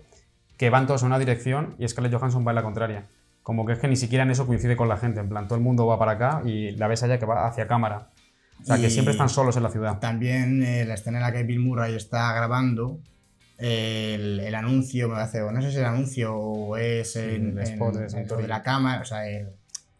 que 0.57 0.69
van 0.69 0.88
todos 0.88 1.03
en 1.03 1.07
una 1.07 1.21
dirección 1.21 1.77
y 1.79 1.87
Scarlett 1.87 2.12
Johansson 2.12 2.45
va 2.45 2.51
en 2.51 2.57
la 2.57 2.64
contraria. 2.64 3.05
Como 3.45 3.64
que 3.66 3.75
es 3.75 3.79
que 3.79 3.87
ni 3.87 3.95
siquiera 3.95 4.25
en 4.25 4.33
eso 4.33 4.49
coincide 4.49 4.77
con 4.77 4.88
la 4.88 4.97
gente, 4.97 5.21
en 5.21 5.29
plan, 5.29 5.47
todo 5.47 5.57
el 5.57 5.62
mundo 5.62 5.87
va 5.87 5.97
para 5.97 6.11
acá 6.11 6.43
y 6.45 6.73
la 6.73 6.88
ves 6.88 7.05
allá 7.05 7.21
que 7.21 7.25
va 7.25 7.47
hacia 7.47 7.69
cámara. 7.69 8.09
O 8.62 8.64
sea, 8.64 8.77
que 8.79 8.87
Y- 8.87 8.90
siempre 8.90 9.12
están 9.12 9.29
solos 9.29 9.57
en 9.57 9.62
la 9.62 9.70
ciudad. 9.70 9.99
También 9.99 10.62
eh, 10.62 10.85
la 10.85 10.94
escena 10.94 11.18
en 11.18 11.25
la 11.25 11.33
que 11.33 11.42
Bill 11.44 11.61
Murray 11.61 11.94
está 11.94 12.33
grabando 12.35 13.01
el, 13.59 14.40
el 14.40 14.55
anuncio, 14.55 15.09
me 15.09 15.16
hace, 15.20 15.42
o 15.42 15.51
no 15.53 15.61
sé 15.61 15.68
si 15.68 15.75
es 15.75 15.81
el 15.81 15.87
anuncio 15.87 16.35
o 16.37 16.77
es 16.77 17.16
en, 17.16 17.51
el 17.51 17.59
en- 17.59 17.59
spot 17.61 17.94
de 17.96 18.18
en 18.20 18.29
lo 18.29 18.37
de 18.37 18.49
la 18.49 18.62
cámara, 18.62 19.03
o 19.03 19.05
sea, 19.05 19.29
el, 19.29 19.49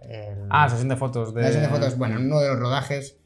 el- 0.01 0.47
Ah, 0.51 0.69
sesión 0.69 0.89
de 0.89 0.97
fotos 0.97 1.35
de... 1.35 1.43
la 1.43 1.47
sesión 1.49 1.65
de 1.65 1.69
fotos. 1.69 1.99
Bueno, 1.99 2.17
en 2.19 2.27
uno 2.27 2.41
de 2.41 2.49
los 2.49 2.59
rodajes 2.59 3.17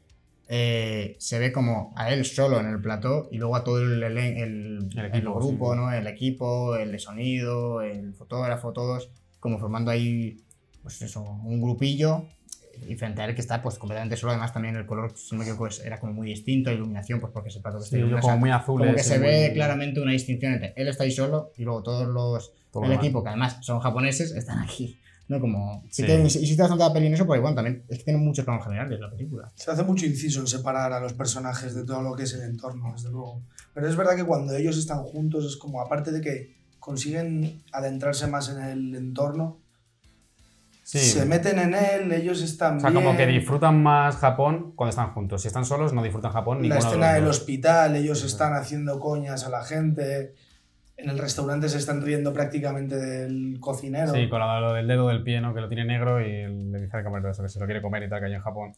eh, 0.47 1.15
se 1.19 1.39
ve 1.39 1.51
como 1.51 1.93
a 1.95 2.11
él 2.11 2.25
solo 2.25 2.59
en 2.59 2.67
el 2.67 2.79
plató 2.81 3.29
y 3.31 3.37
luego 3.37 3.55
a 3.55 3.63
todo 3.63 3.79
el, 3.81 4.03
el, 4.03 4.17
el- 4.17 4.89
equipo, 5.05 5.35
grupo, 5.35 5.73
sí. 5.73 5.79
¿no? 5.79 5.91
El 5.91 6.07
equipo, 6.07 6.75
el 6.75 6.91
de 6.91 6.99
sonido, 6.99 7.81
el 7.81 8.13
fotógrafo, 8.13 8.73
todos 8.73 9.09
como 9.39 9.57
formando 9.59 9.89
ahí, 9.91 10.37
pues 10.83 11.01
eso, 11.01 11.21
un 11.23 11.61
grupillo 11.61 12.25
frente 12.97 13.21
a 13.21 13.25
él 13.25 13.35
que 13.35 13.41
está 13.41 13.61
pues 13.61 13.77
completamente 13.77 14.17
solo, 14.17 14.31
además 14.33 14.53
también 14.53 14.75
el 14.75 14.85
color, 14.85 15.11
si 15.15 15.33
no 15.35 15.39
me 15.39 15.45
equivoco, 15.45 15.67
era 15.83 15.99
como 15.99 16.13
muy 16.13 16.27
distinto, 16.29 16.69
la 16.69 16.75
iluminación, 16.75 17.19
pues 17.19 17.31
porque 17.33 17.49
es 17.49 17.55
el 17.55 17.61
plato 17.61 17.79
que 17.79 17.85
Sí, 17.85 17.95
está 17.97 18.05
como 18.07 18.17
o 18.19 18.21
sea, 18.21 18.35
muy 18.35 18.49
azul. 18.51 18.79
como 18.81 18.95
que 18.95 19.03
se 19.03 19.17
ve 19.17 19.51
claramente 19.53 19.99
una 19.99 20.11
distinción 20.11 20.53
entre 20.53 20.73
él 20.75 20.87
está 20.87 21.03
ahí 21.03 21.11
solo 21.11 21.51
y 21.57 21.63
luego 21.63 21.81
todos 21.83 22.07
los 22.07 22.51
Todo 22.71 22.83
el 22.83 22.89
demás. 22.89 23.03
equipo, 23.05 23.23
que 23.23 23.29
además 23.29 23.57
son 23.61 23.79
japoneses, 23.79 24.31
están 24.31 24.59
aquí. 24.59 24.99
¿no? 25.27 25.39
Como, 25.39 25.83
sí, 25.89 26.03
Sí. 26.03 26.07
que 26.07 26.21
hiciste 26.21 26.61
bastante 26.61 26.83
la 26.83 26.93
peli 26.93 27.07
en 27.07 27.15
eso, 27.15 27.25
porque 27.25 27.39
bueno, 27.41 27.55
también 27.55 27.83
es 27.89 27.97
que 27.97 28.03
tiene 28.03 28.19
muchos 28.19 28.45
planos 28.45 28.63
generales 28.63 28.99
la 28.99 29.09
película. 29.09 29.51
Se 29.55 29.71
hace 29.71 29.81
mucho 29.81 30.05
inciso 30.05 30.39
en 30.41 30.45
separar 30.45 30.93
a 30.93 30.99
los 30.99 31.13
personajes 31.13 31.73
de 31.73 31.83
todo 31.83 32.03
lo 32.03 32.15
que 32.15 32.23
es 32.23 32.33
el 32.35 32.41
entorno, 32.43 32.91
desde 32.93 33.09
luego. 33.09 33.41
Pero 33.73 33.89
es 33.89 33.95
verdad 33.95 34.15
que 34.15 34.23
cuando 34.23 34.55
ellos 34.55 34.77
están 34.77 34.99
juntos 35.01 35.43
es 35.45 35.57
como, 35.57 35.81
aparte 35.81 36.11
de 36.11 36.21
que 36.21 36.53
consiguen 36.79 37.63
adentrarse 37.71 38.27
más 38.27 38.49
en 38.49 38.61
el 38.61 38.95
entorno, 38.95 39.57
Sí. 40.85 40.99
se 40.99 41.25
meten 41.25 41.57
en 41.57 41.73
él, 41.73 42.11
ellos 42.11 42.43
están 42.43 42.77
O 42.77 42.79
sea, 42.79 42.91
bien. 42.91 43.03
como 43.03 43.17
que 43.17 43.25
disfrutan 43.25 43.81
más 43.81 44.17
Japón 44.17 44.73
cuando 44.75 44.91
están 44.91 45.13
juntos. 45.13 45.41
Si 45.41 45.47
están 45.47 45.65
solos, 45.65 45.93
no 45.93 46.03
disfrutan 46.03 46.31
Japón. 46.31 46.57
La 46.57 46.61
ninguno 46.61 46.75
de 46.79 46.87
escena 46.87 47.07
los 47.07 47.15
del 47.15 47.27
hospital, 47.27 47.95
ellos 47.95 48.23
están 48.23 48.53
haciendo 48.53 48.99
coñas 48.99 49.45
a 49.45 49.49
la 49.49 49.63
gente. 49.63 50.35
En 50.95 51.09
el 51.09 51.17
restaurante 51.17 51.69
se 51.69 51.79
están 51.79 52.03
riendo 52.03 52.31
prácticamente 52.33 52.97
del 52.97 53.57
cocinero. 53.59 54.13
Sí, 54.13 54.29
con 54.29 54.39
lo 54.39 54.73
del 54.73 54.87
dedo 54.87 55.07
del 55.07 55.23
pie, 55.23 55.41
¿no? 55.41 55.55
Que 55.55 55.61
lo 55.61 55.67
tiene 55.67 55.85
negro 55.85 56.21
y 56.21 56.47
le 56.47 56.79
dice 56.79 56.97
al 56.97 57.03
camarero 57.03 57.31
eso, 57.31 57.41
que 57.41 57.49
se 57.49 57.59
lo 57.59 57.65
quiere 57.65 57.81
comer 57.81 58.03
y 58.03 58.09
tal, 58.09 58.19
que 58.19 58.27
hay 58.27 58.33
en 58.35 58.41
Japón. 58.41 58.73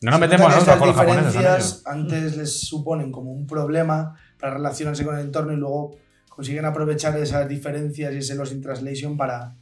No 0.00 0.10
nos 0.10 0.18
Se 0.18 0.26
metemos 0.26 0.48
nosotros 0.52 0.76
con 0.78 0.88
los 0.88 0.96
japoneses, 0.96 1.82
antes 1.86 2.36
les 2.36 2.60
suponen 2.66 3.12
como 3.12 3.30
un 3.30 3.46
problema 3.46 4.16
para 4.40 4.54
relacionarse 4.54 5.04
con 5.04 5.14
el 5.14 5.26
entorno 5.26 5.52
y 5.52 5.56
luego 5.56 5.96
consiguen 6.28 6.64
aprovechar 6.64 7.16
esas 7.18 7.48
diferencias 7.48 8.12
y 8.12 8.16
ese 8.16 8.34
Lost 8.34 8.52
in 8.52 8.60
Translation 8.62 9.16
para 9.16 9.54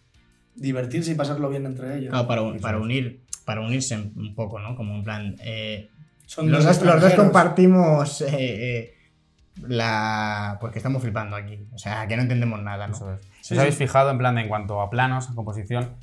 divertirse 0.54 1.12
y 1.12 1.14
pasarlo 1.14 1.48
bien 1.48 1.66
entre 1.66 1.98
ellos. 1.98 2.10
Claro, 2.10 2.26
para, 2.26 2.42
un- 2.42 2.60
para 2.60 2.78
unir, 2.78 3.22
para 3.44 3.60
unirse 3.60 3.96
un 3.96 4.34
poco, 4.34 4.58
¿no? 4.60 4.76
Como 4.76 4.94
en 4.94 5.04
plan. 5.04 5.36
eh, 5.40 5.88
Son 6.26 6.50
los, 6.50 6.64
dos 6.64 6.82
los 6.82 7.14
compartimos 7.14 8.20
eh, 8.22 8.28
eh, 8.30 8.94
la. 9.66 10.58
Porque 10.60 10.78
estamos 10.78 11.02
flipando 11.02 11.36
aquí. 11.36 11.58
O 11.72 11.78
sea, 11.78 12.06
que 12.06 12.16
no 12.16 12.22
entendemos 12.22 12.60
nada, 12.62 12.86
¿no? 12.86 12.94
Eso 12.94 13.12
es. 13.14 13.20
Sí, 13.40 13.54
¿Os 13.54 13.60
habéis 13.60 13.74
sí. 13.76 13.84
fijado 13.86 14.10
en 14.10 14.18
plan 14.18 14.34
de 14.34 14.42
en 14.42 14.48
cuanto 14.48 14.80
a 14.80 14.90
planos, 14.90 15.30
a 15.30 15.34
composición, 15.34 15.94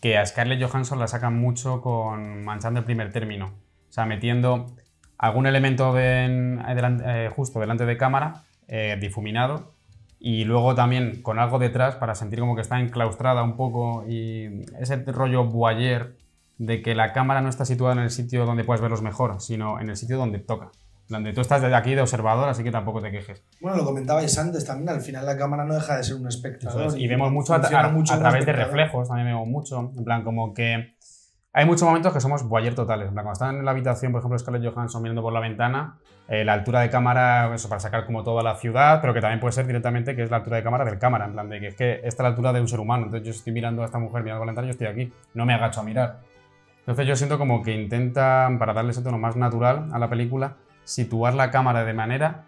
que 0.00 0.18
a 0.18 0.26
Scarlett 0.26 0.62
Johansson 0.62 0.98
la 0.98 1.08
sacan 1.08 1.34
mucho 1.36 1.80
con 1.80 2.44
manchando 2.44 2.80
el 2.80 2.84
primer 2.84 3.10
término? 3.12 3.46
O 3.88 3.92
sea, 3.92 4.06
metiendo 4.06 4.74
algún 5.18 5.46
elemento 5.46 5.92
de- 5.94 6.24
en- 6.24 6.58
delan- 6.58 7.02
eh, 7.04 7.30
justo 7.34 7.60
delante 7.60 7.86
de 7.86 7.96
cámara, 7.96 8.42
eh, 8.68 8.96
difuminado, 9.00 9.73
y 10.18 10.44
luego 10.44 10.74
también 10.74 11.22
con 11.22 11.38
algo 11.38 11.58
detrás 11.58 11.96
para 11.96 12.14
sentir 12.14 12.40
como 12.40 12.54
que 12.54 12.62
está 12.62 12.80
enclaustrada 12.80 13.42
un 13.42 13.56
poco 13.56 14.04
y 14.08 14.62
ese 14.80 14.96
rollo 14.96 15.44
voyeur 15.44 16.16
de 16.58 16.82
que 16.82 16.94
la 16.94 17.12
cámara 17.12 17.40
no 17.40 17.48
está 17.48 17.64
situada 17.64 17.94
en 17.94 18.00
el 18.00 18.10
sitio 18.10 18.46
donde 18.46 18.64
puedes 18.64 18.80
verlos 18.80 19.02
mejor, 19.02 19.40
sino 19.40 19.80
en 19.80 19.90
el 19.90 19.96
sitio 19.96 20.16
donde 20.16 20.38
toca. 20.38 20.70
Donde 21.08 21.34
tú 21.34 21.42
estás 21.42 21.60
desde 21.60 21.74
aquí 21.74 21.94
de 21.94 22.00
observador, 22.00 22.48
así 22.48 22.64
que 22.64 22.70
tampoco 22.70 23.02
te 23.02 23.10
quejes. 23.10 23.42
Bueno, 23.60 23.76
lo 23.76 23.84
comentabais 23.84 24.38
antes 24.38 24.64
también, 24.64 24.88
al 24.88 25.02
final 25.02 25.26
la 25.26 25.36
cámara 25.36 25.64
no 25.64 25.74
deja 25.74 25.98
de 25.98 26.04
ser 26.04 26.16
un 26.16 26.26
espectador. 26.26 26.86
es. 26.86 26.96
Y 26.96 27.06
vemos 27.06 27.30
mucho 27.30 27.52
a, 27.52 27.88
mucho 27.88 28.14
a 28.14 28.18
través 28.18 28.46
de 28.46 28.52
reflejos, 28.52 29.08
también 29.08 29.28
vemos 29.28 29.46
mucho. 29.46 29.92
En 29.94 30.04
plan, 30.04 30.24
como 30.24 30.54
que 30.54 30.94
hay 31.56 31.66
muchos 31.66 31.86
momentos 31.86 32.12
que 32.12 32.20
somos 32.20 32.42
voyeur 32.42 32.74
totales. 32.74 33.10
Cuando 33.12 33.30
están 33.30 33.58
en 33.58 33.64
la 33.64 33.70
habitación, 33.70 34.10
por 34.10 34.18
ejemplo, 34.18 34.36
Scarlett 34.36 34.74
Johansson 34.74 35.00
mirando 35.00 35.22
por 35.22 35.32
la 35.32 35.38
ventana, 35.38 35.98
eh, 36.26 36.44
la 36.44 36.52
altura 36.52 36.80
de 36.80 36.90
cámara, 36.90 37.54
eso 37.54 37.68
para 37.68 37.78
sacar 37.78 38.06
como 38.06 38.24
toda 38.24 38.42
la 38.42 38.56
ciudad, 38.56 39.00
pero 39.00 39.14
que 39.14 39.20
también 39.20 39.38
puede 39.38 39.52
ser 39.52 39.64
directamente 39.64 40.16
que 40.16 40.24
es 40.24 40.32
la 40.32 40.38
altura 40.38 40.56
de 40.56 40.64
cámara 40.64 40.84
del 40.84 40.98
cámara. 40.98 41.26
En 41.26 41.32
plan, 41.32 41.48
de 41.48 41.60
que 41.60 41.68
es 41.68 41.76
que 41.76 41.92
esta 42.02 42.08
es 42.08 42.18
la 42.18 42.28
altura 42.28 42.52
de 42.52 42.60
un 42.60 42.66
ser 42.66 42.80
humano. 42.80 43.04
Entonces 43.04 43.24
yo 43.24 43.30
estoy 43.30 43.52
mirando 43.52 43.82
a 43.82 43.84
esta 43.84 43.98
mujer 43.98 44.24
mirando 44.24 44.40
por 44.40 44.46
la 44.46 44.50
ventana, 44.50 44.66
yo 44.66 44.72
estoy 44.72 44.88
aquí, 44.88 45.12
no 45.34 45.46
me 45.46 45.54
agacho 45.54 45.80
a 45.80 45.84
mirar. 45.84 46.18
Entonces 46.80 47.06
yo 47.06 47.14
siento 47.14 47.38
como 47.38 47.62
que 47.62 47.72
intentan, 47.72 48.58
para 48.58 48.72
darle 48.72 48.90
ese 48.90 49.02
tono 49.02 49.18
más 49.18 49.36
natural 49.36 49.86
a 49.92 49.98
la 50.00 50.10
película, 50.10 50.56
situar 50.82 51.34
la 51.34 51.52
cámara 51.52 51.84
de 51.84 51.94
manera 51.94 52.46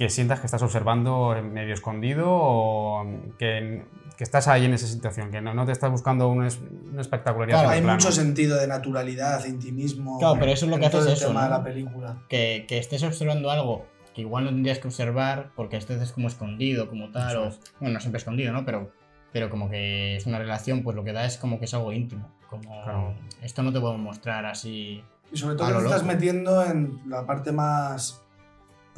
que 0.00 0.08
sientas 0.08 0.40
que 0.40 0.46
estás 0.46 0.62
observando 0.62 1.36
en 1.36 1.52
medio 1.52 1.74
escondido 1.74 2.24
o 2.30 3.04
que, 3.38 3.84
que 4.16 4.24
estás 4.24 4.48
ahí 4.48 4.64
en 4.64 4.72
esa 4.72 4.86
situación, 4.86 5.30
que 5.30 5.42
no, 5.42 5.52
no 5.52 5.66
te 5.66 5.72
estás 5.72 5.90
buscando 5.90 6.26
un 6.28 6.46
es- 6.46 6.58
una 6.90 7.02
espectacularidad. 7.02 7.58
Claro, 7.58 7.74
Hay 7.74 7.82
plano. 7.82 7.96
mucho 7.98 8.10
sentido 8.10 8.56
de 8.58 8.66
naturalidad, 8.66 9.42
de 9.42 9.50
intimismo. 9.50 10.18
Claro, 10.18 10.36
pero 10.40 10.52
eso 10.52 10.64
es 10.64 10.70
lo 10.70 10.78
que 10.78 10.86
hace 10.86 10.96
el 11.00 11.08
eso, 11.08 11.26
tema 11.28 11.40
¿no? 11.40 11.44
de 11.44 11.50
la 11.50 11.62
película. 11.62 12.16
que, 12.30 12.64
que 12.66 12.78
estés 12.78 13.02
observando 13.02 13.50
algo 13.50 13.84
que 14.14 14.22
igual 14.22 14.44
no 14.44 14.50
tendrías 14.50 14.78
que 14.78 14.88
observar 14.88 15.50
porque 15.54 15.76
estés 15.76 16.12
como 16.12 16.28
escondido, 16.28 16.88
como 16.88 17.10
tal, 17.10 17.36
o, 17.36 17.50
bueno, 17.78 17.92
no 17.94 18.00
siempre 18.00 18.16
escondido, 18.20 18.54
¿no? 18.54 18.64
Pero, 18.64 18.90
pero 19.34 19.50
como 19.50 19.68
que 19.68 20.16
es 20.16 20.24
una 20.24 20.38
relación, 20.38 20.82
pues 20.82 20.96
lo 20.96 21.04
que 21.04 21.12
da 21.12 21.26
es 21.26 21.36
como 21.36 21.58
que 21.58 21.66
es 21.66 21.74
algo 21.74 21.92
íntimo. 21.92 22.26
Como 22.48 22.82
Claro. 22.84 23.14
esto 23.42 23.62
no 23.62 23.70
te 23.70 23.80
puedo 23.80 23.98
mostrar 23.98 24.46
así. 24.46 25.04
Y 25.30 25.36
sobre 25.36 25.56
todo 25.56 25.70
lo 25.70 25.78
te 25.80 25.84
estás 25.84 26.04
metiendo 26.04 26.64
en 26.64 27.02
la 27.06 27.26
parte 27.26 27.52
más 27.52 28.19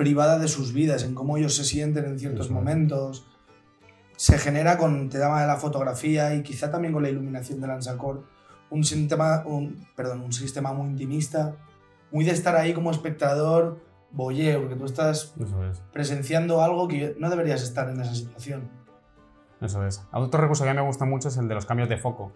privada 0.03 0.41
de 0.41 0.49
sus 0.49 0.73
vidas, 0.73 1.05
en 1.05 1.15
cómo 1.15 1.37
ellos 1.37 1.55
se 1.55 1.62
sienten 1.62 2.07
en 2.07 2.19
ciertos 2.19 2.51
momentos. 2.51 3.25
Se 4.17 4.37
genera 4.37 4.77
con 4.77 5.09
tema 5.09 5.41
de 5.41 5.47
la 5.47 5.57
fotografía 5.57 6.35
y 6.35 6.43
quizá 6.43 6.73
también 6.73 6.93
con 6.93 7.05
la 7.05 7.09
iluminación 7.09 7.61
de 7.61 7.69
Lanzacor 7.69 8.25
un 8.71 8.83
sistema, 8.83 9.45
un, 9.47 9.87
perdón, 9.95 10.23
un 10.23 10.33
sistema 10.33 10.73
muy 10.73 10.88
intimista, 10.88 11.55
muy 12.11 12.25
de 12.25 12.33
estar 12.33 12.57
ahí 12.57 12.73
como 12.73 12.91
espectador, 12.91 13.81
voyeur, 14.11 14.61
porque 14.61 14.77
tú 14.77 14.87
estás 14.87 15.35
es. 15.38 15.83
presenciando 15.93 16.62
algo 16.62 16.88
que 16.88 17.15
no 17.19 17.31
deberías 17.31 17.62
estar 17.62 17.88
en 17.91 18.01
esa 18.01 18.15
situación. 18.15 18.69
Eso 19.61 19.87
es. 19.87 20.05
Otro 20.12 20.41
recurso 20.41 20.65
que 20.65 20.71
a 20.71 20.73
mí 20.73 20.81
me 20.81 20.87
gusta 20.87 21.05
mucho 21.05 21.29
es 21.29 21.37
el 21.37 21.47
de 21.47 21.55
los 21.55 21.67
cambios 21.67 21.88
de 21.88 21.97
foco. 21.97 22.33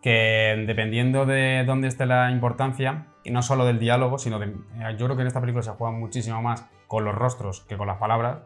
Que 0.00 0.64
dependiendo 0.66 1.26
de 1.26 1.62
dónde 1.64 1.86
esté 1.86 2.06
la 2.06 2.32
importancia, 2.32 3.11
y 3.24 3.30
no 3.30 3.42
solo 3.42 3.64
del 3.64 3.78
diálogo, 3.78 4.18
sino 4.18 4.38
de. 4.38 4.46
eh, 4.46 4.96
Yo 4.98 5.06
creo 5.06 5.16
que 5.16 5.22
en 5.22 5.28
esta 5.28 5.40
película 5.40 5.62
se 5.62 5.70
juega 5.72 5.92
muchísimo 5.96 6.40
más 6.42 6.64
con 6.86 7.04
los 7.04 7.14
rostros 7.14 7.60
que 7.68 7.76
con 7.76 7.86
las 7.86 7.98
palabras. 7.98 8.38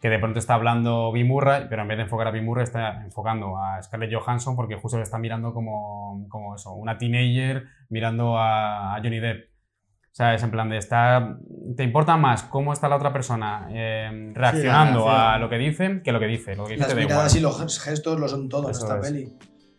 Que 0.00 0.08
de 0.08 0.18
pronto 0.18 0.38
está 0.38 0.54
hablando 0.54 1.12
Bill 1.12 1.26
Murray, 1.26 1.66
pero 1.68 1.82
en 1.82 1.88
vez 1.88 1.98
de 1.98 2.04
enfocar 2.04 2.26
a 2.28 2.30
Bill 2.30 2.42
Murray, 2.44 2.64
está 2.64 3.04
enfocando 3.04 3.58
a 3.58 3.82
Scarlett 3.82 4.14
Johansson 4.14 4.56
porque 4.56 4.76
justo 4.76 4.96
le 4.96 5.02
está 5.02 5.18
mirando 5.18 5.52
como, 5.52 6.26
como 6.30 6.54
eso, 6.54 6.72
una 6.72 6.96
teenager 6.96 7.64
mirando 7.90 8.38
a, 8.38 8.94
a 8.94 9.02
Johnny 9.02 9.20
Depp. 9.20 9.50
O 9.50 10.12
sea, 10.14 10.34
es 10.34 10.42
en 10.42 10.50
plan 10.50 10.70
de 10.70 10.78
estar. 10.78 11.36
¿Te 11.76 11.84
importa 11.84 12.16
más 12.16 12.42
cómo 12.44 12.72
está 12.72 12.88
la 12.88 12.96
otra 12.96 13.12
persona 13.12 13.68
eh, 13.70 14.32
reaccionando 14.34 15.04
reacción. 15.04 15.32
a 15.34 15.38
lo 15.38 15.48
que 15.50 15.58
dicen 15.58 16.02
que 16.02 16.12
lo 16.12 16.18
que 16.18 16.26
dice? 16.28 16.56
Lo 16.56 16.64
que 16.64 16.74
dice 16.76 16.86
Las 16.86 16.96
miradas 16.96 17.34
y 17.34 17.38
igual. 17.40 17.52
los 17.58 17.78
gestos 17.80 18.18
lo 18.18 18.26
son 18.26 18.48
todo 18.48 18.64
en 18.64 18.70
Eso 18.70 18.84
esta 18.86 18.98
es. 19.00 19.06
peli. 19.06 19.32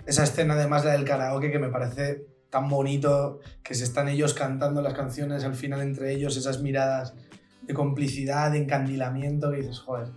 Esa 0.06 0.24
escena, 0.24 0.54
además, 0.54 0.86
la 0.86 0.92
del 0.92 1.04
karaoke, 1.04 1.52
que 1.52 1.60
me 1.60 1.70
parece 1.70 2.22
tan 2.52 2.70
bonito, 2.70 3.40
que 3.64 3.74
se 3.74 3.86
están 3.86 4.08
ellos 4.10 4.36
cantando 4.36 4.82
las 4.82 4.94
canciones 4.94 5.44
al 5.44 5.56
final 5.56 5.82
entre 5.82 6.14
ellos, 6.14 6.38
esas 6.38 6.62
miradas 6.62 7.16
de 7.64 7.74
complicidad, 7.74 8.52
de 8.52 8.60
encandilamiento, 8.60 9.50
que 9.50 9.58
dices, 9.58 9.80
joder, 9.80 10.10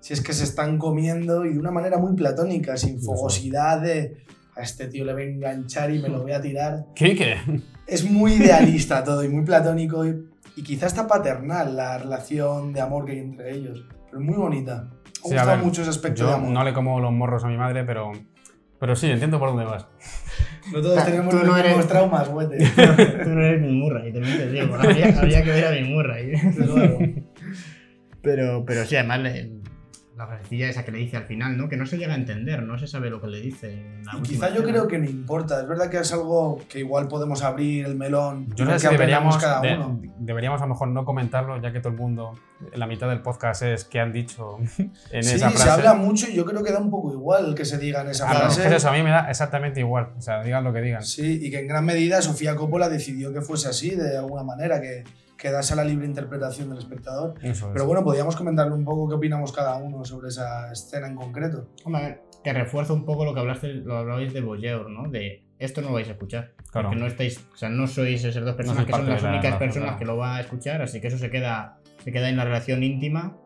si 0.00 0.12
es 0.12 0.20
que 0.20 0.32
se 0.32 0.44
están 0.44 0.78
comiendo 0.78 1.44
y 1.44 1.54
de 1.54 1.58
una 1.58 1.70
manera 1.70 1.98
muy 1.98 2.14
platónica, 2.14 2.76
sin 2.76 3.00
fogosidad 3.00 3.80
de 3.80 4.24
a 4.56 4.62
este 4.62 4.88
tío 4.88 5.04
le 5.04 5.12
voy 5.14 5.22
a 5.22 5.26
enganchar 5.26 5.90
y 5.90 6.00
me 6.00 6.08
lo 6.08 6.22
voy 6.22 6.32
a 6.32 6.40
tirar. 6.40 6.86
¿Qué? 6.94 7.16
¿Qué? 7.16 7.36
Es 7.86 8.08
muy 8.08 8.34
idealista 8.34 9.02
todo 9.02 9.24
y 9.24 9.28
muy 9.28 9.44
platónico 9.44 10.06
y, 10.06 10.28
y 10.56 10.62
quizá 10.62 10.86
hasta 10.86 11.06
paternal 11.06 11.76
la 11.76 11.98
relación 11.98 12.72
de 12.72 12.80
amor 12.80 13.06
que 13.06 13.12
hay 13.12 13.18
entre 13.18 13.54
ellos, 13.54 13.84
pero 14.06 14.20
muy 14.20 14.36
bonita. 14.36 14.84
Me 14.84 15.00
Sí, 15.12 15.34
a 15.34 15.40
gustado 15.42 15.56
ver, 15.56 15.64
mucho 15.64 15.80
ese 15.82 15.90
aspecto 15.90 16.24
de 16.24 16.30
Yo 16.30 16.36
amor. 16.36 16.50
no 16.50 16.64
le 16.64 16.72
como 16.72 17.00
los 17.00 17.12
morros 17.12 17.44
a 17.44 17.48
mi 17.48 17.56
madre, 17.56 17.84
pero, 17.84 18.12
pero 18.78 18.96
sí, 18.96 19.10
entiendo 19.10 19.38
por 19.38 19.50
dónde 19.50 19.64
vas. 19.64 19.86
No 20.72 20.80
todos 20.82 20.96
Ta- 20.96 21.04
tenemos 21.06 21.32
los 21.34 21.44
no 21.44 21.56
eres- 21.56 21.68
mismos 21.72 21.88
traumas, 21.88 22.28
güete. 22.28 22.58
Tú 23.24 23.30
no 23.30 23.42
eres 23.42 23.60
mi 23.62 23.72
Murray, 23.72 24.12
te 24.12 24.20
metes, 24.20 24.52
digo. 24.52 24.74
Habría, 24.74 25.18
habría 25.18 25.42
que 25.42 25.50
ver 25.50 25.64
a 25.66 25.70
mi 25.72 25.82
Murray. 25.84 26.32
Pero, 28.22 28.64
pero 28.66 28.84
sí, 28.84 28.96
además 28.96 29.20
la 30.20 30.26
frasecilla 30.26 30.68
esa 30.68 30.84
que 30.84 30.92
le 30.92 30.98
dice 30.98 31.16
al 31.16 31.24
final, 31.24 31.56
¿no? 31.56 31.68
Que 31.68 31.76
no 31.76 31.86
se 31.86 31.96
llega 31.98 32.12
a 32.12 32.16
entender, 32.16 32.62
no 32.62 32.78
se 32.78 32.86
sabe 32.86 33.08
lo 33.10 33.20
que 33.20 33.26
le 33.28 33.40
dice. 33.40 33.82
Y 34.18 34.22
quizá 34.22 34.48
yo 34.48 34.56
escena. 34.56 34.68
creo 34.72 34.88
que 34.88 34.98
no 34.98 35.06
importa. 35.08 35.60
Es 35.60 35.66
verdad 35.68 35.88
que 35.90 35.98
es 35.98 36.12
algo 36.12 36.60
que 36.68 36.80
igual 36.80 37.08
podemos 37.08 37.42
abrir 37.42 37.86
el 37.86 37.94
melón. 37.96 38.46
Yo 38.54 38.64
no 38.66 38.72
sé 38.72 38.80
si 38.80 38.88
deberíamos, 38.92 39.38
cada 39.38 39.60
de- 39.60 39.74
uno. 39.76 40.00
deberíamos 40.18 40.60
a 40.60 40.64
lo 40.66 40.70
mejor 40.74 40.88
no 40.88 41.04
comentarlo, 41.04 41.60
ya 41.60 41.72
que 41.72 41.80
todo 41.80 41.92
el 41.92 41.98
mundo, 41.98 42.32
la 42.74 42.86
mitad 42.86 43.08
del 43.08 43.22
podcast 43.22 43.62
es 43.62 43.84
que 43.84 43.98
han 44.00 44.12
dicho 44.12 44.58
en 45.10 45.22
Sí, 45.24 45.36
esa 45.36 45.50
frase. 45.50 45.64
se 45.64 45.70
habla 45.70 45.94
mucho 45.94 46.28
y 46.28 46.34
yo 46.34 46.44
creo 46.44 46.62
que 46.62 46.72
da 46.72 46.78
un 46.80 46.90
poco 46.90 47.12
igual 47.12 47.54
que 47.54 47.64
se 47.64 47.78
diga 47.78 48.02
en 48.02 48.08
esa 48.10 48.30
es 48.30 48.38
frase. 48.38 48.68
que 48.68 48.76
eso 48.76 48.88
a 48.88 48.92
mí 48.92 49.02
me 49.02 49.10
da 49.10 49.30
exactamente 49.30 49.80
igual. 49.80 50.10
O 50.18 50.20
sea, 50.20 50.42
digan 50.42 50.62
lo 50.64 50.72
que 50.72 50.80
digan. 50.82 51.02
Sí, 51.02 51.38
y 51.42 51.50
que 51.50 51.60
en 51.60 51.66
gran 51.68 51.84
medida 51.84 52.20
Sofía 52.20 52.54
Coppola 52.56 52.88
decidió 52.90 53.32
que 53.32 53.40
fuese 53.40 53.68
así, 53.68 53.90
de 53.90 54.18
alguna 54.18 54.42
manera, 54.42 54.80
que 54.80 55.04
quedase 55.40 55.72
a 55.72 55.76
la 55.76 55.84
libre 55.84 56.06
interpretación 56.06 56.68
del 56.68 56.78
espectador. 56.78 57.34
Eso 57.42 57.66
es. 57.66 57.72
Pero 57.72 57.86
bueno, 57.86 58.04
podríamos 58.04 58.36
comentarle 58.36 58.74
un 58.74 58.84
poco 58.84 59.08
qué 59.08 59.14
opinamos 59.14 59.52
cada 59.52 59.76
uno 59.76 60.04
sobre 60.04 60.28
esa 60.28 60.70
escena 60.70 61.08
en 61.08 61.16
concreto. 61.16 61.68
Hombre, 61.84 62.20
que 62.44 62.52
refuerza 62.52 62.92
un 62.92 63.04
poco 63.04 63.24
lo 63.24 63.32
que 63.32 63.40
hablaste, 63.40 63.72
lo 63.72 63.96
hablabais 63.96 64.32
de 64.34 64.42
Boyeur, 64.42 64.90
¿no? 64.90 65.10
De 65.10 65.42
esto 65.58 65.80
no 65.80 65.88
lo 65.88 65.94
vais 65.94 66.08
a 66.08 66.12
escuchar. 66.12 66.52
Claro. 66.70 66.88
Porque 66.88 67.00
no 67.00 67.06
estáis, 67.06 67.46
o 67.52 67.56
sea, 67.56 67.70
no 67.70 67.86
sois 67.86 68.22
esas 68.22 68.44
dos 68.44 68.54
personas 68.54 68.84
que 68.84 68.92
son 68.92 69.08
las 69.08 69.22
la 69.22 69.30
únicas 69.30 69.56
personas 69.56 69.96
que 69.96 70.04
lo 70.04 70.16
va 70.16 70.36
a 70.36 70.40
escuchar, 70.40 70.82
así 70.82 71.00
que 71.00 71.08
eso 71.08 71.18
se 71.18 71.30
queda, 71.30 71.78
se 72.04 72.12
queda 72.12 72.28
en 72.28 72.36
la 72.36 72.44
relación 72.44 72.82
íntima. 72.82 73.36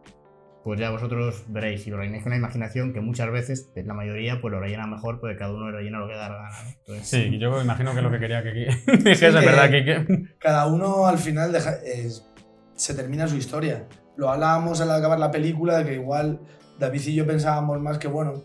Pues 0.65 0.81
ya 0.81 0.91
vosotros 0.91 1.45
veréis, 1.49 1.87
y 1.87 1.91
lo 1.91 1.99
rellenéis 1.99 2.23
con 2.23 2.33
una 2.33 2.39
imaginación 2.39 2.95
que 2.95 3.01
muchas 3.03 3.31
veces, 3.31 3.71
la 3.77 3.93
mayoría, 3.93 4.41
pues 4.41 4.51
lo 4.51 4.61
rellena 4.61 4.87
mejor, 4.87 5.21
porque 5.21 5.37
cada 5.37 5.53
uno 5.53 5.71
rellena 5.71 5.99
lo 5.99 6.09
que 6.09 6.15
da 6.15 6.31
la 6.31 6.37
gana. 6.37 6.51
¿no? 6.65 6.71
Entonces, 6.71 7.07
Sí, 7.09 7.39
yo 7.39 7.61
imagino 7.63 7.93
que 7.93 7.99
es 7.99 8.03
lo 8.03 8.11
que 8.11 8.19
quería 8.19 8.43
que 8.43 8.51
dijese, 8.53 8.83
Sí, 9.15 9.27
es 9.27 9.35
que- 9.35 9.47
verdad, 9.47 9.71
que 9.71 10.25
Cada 10.39 10.67
uno 10.67 11.07
al 11.07 11.19
final 11.19 11.53
deja- 11.53 11.77
es- 11.85 12.27
se 12.75 12.95
termina 12.95 13.29
su 13.29 13.37
historia. 13.37 13.87
Lo 14.17 14.31
hablábamos 14.31 14.81
al 14.81 14.91
acabar 14.91 15.19
la 15.19 15.31
película 15.31 15.77
de 15.79 15.85
que 15.85 15.95
igual 15.95 16.41
David 16.79 17.03
y 17.09 17.15
yo 17.15 17.27
pensábamos 17.27 17.79
más 17.81 17.99
que, 17.99 18.09
bueno, 18.09 18.45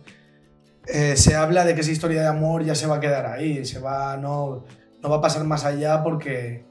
eh, 0.87 1.15
se 1.15 1.35
habla 1.35 1.63
de 1.63 1.73
que 1.75 1.81
esa 1.81 1.91
historia 1.91 2.21
de 2.21 2.27
amor 2.27 2.63
ya 2.65 2.75
se 2.75 2.85
va 2.87 2.97
a 2.97 2.99
quedar 2.99 3.25
ahí, 3.27 3.63
se 3.65 3.79
va, 3.79 4.17
no, 4.17 4.65
no 5.01 5.09
va 5.09 5.17
a 5.17 5.21
pasar 5.21 5.43
más 5.45 5.63
allá 5.65 6.03
porque 6.03 6.65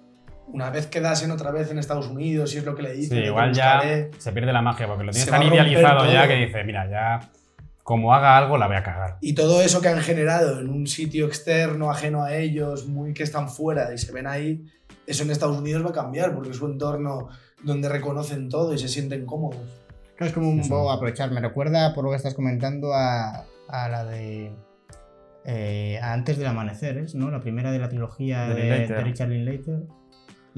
una 0.53 0.70
vez 0.70 0.86
quedasen 0.86 1.30
otra 1.30 1.51
vez 1.51 1.70
en 1.70 1.78
Estados 1.78 2.09
Unidos, 2.09 2.51
si 2.51 2.59
es 2.59 2.64
lo 2.64 2.74
que 2.74 2.82
le 2.82 2.94
Sí, 2.94 3.01
dicen, 3.03 3.18
te 3.20 3.26
igual 3.26 3.53
ya 3.53 3.74
buscaré. 3.76 4.11
se 4.18 4.32
pierde 4.32 4.53
la 4.53 4.62
magia, 4.62 4.86
porque 4.86 5.05
lo 5.05 5.12
tienes 5.12 5.30
tan 5.30 5.42
idealizado 5.42 6.11
ya 6.12 6.26
que 6.28 6.34
dice, 6.34 6.64
mira, 6.64 6.88
ya 6.90 7.20
como 7.82 8.12
haga 8.14 8.36
algo 8.36 8.59
la 8.59 8.66
voy 8.66 8.76
a 8.76 8.82
cagar. 8.82 9.16
Y 9.20 9.34
todo 9.34 9.62
eso 9.62 9.80
que 9.80 9.88
han 9.88 10.01
generado 10.01 10.61
en 10.61 10.68
un 10.68 10.86
sitio 10.86 11.26
externo, 11.26 11.90
ajeno 11.90 12.22
a 12.22 12.34
ellos, 12.36 12.86
muy 12.86 13.14
que 13.14 13.22
están 13.22 13.49
fuera 13.49 13.92
y 13.94 13.99
se 13.99 14.12
ven 14.12 14.26
ahí, 14.26 14.64
eso 15.07 15.22
en 15.22 15.30
Estados 15.30 15.57
Unidos 15.59 15.84
va 15.84 15.90
a 15.90 15.94
cambiar 15.94 16.34
porque 16.34 16.51
es 16.51 16.57
su 16.57 16.66
entorno 16.66 17.28
donde 17.62 17.88
reconocen 17.88 18.49
todo 18.51 18.74
y 18.74 18.78
se 18.78 18.88
sienten 18.88 19.24
cómodos. 19.24 19.59
Es 20.18 20.32
como 20.32 20.51
un 20.51 20.68
poco 20.68 20.90
aprovechar. 20.90 21.30
Me 21.30 21.40
recuerda, 21.40 21.94
por 21.94 22.05
lo 22.05 22.11
que 22.11 22.16
estás 22.16 22.34
comentando, 22.34 22.92
a, 22.92 23.44
a 23.68 23.88
la 23.88 24.05
de. 24.05 24.53
eh, 25.44 25.99
a 26.03 26.12
Antes 26.12 26.36
del 26.38 26.46
Amanecer, 26.49 26.99
¿es? 26.99 27.14
¿no? 27.14 27.30
La 27.30 27.40
primera 27.40 27.70
de 27.72 27.78
la 27.78 27.88
trilogía 27.88 28.49
De 28.49 28.55
de, 28.55 28.86
de 28.88 29.01
Richard 29.01 29.28
Linklater. 29.30 29.84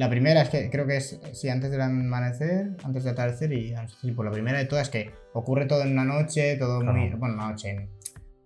La 0.01 0.09
primera 0.09 0.41
es 0.41 0.49
que 0.49 0.71
creo 0.71 0.87
que 0.87 0.97
es, 0.97 1.21
sí, 1.33 1.51
Antes 1.51 1.71
del 1.71 1.83
Amanecer, 1.83 2.71
Antes 2.83 3.05
del 3.05 3.13
Atardecer 3.13 3.53
y 3.53 3.75
sí, 4.01 4.13
pues 4.13 4.25
la 4.25 4.33
primera 4.33 4.57
de 4.59 4.65
todas 4.65 4.85
es 4.87 4.91
que 4.91 5.11
ocurre 5.35 5.67
todo 5.67 5.83
en 5.83 5.93
una 5.93 6.05
noche, 6.05 6.57
todo 6.57 6.81
Claro. 6.81 6.97
muy. 6.99 7.11
Bueno, 7.11 7.35
una 7.35 7.51
noche. 7.51 7.69
En, 7.69 7.81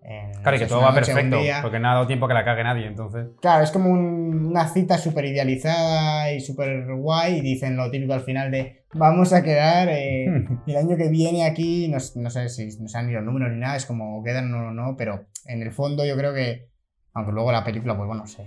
en- 0.03 0.33
Claro, 0.43 0.57
y 0.57 0.59
que 0.59 0.67
todo 0.67 0.81
va 0.83 0.93
perfecto, 0.93 1.39
porque 1.63 1.79
no 1.79 1.91
ha 1.91 1.95
dado 1.95 2.07
tiempo 2.09 2.27
que 2.27 2.35
la 2.35 2.45
cague 2.45 2.65
nadie, 2.65 2.87
entonces. 2.89 3.29
Claro, 3.41 3.63
es 3.63 3.71
como 3.71 3.89
un- 3.91 4.47
una 4.47 4.67
cita 4.67 4.99
súper 4.99 5.27
idealizada 5.27 6.33
y 6.33 6.41
súper 6.41 6.87
guay 6.93 7.37
y 7.39 7.41
dicen 7.41 7.77
lo 7.77 7.89
típico 7.89 8.15
al 8.15 8.23
final 8.23 8.51
de 8.51 8.83
vamos 8.93 9.33
a 9.33 9.45
quedar 9.45 9.89
eh, 9.91 10.27
el 10.67 10.77
año 10.77 10.97
que 10.97 11.09
viene 11.09 11.47
aquí, 11.47 11.87
no, 11.87 11.99
no 12.17 12.31
sé 12.31 12.49
si 12.49 12.67
no 12.81 12.89
sean 12.89 13.07
ni 13.07 13.13
los 13.13 13.23
números 13.23 13.53
ni 13.53 13.61
nada, 13.61 13.77
es 13.77 13.87
como 13.87 14.23
quedan 14.25 14.53
o 14.53 14.73
no, 14.73 14.97
pero 14.97 15.27
en 15.47 15.63
el 15.63 15.71
fondo 15.71 16.05
yo 16.05 16.17
creo 16.17 16.35
que, 16.35 16.69
aunque 17.13 17.31
luego 17.31 17.53
la 17.53 17.63
película, 17.63 17.97
pues 17.97 18.09
bueno, 18.09 18.27
sé, 18.27 18.43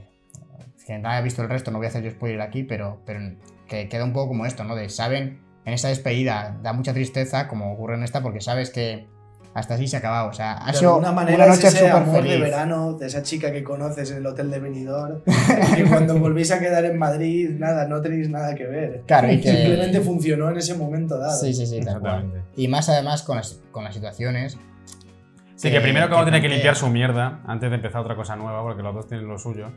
si 0.87 0.97
no 0.97 1.09
haya 1.09 1.19
visto 1.19 1.41
el 1.41 1.49
resto, 1.49 1.69
no 1.69 1.79
voy 1.79 1.87
a 1.87 1.89
hacer 1.89 2.01
yo 2.01 2.11
spoiler 2.11 2.39
aquí, 2.39 2.63
pero, 2.63 3.01
pero 3.05 3.19
que 3.67 3.89
queda 3.89 4.05
un 4.05 4.13
poco 4.13 4.29
como 4.29 4.45
esto, 4.45 4.63
¿no? 4.63 4.73
De 4.73 4.87
saben, 4.87 5.41
en 5.65 5.73
esa 5.73 5.89
despedida 5.89 6.57
da 6.63 6.71
mucha 6.71 6.93
tristeza, 6.93 7.49
como 7.49 7.73
ocurre 7.73 7.95
en 7.95 8.03
esta, 8.03 8.23
porque 8.23 8.39
sabes 8.39 8.69
que 8.69 9.05
hasta 9.53 9.73
así 9.73 9.87
se 9.87 9.97
ha 9.97 9.99
acabado, 9.99 10.29
o 10.29 10.33
sea, 10.33 10.53
ha 10.65 10.71
De 10.71 10.77
sido 10.77 10.97
una 10.97 11.11
manera 11.11 11.43
es 11.45 11.49
noche 11.57 11.71
súper 11.71 11.91
amor 11.91 12.21
de 12.21 12.29
feliz. 12.29 12.39
verano 12.39 12.93
de 12.93 13.07
esa 13.07 13.21
chica 13.21 13.51
que 13.51 13.65
conoces 13.65 14.11
en 14.11 14.17
el 14.17 14.25
hotel 14.27 14.49
de 14.49 14.59
Benidorm 14.59 15.23
que 15.75 15.83
cuando 15.83 16.17
volvéis 16.19 16.51
a 16.51 16.59
quedar 16.59 16.85
en 16.85 16.97
Madrid, 16.97 17.49
nada, 17.57 17.85
no 17.85 17.99
tenéis 18.01 18.29
nada 18.29 18.55
que 18.55 18.65
ver. 18.65 19.03
Claro, 19.07 19.29
y 19.29 19.41
que... 19.41 19.49
Simplemente 19.51 19.99
funcionó 19.99 20.49
en 20.51 20.57
ese 20.57 20.73
momento 20.75 21.17
dado. 21.17 21.37
Sí, 21.37 21.53
sí, 21.53 21.65
sí, 21.65 21.81
tal 21.81 21.99
cual. 21.99 22.45
Y 22.55 22.69
más 22.69 22.87
además 22.87 23.23
con 23.23 23.35
las, 23.35 23.59
con 23.71 23.83
las 23.83 23.93
situaciones. 23.93 24.57
Sí, 25.55 25.69
que 25.69 25.81
primero 25.81 26.07
como 26.07 26.23
que 26.23 26.31
tiene 26.31 26.41
que 26.41 26.49
limpiar 26.49 26.77
su 26.77 26.87
mierda 26.87 27.41
antes 27.45 27.69
de 27.69 27.75
empezar 27.75 27.99
otra 27.99 28.15
cosa 28.15 28.37
nueva, 28.37 28.61
porque 28.61 28.83
los 28.83 28.95
dos 28.95 29.07
tienen 29.07 29.27
lo 29.27 29.37
suyo. 29.37 29.69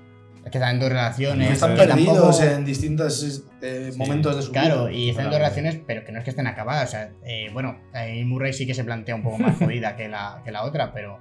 Que 0.44 0.58
están 0.58 0.74
en 0.76 0.80
dos 0.80 0.88
relaciones. 0.88 1.50
Están 1.52 1.76
que 1.76 1.82
perdidos 1.86 2.38
tampoco- 2.38 2.54
en 2.56 2.64
distintos 2.64 3.44
eh, 3.62 3.90
Sí, 3.92 3.98
momentos 3.98 4.36
de 4.36 4.42
su 4.42 4.52
Claro, 4.52 4.86
vida. 4.86 4.92
y 4.98 5.10
están 5.10 5.26
en 5.26 5.30
dos 5.32 5.38
relaciones, 5.40 5.78
pero 5.86 6.04
que 6.04 6.12
no 6.12 6.18
es 6.18 6.24
que 6.24 6.30
estén 6.30 6.46
acabadas. 6.46 6.88
O 6.88 6.92
sea, 6.92 7.10
eh, 7.24 7.50
bueno, 7.52 7.78
ahí 7.92 8.24
Murray 8.24 8.52
sí 8.52 8.66
que 8.66 8.74
se 8.74 8.82
plantea 8.84 9.14
un 9.14 9.22
poco 9.22 9.38
más 9.38 9.56
jodida 9.58 9.96
que 9.96 10.08
la, 10.08 10.40
que 10.44 10.50
la 10.50 10.64
otra, 10.64 10.92
pero, 10.92 11.18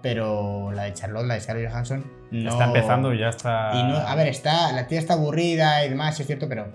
pero 0.00 0.72
la 0.72 0.84
de 0.84 0.92
Charlotte, 0.94 1.26
la 1.26 1.34
de 1.34 1.40
Scarlett 1.40 1.70
Johansson, 1.70 2.04
no. 2.30 2.50
Está 2.50 2.64
empezando 2.66 3.12
y 3.12 3.18
ya 3.18 3.28
está. 3.28 3.70
Y 3.74 3.82
no, 3.82 3.96
a 3.96 4.14
ver, 4.14 4.28
está, 4.28 4.72
la 4.72 4.86
tía 4.86 4.98
está 4.98 5.14
aburrida 5.14 5.84
y 5.84 5.90
demás, 5.90 6.16
sí 6.16 6.22
es 6.22 6.26
cierto, 6.28 6.48
pero 6.48 6.66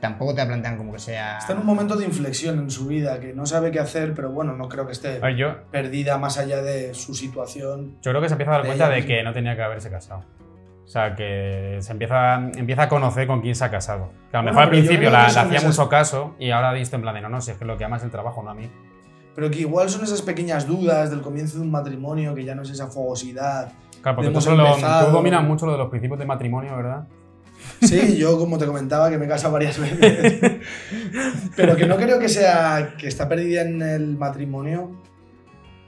tampoco 0.00 0.34
te 0.34 0.42
la 0.42 0.46
plantean 0.46 0.76
como 0.76 0.92
que 0.92 0.98
sea. 0.98 1.38
Está 1.38 1.54
en 1.54 1.60
un 1.60 1.66
momento 1.66 1.96
de 1.96 2.04
inflexión 2.04 2.58
en 2.58 2.70
su 2.70 2.86
vida 2.86 3.18
que 3.18 3.32
no 3.32 3.46
sabe 3.46 3.70
qué 3.70 3.80
hacer, 3.80 4.12
pero 4.14 4.30
bueno, 4.30 4.54
no 4.56 4.68
creo 4.68 4.86
que 4.86 4.92
esté 4.92 5.18
yo, 5.36 5.62
perdida 5.70 6.18
más 6.18 6.38
allá 6.38 6.62
de 6.62 6.94
su 6.94 7.14
situación. 7.14 7.96
yo 8.02 8.10
creo 8.12 8.20
que 8.20 8.28
se 8.28 8.34
empieza 8.34 8.52
a 8.52 8.54
dar 8.56 8.62
De 8.62 8.68
cuenta 8.68 8.88
de 8.90 8.96
misma. 8.96 9.08
que 9.08 9.22
no 9.24 9.32
tenía 9.32 9.56
que 9.56 9.62
haberse 9.62 9.90
casado. 9.90 10.24
O 10.84 10.88
sea, 10.88 11.14
que 11.16 11.78
se 11.80 11.92
empieza, 11.92 12.36
empieza 12.56 12.82
a 12.82 12.88
conocer 12.88 13.26
con 13.26 13.40
quién 13.40 13.54
se 13.54 13.64
ha 13.64 13.70
casado. 13.70 14.10
Que 14.30 14.36
a 14.36 14.42
lo 14.42 14.44
Bueno, 14.44 14.50
mejor 14.50 14.62
al 14.64 14.68
principio 14.70 15.10
la, 15.10 15.24
hacía 15.26 15.42
esas- 15.44 15.64
mucho 15.64 15.88
caso 15.88 16.34
y 16.38 16.50
ahora 16.50 16.72
visto 16.72 16.94
en 16.96 17.02
plan 17.02 17.14
de 17.14 17.22
no, 17.22 17.28
no, 17.30 17.40
si 17.40 17.52
es 17.52 17.56
que 17.56 17.64
lo 17.64 17.76
que 17.78 17.84
ama 17.84 17.96
es 17.96 18.02
el 18.04 18.10
trabajo, 18.10 18.42
no 18.42 18.50
a 18.50 18.54
mí. 18.54 18.68
Pero 19.34 19.50
que 19.50 19.60
igual 19.60 19.88
son 19.88 20.04
esas 20.04 20.22
pequeñas 20.22 20.66
dudas 20.68 21.10
del 21.10 21.20
comienzo 21.22 21.56
de 21.56 21.62
un 21.62 21.70
matrimonio, 21.70 22.34
que 22.34 22.44
ya 22.44 22.54
no 22.54 22.62
es 22.62 22.70
esa 22.70 22.86
fogosidad. 22.88 23.72
Claro, 24.02 24.16
porque 24.16 24.30
tú, 24.30 24.40
solo- 24.40 24.76
tú 24.76 25.10
dominas 25.10 25.42
mucho 25.42 25.66
lo 25.66 25.72
de 25.72 25.78
los 25.78 25.88
principios 25.88 26.18
de 26.20 26.26
matrimonio, 26.26 26.76
¿verdad? 26.76 27.06
Sí, 27.80 28.16
yo 28.18 28.38
como 28.38 28.58
te 28.58 28.66
comentaba 28.66 29.08
que 29.08 29.16
me 29.16 29.24
he 29.24 29.28
casado 29.28 29.54
varias 29.54 29.78
veces. 29.80 30.60
Pero 31.56 31.76
que 31.76 31.86
no 31.86 31.96
creo 31.96 32.18
que 32.18 32.28
sea 32.28 32.94
que 32.98 33.08
está 33.08 33.28
perdida 33.28 33.62
en 33.62 33.80
el 33.80 34.16
matrimonio. 34.18 34.90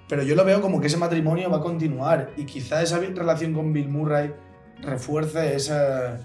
Pero 0.09 0.23
yo 0.23 0.35
lo 0.37 0.45
veo 0.45 0.61
como 0.61 0.81
que 0.81 0.87
ese 0.87 0.97
matrimonio 0.97 1.51
va 1.51 1.59
a 1.59 1.61
continuar 1.61 2.31
y 2.37 2.45
quizá 2.45 2.81
esa 2.81 2.99
relación 2.99 3.53
con 3.53 3.73
Bill 3.73 3.89
Murray 3.89 4.33
refuerce 4.83 5.55
esa- 5.57 6.19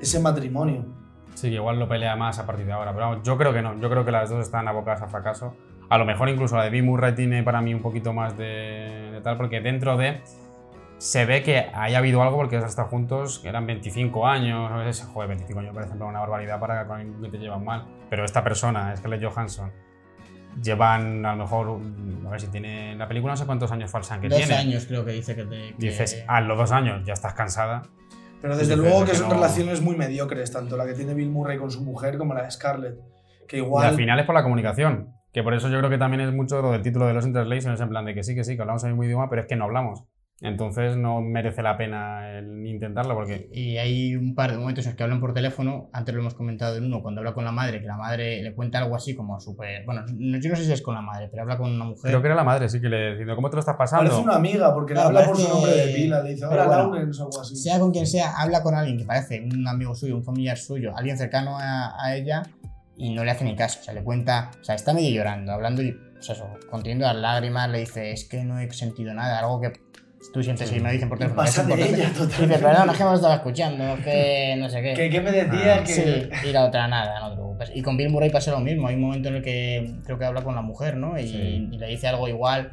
ese 0.00 0.20
matrimonio. 0.20 0.84
Sí, 1.34 1.48
igual 1.48 1.78
lo 1.78 1.88
pelea 1.88 2.16
más 2.16 2.38
a 2.38 2.46
partir 2.46 2.64
de 2.66 2.72
ahora. 2.72 2.92
Pero 2.94 3.10
vamos, 3.10 3.26
yo 3.26 3.36
creo 3.36 3.52
que 3.52 3.60
no. 3.62 3.78
Yo 3.78 3.90
creo 3.90 4.04
que 4.04 4.10
las 4.12 4.30
dos 4.30 4.40
están 4.44 4.68
abocadas 4.68 5.02
a 5.02 5.08
fracaso. 5.08 5.54
A 5.88 5.98
lo 5.98 6.04
mejor 6.04 6.28
incluso 6.28 6.56
la 6.56 6.64
de 6.64 6.70
Bill 6.70 6.82
Murray 6.84 7.14
tiene 7.14 7.42
para 7.42 7.60
mí 7.60 7.72
un 7.74 7.82
poquito 7.82 8.12
más 8.12 8.36
de, 8.36 9.10
de 9.12 9.20
tal, 9.22 9.36
porque 9.36 9.60
dentro 9.60 9.96
de. 9.96 10.20
Se 10.98 11.26
ve 11.26 11.42
que 11.42 11.58
haya 11.74 11.98
habido 11.98 12.22
algo 12.22 12.36
porque 12.38 12.56
hasta 12.56 12.84
juntos 12.84 13.42
eran 13.44 13.66
25 13.66 14.26
años. 14.26 14.72
a 14.72 14.76
veces, 14.78 15.06
Joder, 15.12 15.28
25 15.28 15.60
años, 15.60 15.74
ejemplo, 15.84 16.06
una 16.06 16.20
barbaridad 16.20 16.58
para 16.58 16.86
que 17.20 17.28
te 17.28 17.36
llevan 17.38 17.62
mal. 17.66 17.84
Pero 18.08 18.24
esta 18.24 18.42
persona, 18.42 18.96
Scarlett 18.96 19.22
Johansson, 19.22 19.70
llevan 20.62 21.24
a 21.26 21.32
lo 21.36 21.44
mejor. 21.44 21.80
A 22.26 22.30
ver 22.30 22.40
si 22.40 22.48
tiene. 22.48 22.94
La 22.96 23.06
película 23.08 23.32
no 23.32 23.36
sé 23.36 23.46
cuántos 23.46 23.70
años 23.72 23.90
falsan 23.90 24.20
que 24.20 24.28
Dos 24.28 24.38
tiene. 24.38 24.54
años 24.54 24.86
creo 24.86 25.04
que 25.04 25.12
dice 25.12 25.34
que 25.36 25.44
te. 25.44 25.56
que- 25.68 25.74
Dices, 25.78 26.24
a 26.26 26.40
los 26.40 26.56
dos 26.58 26.72
años 26.72 27.04
ya 27.04 27.12
estás 27.12 27.34
cansada. 27.34 27.82
Pero 28.42 28.56
desde 28.56 28.76
luego 28.76 29.04
que 29.04 29.12
que 29.12 29.16
son 29.16 29.28
no- 29.28 29.34
relaciones 29.34 29.80
muy 29.80 29.96
mediocres, 29.96 30.52
tanto 30.52 30.76
la 30.76 30.84
que 30.86 30.92
tiene 30.94 31.14
Bill 31.14 31.30
Murray 31.30 31.58
con 31.58 31.70
su 31.70 31.82
mujer 31.82 32.18
como 32.18 32.34
la 32.34 32.42
de 32.42 32.50
Scarlett. 32.50 32.96
Que 33.48 33.56
Y 33.58 33.60
igual... 33.60 33.86
al 33.86 33.94
final 33.96 34.18
es 34.20 34.26
por 34.26 34.34
la 34.34 34.42
comunicación. 34.42 35.10
Que 35.32 35.42
por 35.42 35.54
eso 35.54 35.68
yo 35.68 35.78
creo 35.78 35.90
que 35.90 35.98
también 35.98 36.20
es 36.22 36.32
mucho 36.32 36.60
lo 36.62 36.72
del 36.72 36.82
título 36.82 37.06
de 37.06 37.14
los 37.14 37.26
Interlations, 37.26 37.80
en 37.80 37.88
plan 37.88 38.04
de 38.04 38.14
que 38.14 38.22
sí, 38.22 38.34
que 38.34 38.42
sí, 38.44 38.56
que 38.56 38.62
hablamos 38.62 38.82
el 38.84 38.90
mismo 38.90 39.04
idioma, 39.04 39.28
pero 39.28 39.42
es 39.42 39.48
que 39.48 39.56
no 39.56 39.64
hablamos. 39.64 40.04
Entonces 40.42 40.98
no 40.98 41.22
merece 41.22 41.62
la 41.62 41.78
pena 41.78 42.38
el 42.38 42.66
intentarlo 42.66 43.14
porque... 43.14 43.48
Y 43.52 43.78
hay 43.78 44.16
un 44.16 44.34
par 44.34 44.50
de 44.52 44.58
momentos 44.58 44.84
en 44.84 44.90
los 44.90 44.96
que 44.96 45.02
hablan 45.02 45.18
por 45.18 45.32
teléfono, 45.32 45.88
antes 45.94 46.14
lo 46.14 46.20
hemos 46.20 46.34
comentado 46.34 46.76
en 46.76 46.84
uno, 46.84 47.00
cuando 47.00 47.22
habla 47.22 47.32
con 47.32 47.44
la 47.44 47.52
madre, 47.52 47.80
que 47.80 47.86
la 47.86 47.96
madre 47.96 48.42
le 48.42 48.54
cuenta 48.54 48.78
algo 48.78 48.94
así 48.94 49.14
como 49.14 49.40
súper... 49.40 49.86
Bueno, 49.86 50.04
no- 50.14 50.38
yo 50.38 50.50
no 50.50 50.56
sé 50.56 50.64
si 50.64 50.72
es 50.72 50.82
con 50.82 50.94
la 50.94 51.00
madre, 51.00 51.28
pero 51.30 51.42
habla 51.44 51.56
con 51.56 51.70
una 51.72 51.86
mujer. 51.86 52.10
Creo 52.10 52.20
que 52.20 52.26
era 52.28 52.34
la 52.36 52.44
madre, 52.44 52.68
sí 52.68 52.82
que 52.82 52.88
le 52.90 53.10
diciendo, 53.12 53.34
¿cómo 53.34 53.48
te 53.48 53.56
lo 53.56 53.60
estás 53.60 53.76
pasando? 53.76 54.10
Parece 54.10 54.22
una 54.22 54.36
amiga, 54.36 54.74
porque 54.74 54.92
le 54.92 55.00
Claro, 55.00 55.08
habla 55.08 55.26
por 55.26 55.36
su 55.38 55.48
nombre 55.48 55.72
de 55.72 55.94
pila, 55.94 56.22
le 56.22 56.30
dice, 56.30 56.44
hola 56.44 56.66
bueno, 56.66 56.82
Lawrence 56.82 57.22
o 57.22 57.24
algo 57.24 57.40
así. 57.40 57.56
Sea 57.56 57.78
con 57.80 57.92
quien 57.92 58.06
sea, 58.06 58.32
habla 58.36 58.62
con 58.62 58.74
alguien 58.74 58.98
que 58.98 59.04
parece 59.06 59.40
un 59.40 59.66
amigo 59.66 59.94
suyo, 59.94 60.16
un 60.16 60.24
familiar 60.24 60.58
suyo, 60.58 60.92
alguien 60.96 61.16
cercano 61.16 61.56
a, 61.58 61.94
a 61.98 62.14
ella, 62.14 62.42
y 62.98 63.14
no 63.14 63.24
le 63.24 63.30
hace 63.30 63.44
ni 63.44 63.56
caso. 63.56 63.78
O 63.80 63.84
sea, 63.84 63.94
le 63.94 64.02
cuenta, 64.04 64.50
o 64.60 64.64
sea, 64.64 64.74
está 64.74 64.92
medio 64.92 65.14
llorando, 65.16 65.52
hablando 65.52 65.82
y, 65.82 65.92
pues 66.14 66.30
eso, 66.30 66.46
conteniendo 66.70 67.04
las 67.06 67.16
lágrimas, 67.16 67.68
le 67.70 67.78
dice, 67.80 68.10
es 68.10 68.26
que 68.28 68.42
no 68.44 68.58
he 68.58 68.70
sentido 68.70 69.12
nada, 69.14 69.38
algo 69.38 69.60
que 69.60 69.72
tú 70.32 70.42
sientes 70.42 70.70
y 70.72 70.80
me 70.80 70.92
dicen 70.92 71.08
por 71.08 71.18
teléfono. 71.18 71.42
pasa 71.42 71.62
es 71.62 71.68
de 71.68 71.74
ella 71.74 71.86
Y 71.86 71.90
dice, 71.94 72.06
totalmente. 72.18 72.58
perdón, 72.64 72.90
es 72.90 72.96
que 72.96 73.04
me 73.04 73.10
lo 73.10 73.16
estaba 73.16 73.34
escuchando, 73.34 73.96
que 74.04 74.56
no 74.58 74.68
sé 74.68 74.82
qué. 74.82 74.94
¿Qué, 74.94 75.10
qué 75.10 75.20
me 75.20 75.32
decías? 75.32 75.78
Ah, 75.80 75.84
que... 75.84 75.92
Sí, 75.92 76.28
y 76.48 76.52
la 76.52 76.64
otra 76.64 76.88
nada, 76.88 77.20
no 77.20 77.30
te 77.30 77.34
preocupes. 77.36 77.72
Y 77.74 77.82
con 77.82 77.96
Bill 77.96 78.10
Murray 78.10 78.30
pasa 78.30 78.50
lo 78.50 78.60
mismo. 78.60 78.88
Hay 78.88 78.94
un 78.96 79.02
momento 79.02 79.28
en 79.28 79.36
el 79.36 79.42
que 79.42 79.94
creo 80.04 80.18
que 80.18 80.24
habla 80.24 80.42
con 80.42 80.54
la 80.54 80.62
mujer, 80.62 80.96
¿no? 80.96 81.18
Y, 81.18 81.28
Sí. 81.28 81.68
y 81.72 81.78
le 81.78 81.86
dice 81.86 82.08
algo 82.08 82.28
igual. 82.28 82.72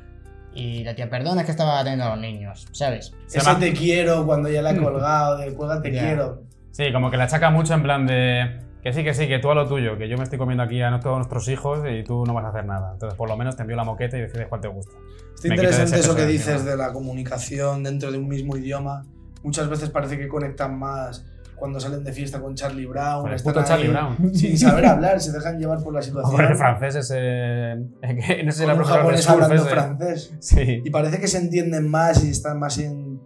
Y 0.56 0.84
la 0.84 0.93
tía, 0.93 1.10
perdona, 1.10 1.41
es 1.41 1.45
que 1.45 1.51
estaba 1.51 1.80
atendiendo 1.80 2.06
a 2.06 2.10
los 2.16 2.20
niños, 2.20 2.68
¿sabes? 2.74 3.12
Llama- 3.34 3.60
te 3.60 3.74
quiero 3.74 4.26
cuando 4.26 4.49
ya 4.49 4.62
la 4.62 4.72
he 4.72 4.78
colgado, 4.78 5.38
de 5.38 5.54
cuelga 5.54 5.82
te 5.82 5.91
Ya. 5.91 6.01
quiero. 6.04 6.43
Sí, 6.72 6.91
como 6.91 7.10
que 7.10 7.18
la 7.18 7.24
achaca 7.26 7.49
mucho 7.49 7.74
en 7.74 7.84
plan 7.84 8.06
de... 8.06 8.60
Que 8.84 8.92
sí, 8.92 9.04
que 9.04 9.14
sí, 9.14 9.28
que 9.30 9.40
tú 9.40 9.50
a 9.50 9.56
lo 9.56 9.66
tuyo, 9.68 9.98
que 9.98 10.10
yo 10.10 10.18
me 10.18 10.24
estoy 10.24 10.38
comiendo 10.38 10.62
aquí 10.64 10.82
a 10.82 11.00
todos 11.00 11.16
nuestros 11.18 11.48
hijos 11.48 11.80
y 11.90 12.04
tú 12.04 12.26
no 12.26 12.34
vas 12.34 12.44
a 12.46 12.50
hacer 12.50 12.66
nada. 12.66 12.92
Entonces, 12.94 13.18
por 13.18 13.30
lo 13.30 13.38
menos 13.38 13.56
te 13.56 13.62
envío 13.62 13.78
la 13.78 13.86
moqueta 13.86 14.18
y 14.18 14.22
decides 14.22 14.48
cuál 14.48 14.60
te 14.60 14.68
gusta. 14.68 14.94
Está 15.36 15.48
Me 15.48 15.56
interesante 15.56 16.00
eso 16.00 16.16
que 16.16 16.26
dices 16.26 16.66
de 16.66 16.76
la 16.76 16.92
comunicación 16.92 17.84
dentro 17.84 18.12
de 18.12 18.18
un 18.18 18.28
mismo 18.28 18.58
idioma. 18.58 19.06
Muchas 19.42 19.70
veces 19.70 19.90
parece 19.90 20.18
que 20.18 20.28
conectan 20.28 20.78
más 20.78 21.26
cuando 21.56 21.80
salen 21.80 22.04
de 22.04 22.12
fiesta 22.12 22.42
con 22.42 22.56
Charlie 22.56 22.86
Brown. 22.86 23.22
Con 23.22 23.34
están 23.34 23.54
puto 23.54 23.66
Charlie 23.66 23.88
Brown. 23.88 24.18
Sin 24.36 24.58
saber 24.58 24.86
hablar, 24.86 25.22
se 25.22 25.32
dejan 25.32 25.58
llevar 25.60 25.82
por 25.82 25.94
la 25.94 26.02
situación. 26.02 26.36
con 26.36 26.46
el 26.46 26.56
francés 26.58 26.96
ese... 26.96 27.76
no 28.44 28.52
sé 28.52 28.58
si 28.66 28.70
un 28.70 28.78
de 28.78 28.84
japonés 28.84 29.30
hablando 29.30 29.56
ese. 29.56 29.70
francés. 29.70 30.36
Sí. 30.42 30.82
Y 30.84 30.90
parece 30.90 31.22
que 31.22 31.28
se 31.30 31.38
entienden 31.38 31.90
más 31.90 32.24
y 32.26 32.30
están 32.30 32.60
más 32.60 32.78
in- 32.80 33.22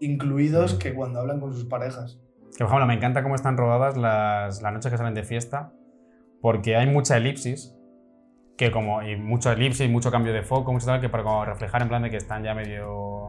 incluidos 0.00 0.74
que 0.74 0.92
cuando 0.94 1.20
hablan 1.20 1.38
con 1.40 1.52
sus 1.54 1.66
parejas. 1.66 2.18
Que, 2.58 2.64
por 2.64 2.72
ejemplo, 2.72 2.86
me 2.88 2.94
encanta 2.94 3.22
cómo 3.22 3.36
están 3.36 3.56
rodadas 3.56 3.96
las, 3.96 4.62
las 4.62 4.72
noches 4.72 4.90
que 4.90 4.98
salen 4.98 5.14
de 5.14 5.22
fiesta, 5.22 5.70
porque 6.42 6.74
hay 6.74 6.88
mucha 6.88 7.16
elipsis, 7.16 7.78
que 8.56 8.72
como, 8.72 9.00
y 9.00 9.14
mucho 9.14 9.52
elipsis, 9.52 9.88
mucho 9.88 10.10
cambio 10.10 10.32
de 10.32 10.42
foco, 10.42 10.72
mucho 10.72 10.86
tal, 10.86 11.00
que 11.00 11.08
para 11.08 11.44
reflejar 11.44 11.82
en 11.82 11.88
plan 11.88 12.02
de 12.02 12.10
que 12.10 12.16
están 12.16 12.42
ya 12.42 12.54
medio, 12.54 13.28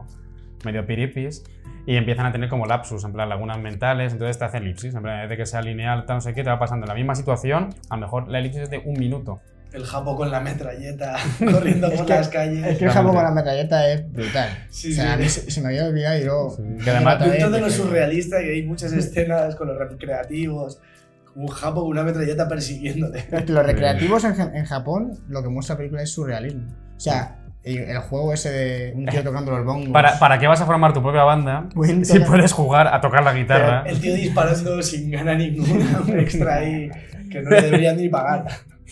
medio 0.64 0.84
piripis, 0.84 1.44
y 1.86 1.94
empiezan 1.94 2.26
a 2.26 2.32
tener 2.32 2.48
como 2.48 2.66
lapsus, 2.66 3.04
en 3.04 3.12
plan 3.12 3.28
lagunas 3.28 3.60
mentales, 3.60 4.12
entonces 4.14 4.36
te 4.36 4.46
hace 4.46 4.56
elipsis, 4.56 4.96
en 4.96 5.02
plan, 5.02 5.28
de 5.28 5.36
que 5.36 5.46
sea 5.46 5.62
lineal, 5.62 6.06
tal, 6.06 6.16
no 6.16 6.20
sé 6.22 6.34
qué, 6.34 6.42
te 6.42 6.50
va 6.50 6.58
pasando 6.58 6.88
la 6.88 6.94
misma 6.94 7.14
situación, 7.14 7.68
a 7.88 7.94
lo 7.94 8.00
mejor 8.00 8.26
la 8.26 8.40
elipsis 8.40 8.62
es 8.62 8.70
de 8.70 8.78
un 8.78 8.94
minuto. 8.98 9.42
El 9.72 9.84
japo 9.84 10.16
con 10.16 10.30
la 10.30 10.40
metralleta, 10.40 11.16
corriendo 11.38 11.86
Es 11.88 11.98
por 11.98 12.06
que- 12.06 12.12
las 12.14 12.28
calles. 12.28 12.66
Es 12.66 12.78
que 12.78 12.84
el 12.86 12.90
Japón 12.90 13.14
con 13.14 13.22
la 13.24 13.30
metralleta 13.30 13.88
es 13.92 14.12
brutal. 14.12 14.48
Sí, 14.70 14.92
o 14.92 14.94
sea, 14.96 15.04
sí. 15.04 15.10
a 15.10 15.16
mí 15.16 15.28
se, 15.28 15.50
se 15.50 15.60
me 15.60 15.68
había 15.68 15.86
olvidado 15.86 16.18
y 16.18 16.24
luego. 16.24 16.50
Sí, 16.56 16.62
que 16.84 16.90
además- 16.90 17.20
Dentro 17.20 17.50
de 17.50 17.60
lo 17.60 17.70
surrealista, 17.70 18.38
que 18.40 18.52
hay 18.52 18.62
muchas 18.64 18.92
escenas 18.92 19.54
con 19.56 19.68
los 19.68 19.78
recreativos, 19.78 20.80
un 21.36 21.46
japo 21.46 21.82
con 21.82 21.90
una 21.90 22.02
metralleta 22.02 22.48
persiguiéndote. 22.48 23.18
Es 23.30 23.44
que 23.44 23.52
los 23.52 23.64
recreativos 23.64 24.24
en, 24.24 24.40
en 24.56 24.64
Japón, 24.64 25.18
lo 25.28 25.42
que 25.42 25.48
muestra 25.48 25.74
la 25.74 25.78
película 25.78 26.02
es 26.02 26.10
surrealismo. 26.10 26.66
O 26.96 27.00
sea, 27.00 27.36
el, 27.62 27.76
el 27.78 27.98
juego 27.98 28.32
ese 28.32 28.50
de 28.50 28.92
un 28.96 29.06
tío 29.06 29.22
tocando 29.22 29.52
los 29.52 29.64
bongos. 29.64 29.90
¿Para, 29.92 30.18
¿Para 30.18 30.38
qué 30.38 30.46
vas 30.48 30.60
a 30.60 30.66
formar 30.66 30.92
tu 30.92 31.02
propia 31.02 31.22
banda 31.24 31.68
Pueden 31.74 32.04
si 32.04 32.18
puedes 32.20 32.52
jugar 32.52 32.88
a 32.88 33.00
tocar 33.00 33.22
la 33.22 33.32
guitarra? 33.34 33.84
El 33.86 34.00
tío 34.00 34.14
disparando 34.14 34.82
sin 34.82 35.10
ganar 35.10 35.36
ninguna, 35.36 36.00
un 36.06 36.18
extra 36.18 36.56
ahí 36.56 36.90
que 37.30 37.40
no 37.42 37.50
le 37.50 37.62
deberían 37.62 37.96
ni 37.96 38.08
pagar. 38.08 38.46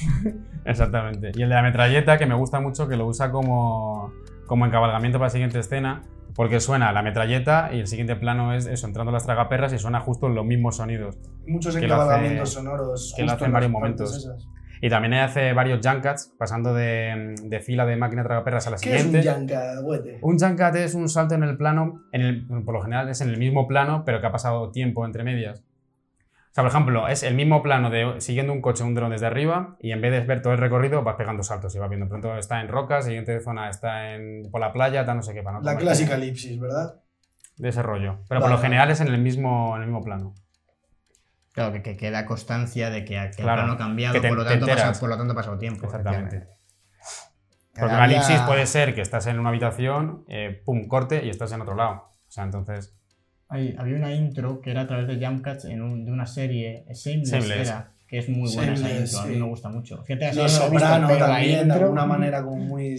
Exactamente. 0.64 1.32
Y 1.34 1.42
el 1.42 1.49
de 1.49 1.55
la 1.55 1.62
metralleta, 1.62 2.18
que 2.18 2.26
me 2.26 2.34
gusta 2.34 2.61
mucho, 2.61 2.88
que 2.88 2.96
lo 2.96 3.07
usa 3.07 3.30
como, 3.30 4.12
como 4.46 4.66
encabalgamiento 4.66 5.18
para 5.18 5.26
la 5.26 5.30
siguiente 5.30 5.59
escena, 5.59 6.03
porque 6.34 6.61
suena 6.61 6.92
la 6.92 7.03
metralleta 7.03 7.70
y 7.72 7.80
el 7.80 7.86
siguiente 7.86 8.16
plano 8.16 8.55
es 8.55 8.66
eso, 8.66 8.86
entrando 8.86 9.11
las 9.11 9.24
tragaperras 9.24 9.72
y 9.72 9.78
suena 9.78 10.01
justo 10.01 10.28
los 10.28 10.44
mismos 10.44 10.76
sonidos. 10.76 11.18
Muchos 11.46 11.74
encabalgamientos 11.76 12.53
sonoros. 12.53 13.14
que 13.16 13.24
lo 13.24 13.32
hace 13.32 13.44
en 13.46 13.53
varios 13.53 13.72
momentos. 13.72 14.16
esas. 14.16 14.46
Y 14.80 14.88
también 14.88 15.14
hace 15.14 15.53
varios 15.53 15.80
junkats, 15.84 16.32
pasando 16.38 16.72
de, 16.72 17.34
de 17.42 17.61
fila 17.61 17.84
de 17.84 17.96
máquina 17.96 18.22
tragaperras 18.22 18.66
a 18.68 18.70
la 18.70 18.76
¿Qué 18.76 18.94
es 18.94 19.05
un 19.05 19.12
siguiente. 19.12 19.26
yancahuete? 19.26 20.18
Un 20.22 20.38
junkat 20.38 20.76
es 20.76 20.94
un 20.94 21.09
salto 21.09 21.34
en 21.34 21.42
el 21.42 21.57
plano, 21.57 22.05
en 22.12 22.20
el, 22.20 22.46
por 22.64 22.74
lo 22.74 22.82
general 22.82 23.09
es 23.09 23.20
en 23.20 23.30
el 23.30 23.38
mismo 23.38 23.66
plano, 23.66 24.05
pero 24.07 24.20
que 24.20 24.28
ha 24.28 24.32
pasado 24.32 24.70
tiempo 24.70 25.05
entre 25.05 25.24
medias. 25.24 25.64
O 26.59 26.61
sea, 26.61 26.64
por 26.64 26.70
ejemplo, 26.72 27.06
es 27.09 27.22
el 27.22 27.34
mismo 27.34 27.62
plano 27.62 27.88
de 27.90 28.20
siguiendo 28.20 28.52
un 28.52 28.61
coche, 28.61 28.82
un 28.82 28.94
dron 28.94 29.11
desde 29.11 29.26
arriba, 29.26 29.76
y 29.80 29.92
en 29.92 30.00
vez 30.00 30.11
de 30.12 30.20
ver 30.20 30.42
todo 30.42 30.52
el 30.52 30.59
recorrido, 30.59 31.02
vas 31.04 31.14
pegando 31.16 31.42
saltos 31.42 31.74
y 31.74 31.78
vas 31.78 31.88
viendo. 31.88 32.09
Pronto 32.09 32.36
está 32.36 32.61
en 32.61 32.68
rocas, 32.68 33.04
siguiente 33.04 33.40
zona 33.40 33.70
está 33.70 34.14
en, 34.14 34.50
por 34.50 34.61
la 34.61 34.72
playa, 34.72 35.04
tal, 35.04 35.16
no 35.18 35.22
sé 35.22 35.34
qué. 35.34 35.42
Para 35.42 35.59
no 35.59 35.64
La 35.64 35.76
clásica 35.76 36.14
elipsis, 36.16 36.59
¿verdad? 36.59 37.00
De 37.56 37.68
ese 37.68 37.82
rollo. 37.82 38.20
Pero 38.28 38.40
por 38.40 38.50
lo 38.50 38.59
general 38.59 38.90
es 38.90 39.00
en 39.00 39.09
el 39.09 39.18
mismo, 39.20 39.74
en 39.76 39.82
el 39.82 39.88
mismo 39.88 40.02
plano. 40.02 40.34
Claro, 41.52 41.72
que, 41.72 41.82
que 41.82 41.96
queda 41.96 42.24
constancia 42.26 42.88
de 42.90 43.04
que, 43.04 43.14
que 43.36 43.42
Claro, 43.42 43.62
el 43.62 43.66
plano 43.66 43.72
ha 43.72 43.76
cambiado, 43.78 44.14
que 44.14 44.20
te- 44.20 44.28
por, 44.28 44.36
lo 44.38 44.44
tanto, 44.44 44.66
pasa- 44.66 44.98
por 45.00 45.09
lo 45.09 45.16
tanto 45.16 45.32
ha 45.32 45.36
pasado 45.36 45.59
tiempo. 45.59 45.86
Exactamente. 45.86 46.46
Porque 47.78 47.94
una 47.94 48.04
elipsis 48.06 48.40
puede 48.40 48.66
ser 48.66 48.94
que 48.94 49.00
estás 49.00 49.26
en 49.28 49.38
una 49.38 49.50
habitación, 49.50 50.24
eh, 50.28 50.62
pum, 50.64 50.88
corte 50.88 51.24
y 51.24 51.30
estás 51.30 51.52
en 51.52 51.61
otro 51.61 51.74
lado. 51.76 52.16
O 52.26 52.30
sea, 52.30 52.44
entonces. 52.44 52.97
Hay- 53.49 53.74
había 53.78 53.96
una 53.96 54.12
intro 54.14 54.61
que 54.61 54.70
era 54.70 54.82
a 54.82 54.86
través 54.86 55.07
de 55.07 55.24
Jump 55.24 55.42
Cuts 55.46 55.64
en 55.66 55.80
un- 55.82 56.05
de 56.05 56.12
una 56.12 56.26
serie, 56.26 56.84
eh, 56.88 56.92
Shameless, 56.94 57.30
Shameless. 57.30 57.68
era, 57.68 57.90
que 58.07 58.18
es 58.18 58.28
muy 58.28 58.53
buena 58.55 58.74
esa 58.74 58.88
Shameless, 58.88 59.11
intro, 59.12 59.20
a 59.20 59.26
mí 59.26 59.34
sí. 59.34 59.40
me 59.40 59.46
gusta 59.46 59.68
mucho. 59.70 60.03
Fíjate, 60.05 60.26
así 60.26 60.38
Los 60.38 60.53
no 60.59 60.70
visto, 60.70 60.78
Soprano 60.86 61.09
la 61.11 61.18
también, 61.18 61.68
de 61.68 61.74
alguna 61.74 62.07
manera, 62.07 62.42
como 62.44 62.57
muy 62.57 62.96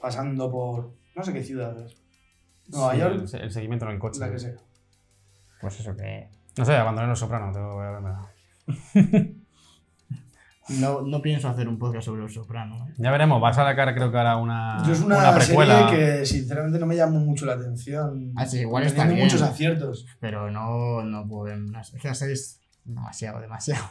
pasando 0.00 0.50
por. 0.50 0.92
No 1.14 1.22
sé 1.22 1.32
qué 1.32 1.42
ciudades. 1.42 1.96
Nueva 2.68 2.92
sí, 2.92 2.98
York, 3.00 3.14
El, 3.32 3.40
el 3.42 3.50
seguimiento 3.52 3.86
en 3.86 3.92
el 3.92 3.98
coche. 3.98 4.20
la 4.20 4.30
que 4.30 4.38
sea. 4.38 4.54
Pues 5.60 5.80
eso 5.80 5.96
que... 5.96 6.28
No 6.58 6.64
sé, 6.64 6.74
abandoné 6.74 7.06
los 7.08 7.18
sopranos, 7.18 7.54
tengo 7.54 7.70
que 7.70 7.86
verme. 7.86 9.30
No, 10.68 11.02
no 11.02 11.22
pienso 11.22 11.48
hacer 11.48 11.68
un 11.68 11.78
podcast 11.78 12.06
sobre 12.06 12.22
Los 12.22 12.34
Soprano. 12.34 12.88
¿eh? 12.88 12.94
Ya 12.98 13.10
veremos, 13.10 13.40
vas 13.40 13.56
a 13.58 13.64
sacar 13.64 13.94
creo 13.94 14.10
que 14.10 14.18
ahora 14.18 14.36
una, 14.36 14.82
Yo 14.84 14.92
es 14.92 15.00
una, 15.00 15.18
una 15.18 15.34
precuela. 15.34 15.88
serie 15.88 16.18
que 16.18 16.26
sinceramente 16.26 16.78
no 16.78 16.86
me 16.86 16.96
llamó 16.96 17.20
mucho 17.20 17.46
la 17.46 17.52
atención. 17.52 18.32
Ah, 18.36 18.46
sí, 18.46 18.60
igual 18.60 18.82
está 18.84 19.02
tiene 19.02 19.14
bien. 19.14 19.26
muchos 19.26 19.42
aciertos. 19.42 20.06
Pero 20.20 20.50
no, 20.50 21.02
no 21.02 21.24
más. 21.24 21.94
Es 21.94 22.02
que 22.02 22.08
la 22.08 22.14
serie 22.14 22.34
es 22.34 22.60
demasiado, 22.84 23.40
demasiado. 23.40 23.84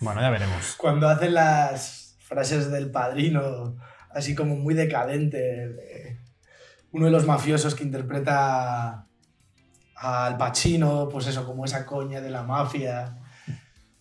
Bueno, 0.00 0.22
ya 0.22 0.30
veremos. 0.30 0.76
Cuando 0.78 1.08
hacen 1.08 1.34
las 1.34 2.16
frases 2.20 2.70
del 2.70 2.90
padrino, 2.90 3.76
así 4.14 4.34
como 4.34 4.56
muy 4.56 4.72
decadente, 4.72 5.36
de 5.38 6.18
uno 6.92 7.04
de 7.04 7.10
los 7.10 7.26
mafiosos 7.26 7.74
que 7.74 7.84
interpreta 7.84 9.06
al 9.96 10.36
Pacino, 10.38 11.08
pues 11.10 11.26
eso, 11.26 11.44
como 11.44 11.66
esa 11.66 11.84
coña 11.84 12.22
de 12.22 12.30
la 12.30 12.42
mafia. 12.42 13.18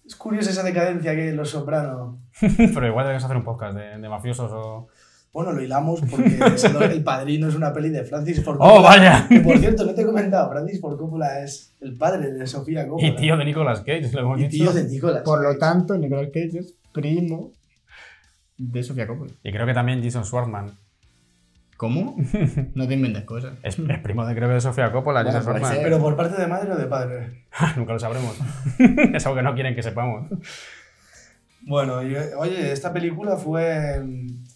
Es 0.10 0.16
curiosa 0.16 0.49
esa 0.49 0.64
decadencia 0.64 1.14
que 1.16 1.34
Los 1.34 1.51
Soprano. 1.51 2.18
Pero 2.41 2.88
igual 2.88 3.05
debemos 3.05 3.24
hacer 3.24 3.38
un 3.38 3.43
podcast 3.43 3.78
de, 3.78 3.99
de 3.99 4.10
mafiosos 4.10 4.51
o. 4.51 4.88
Bueno, 5.32 5.51
lo 5.51 5.62
hilamos 5.62 6.01
porque 6.10 6.39
el, 6.95 7.03
Padrino 7.03 7.47
es 7.47 7.53
una 7.53 7.72
peli 7.72 7.89
de 7.89 8.03
Francis 8.03 8.43
Ford 8.43 8.57
¡Oh, 8.60 8.78
Coppola. 8.78 8.82
vaya! 8.89 9.28
Que 9.30 9.39
por 9.41 9.55
cierto, 9.60 9.86
no 9.86 9.93
te 9.93 10.01
he 10.01 10.05
comentado, 10.07 10.49
Francis 10.49 10.82
Ford 10.82 10.97
Coppola 10.97 11.43
es 11.43 11.76
el 11.82 11.95
padre 11.95 12.32
de 12.32 12.47
Sofía 12.47 12.88
Coppola. 12.88 13.07
Y 13.07 13.16
tío 13.16 13.38
de 13.38 13.45
Nicolas 13.45 13.82
Cage, 13.82 14.10
lo 14.14 14.22
hemos 14.22 14.39
Y 14.39 14.47
dicho. 14.47 14.64
tío 14.64 14.74
de 14.74 14.89
Nicolas. 14.89 15.22
Por 15.22 15.43
lo 15.43 15.55
tanto, 15.60 15.95
Nicolas 15.95 16.30
Cage 16.34 16.57
es 16.57 16.74
primo 16.91 17.51
de 18.57 18.82
Sofía 18.82 19.05
Coppola. 19.05 19.32
Y 19.43 19.51
creo 19.51 19.68
que 19.68 19.76
también 19.76 20.01
Jason 20.03 20.26
Schwartzman. 20.26 20.72
¿Cómo? 21.80 22.17
No 22.75 22.89
te 22.89 22.93
inventes 22.95 23.23
cosas. 23.23 23.53
Es, 23.63 23.80
es 23.80 23.99
primo 23.99 24.25
de 24.25 24.36
creo 24.36 24.49
que 24.49 24.55
de 24.55 24.61
Sofía 24.61 24.91
Coppola, 24.91 25.23
Bueno. 25.23 25.61
Pero 25.82 25.99
por 25.99 26.17
parte 26.17 26.41
de 26.41 26.45
madre 26.45 26.73
o 26.73 26.77
de 26.77 26.88
padre. 26.88 27.45
Nunca 27.77 27.93
lo 27.93 27.99
sabremos. 27.99 28.38
es 29.13 29.25
algo 29.25 29.38
que 29.38 29.43
no 29.43 29.53
quieren 29.53 29.75
que 29.75 29.82
sepamos. 29.82 30.30
Bueno, 31.61 32.03
y, 32.03 32.17
oye, 32.38 32.73
esta 32.73 32.91
película 32.91 33.38
fue, 33.38 34.03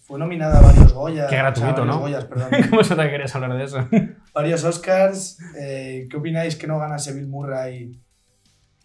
fue 0.02 0.18
nominada 0.18 0.58
a 0.58 0.62
varios 0.62 0.92
Goya. 0.92 1.26
Qué 1.26 1.36
gratuito, 1.36 1.70
o 1.70 1.74
sea, 1.74 1.84
varios 1.84 1.96
¿no? 1.96 2.00
Goyas, 2.02 2.24
perdón. 2.26 2.50
¿Cómo 2.68 2.84
se 2.84 2.94
te 2.94 3.10
querías 3.10 3.34
hablar 3.34 3.56
de 3.56 3.64
eso? 3.64 3.88
varios 4.34 4.62
Oscars. 4.64 5.38
Eh, 5.58 6.06
¿Qué 6.10 6.16
opináis 6.18 6.56
que 6.56 6.66
no 6.66 6.78
ganase 6.78 7.14
Bill 7.14 7.28
Murray 7.28 7.98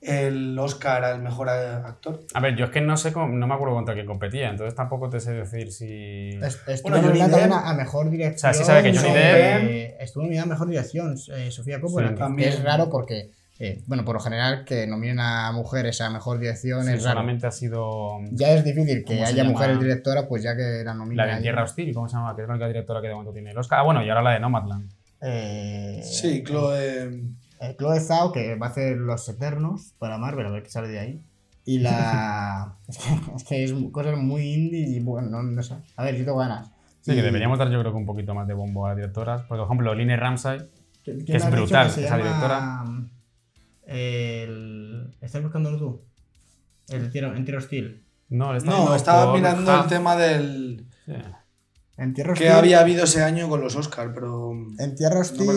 el 0.01 0.57
Oscar 0.57 1.03
al 1.03 1.21
mejor 1.21 1.49
actor? 1.49 2.21
A 2.33 2.39
ver, 2.39 2.55
yo 2.55 2.65
es 2.65 2.71
que 2.71 2.81
no 2.81 2.95
sé 2.97 3.11
cómo- 3.11 3.27
no 3.27 3.47
me 3.47 3.53
acuerdo 3.53 3.75
contra 3.75 3.93
quién 3.93 4.05
competía, 4.05 4.49
entonces 4.49 4.73
tampoco 4.75 5.09
te 5.09 5.19
sé 5.19 5.33
decir 5.33 5.71
si. 5.71 6.29
Es- 6.41 6.61
Estuvo 6.67 6.91
Bueno, 6.91 7.07
nominada 7.07 7.31
también 7.31 7.51
Depp- 7.51 7.63
a, 7.65 7.73
mejor 7.73 8.09
dirección. 8.09 8.35
O 8.51 8.53
sea, 8.53 8.53
sí 8.53 8.63
sabe 8.63 8.83
que 8.83 8.97
Johnny 8.97 9.11
eh, 9.15 9.97
Estuvo 9.99 10.23
nominada 10.23 10.45
a 10.45 10.49
mejor 10.49 10.67
dirección, 10.69 11.15
eh, 11.35 11.51
Sofía 11.51 11.81
Coppola. 11.81 12.15
Sí. 12.15 12.43
es 12.43 12.63
raro 12.63 12.89
porque, 12.89 13.31
eh, 13.59 13.81
bueno, 13.87 14.05
por 14.05 14.15
lo 14.15 14.21
general, 14.21 14.63
que 14.63 14.87
nominen 14.87 15.19
a 15.19 15.51
mujeres 15.51 15.99
a 15.99 16.09
mejor 16.09 16.39
dirección 16.39 16.81
es 16.87 17.03
raro. 17.03 17.15
solamente 17.19 17.47
ha 17.47 17.51
sido. 17.51 18.19
Ya 18.31 18.51
es 18.53 18.63
difícil 18.63 18.99
que 19.03 19.15
¿Cómo 19.15 19.25
se 19.25 19.33
haya 19.33 19.43
mujeres 19.43 19.79
directoras, 19.79 20.25
pues 20.29 20.43
ya 20.43 20.55
que 20.55 20.81
la 20.85 20.93
nominen. 20.93 21.17
La 21.27 21.35
de. 21.35 21.41
Tierra 21.41 21.63
Hostil, 21.63 21.93
¿cómo 21.93 22.07
se 22.07 22.15
llama? 22.15 22.35
Que 22.37 22.43
es 22.43 22.47
la 22.47 22.53
única 22.53 22.67
directora 22.67 23.01
que 23.01 23.07
de 23.07 23.13
momento 23.13 23.33
tiene 23.33 23.51
el 23.51 23.57
Oscar. 23.57 23.79
Ah, 23.79 23.83
bueno, 23.83 24.01
y 24.01 24.09
ahora 24.09 24.21
la 24.21 24.31
de 24.31 24.39
Nomadland. 24.39 24.89
Eh, 25.21 25.99
Sí, 26.03 26.41
Chloe. 26.45 27.21
Eh, 27.59 27.75
Chloe 27.77 27.99
Zhao, 27.99 28.31
que 28.31 28.55
va 28.55 28.67
a 28.67 28.69
hacer 28.69 28.97
Los 28.97 29.27
Eternos 29.29 29.93
para 29.99 30.17
Marvel, 30.17 30.45
a 30.45 30.49
ver 30.49 30.63
qué 30.63 30.69
sale 30.69 30.87
de 30.87 30.99
ahí. 30.99 31.21
Y 31.65 31.79
la. 31.79 32.75
es, 32.87 32.97
que, 32.97 33.35
es 33.35 33.43
que 33.43 33.63
es 33.63 33.73
cosas 33.91 34.17
muy 34.17 34.53
indie 34.53 34.87
y 34.87 34.99
bueno, 34.99 35.29
no, 35.29 35.43
no 35.43 35.63
sé. 35.63 35.75
A 35.95 36.03
ver, 36.03 36.15
yo 36.15 36.25
tengo 36.25 36.37
ganas. 36.39 36.71
Sí, 37.01 37.15
que 37.15 37.21
deberíamos 37.21 37.57
dar 37.57 37.69
yo 37.69 37.79
creo 37.79 37.91
que 37.91 37.97
un 37.97 38.05
poquito 38.05 38.33
más 38.33 38.47
de 38.47 38.53
bombo 38.53 38.85
a 38.85 38.89
las 38.89 38.97
directoras. 38.97 39.41
Por 39.43 39.59
ejemplo, 39.59 39.93
Line 39.95 40.17
Ramsay. 40.17 40.59
¿Quién- 41.03 41.25
que 41.25 41.37
es 41.37 41.49
brutal, 41.49 41.89
se 41.89 42.05
esa 42.05 42.17
directora. 42.17 42.83
El... 43.85 45.15
¿Estás 45.21 45.41
buscándolo 45.41 45.77
tú? 45.77 46.01
El 46.89 47.11
tiro, 47.11 47.35
en 47.35 47.45
Tierra 47.45 47.59
Hostil. 47.59 48.03
No, 48.29 48.51
le 48.51 48.59
está 48.59 48.69
No, 48.71 48.95
estaba 48.95 49.33
mirando 49.33 49.81
el 49.81 49.87
tema 49.87 50.15
del. 50.15 50.85
En 51.99 52.13
Tierra 52.13 52.33
Hostil. 52.33 52.47
que 52.47 52.53
había 52.53 52.79
habido 52.79 53.03
ese 53.03 53.23
año 53.23 53.49
con 53.49 53.61
los 53.61 53.75
Oscars, 53.75 54.11
pero. 54.13 54.51
En 54.79 54.95
Tierra 54.95 55.19
Hostil. 55.19 55.45
No 55.47 55.51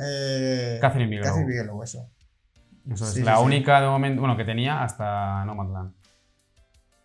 eh, 0.00 0.78
Catherine 0.80 1.10
Bigelow. 1.10 1.28
Catherine 1.30 1.50
Bigelow, 1.50 1.82
eso. 1.82 2.10
Eso 2.90 3.04
es 3.04 3.10
Sí, 3.12 3.22
la 3.22 3.32
sí, 3.36 3.38
sí. 3.40 3.44
única 3.46 3.80
de 3.80 3.86
momento, 3.86 4.20
bueno, 4.20 4.36
que 4.36 4.44
tenía 4.44 4.82
hasta 4.82 5.44
Nomadland. 5.46 5.92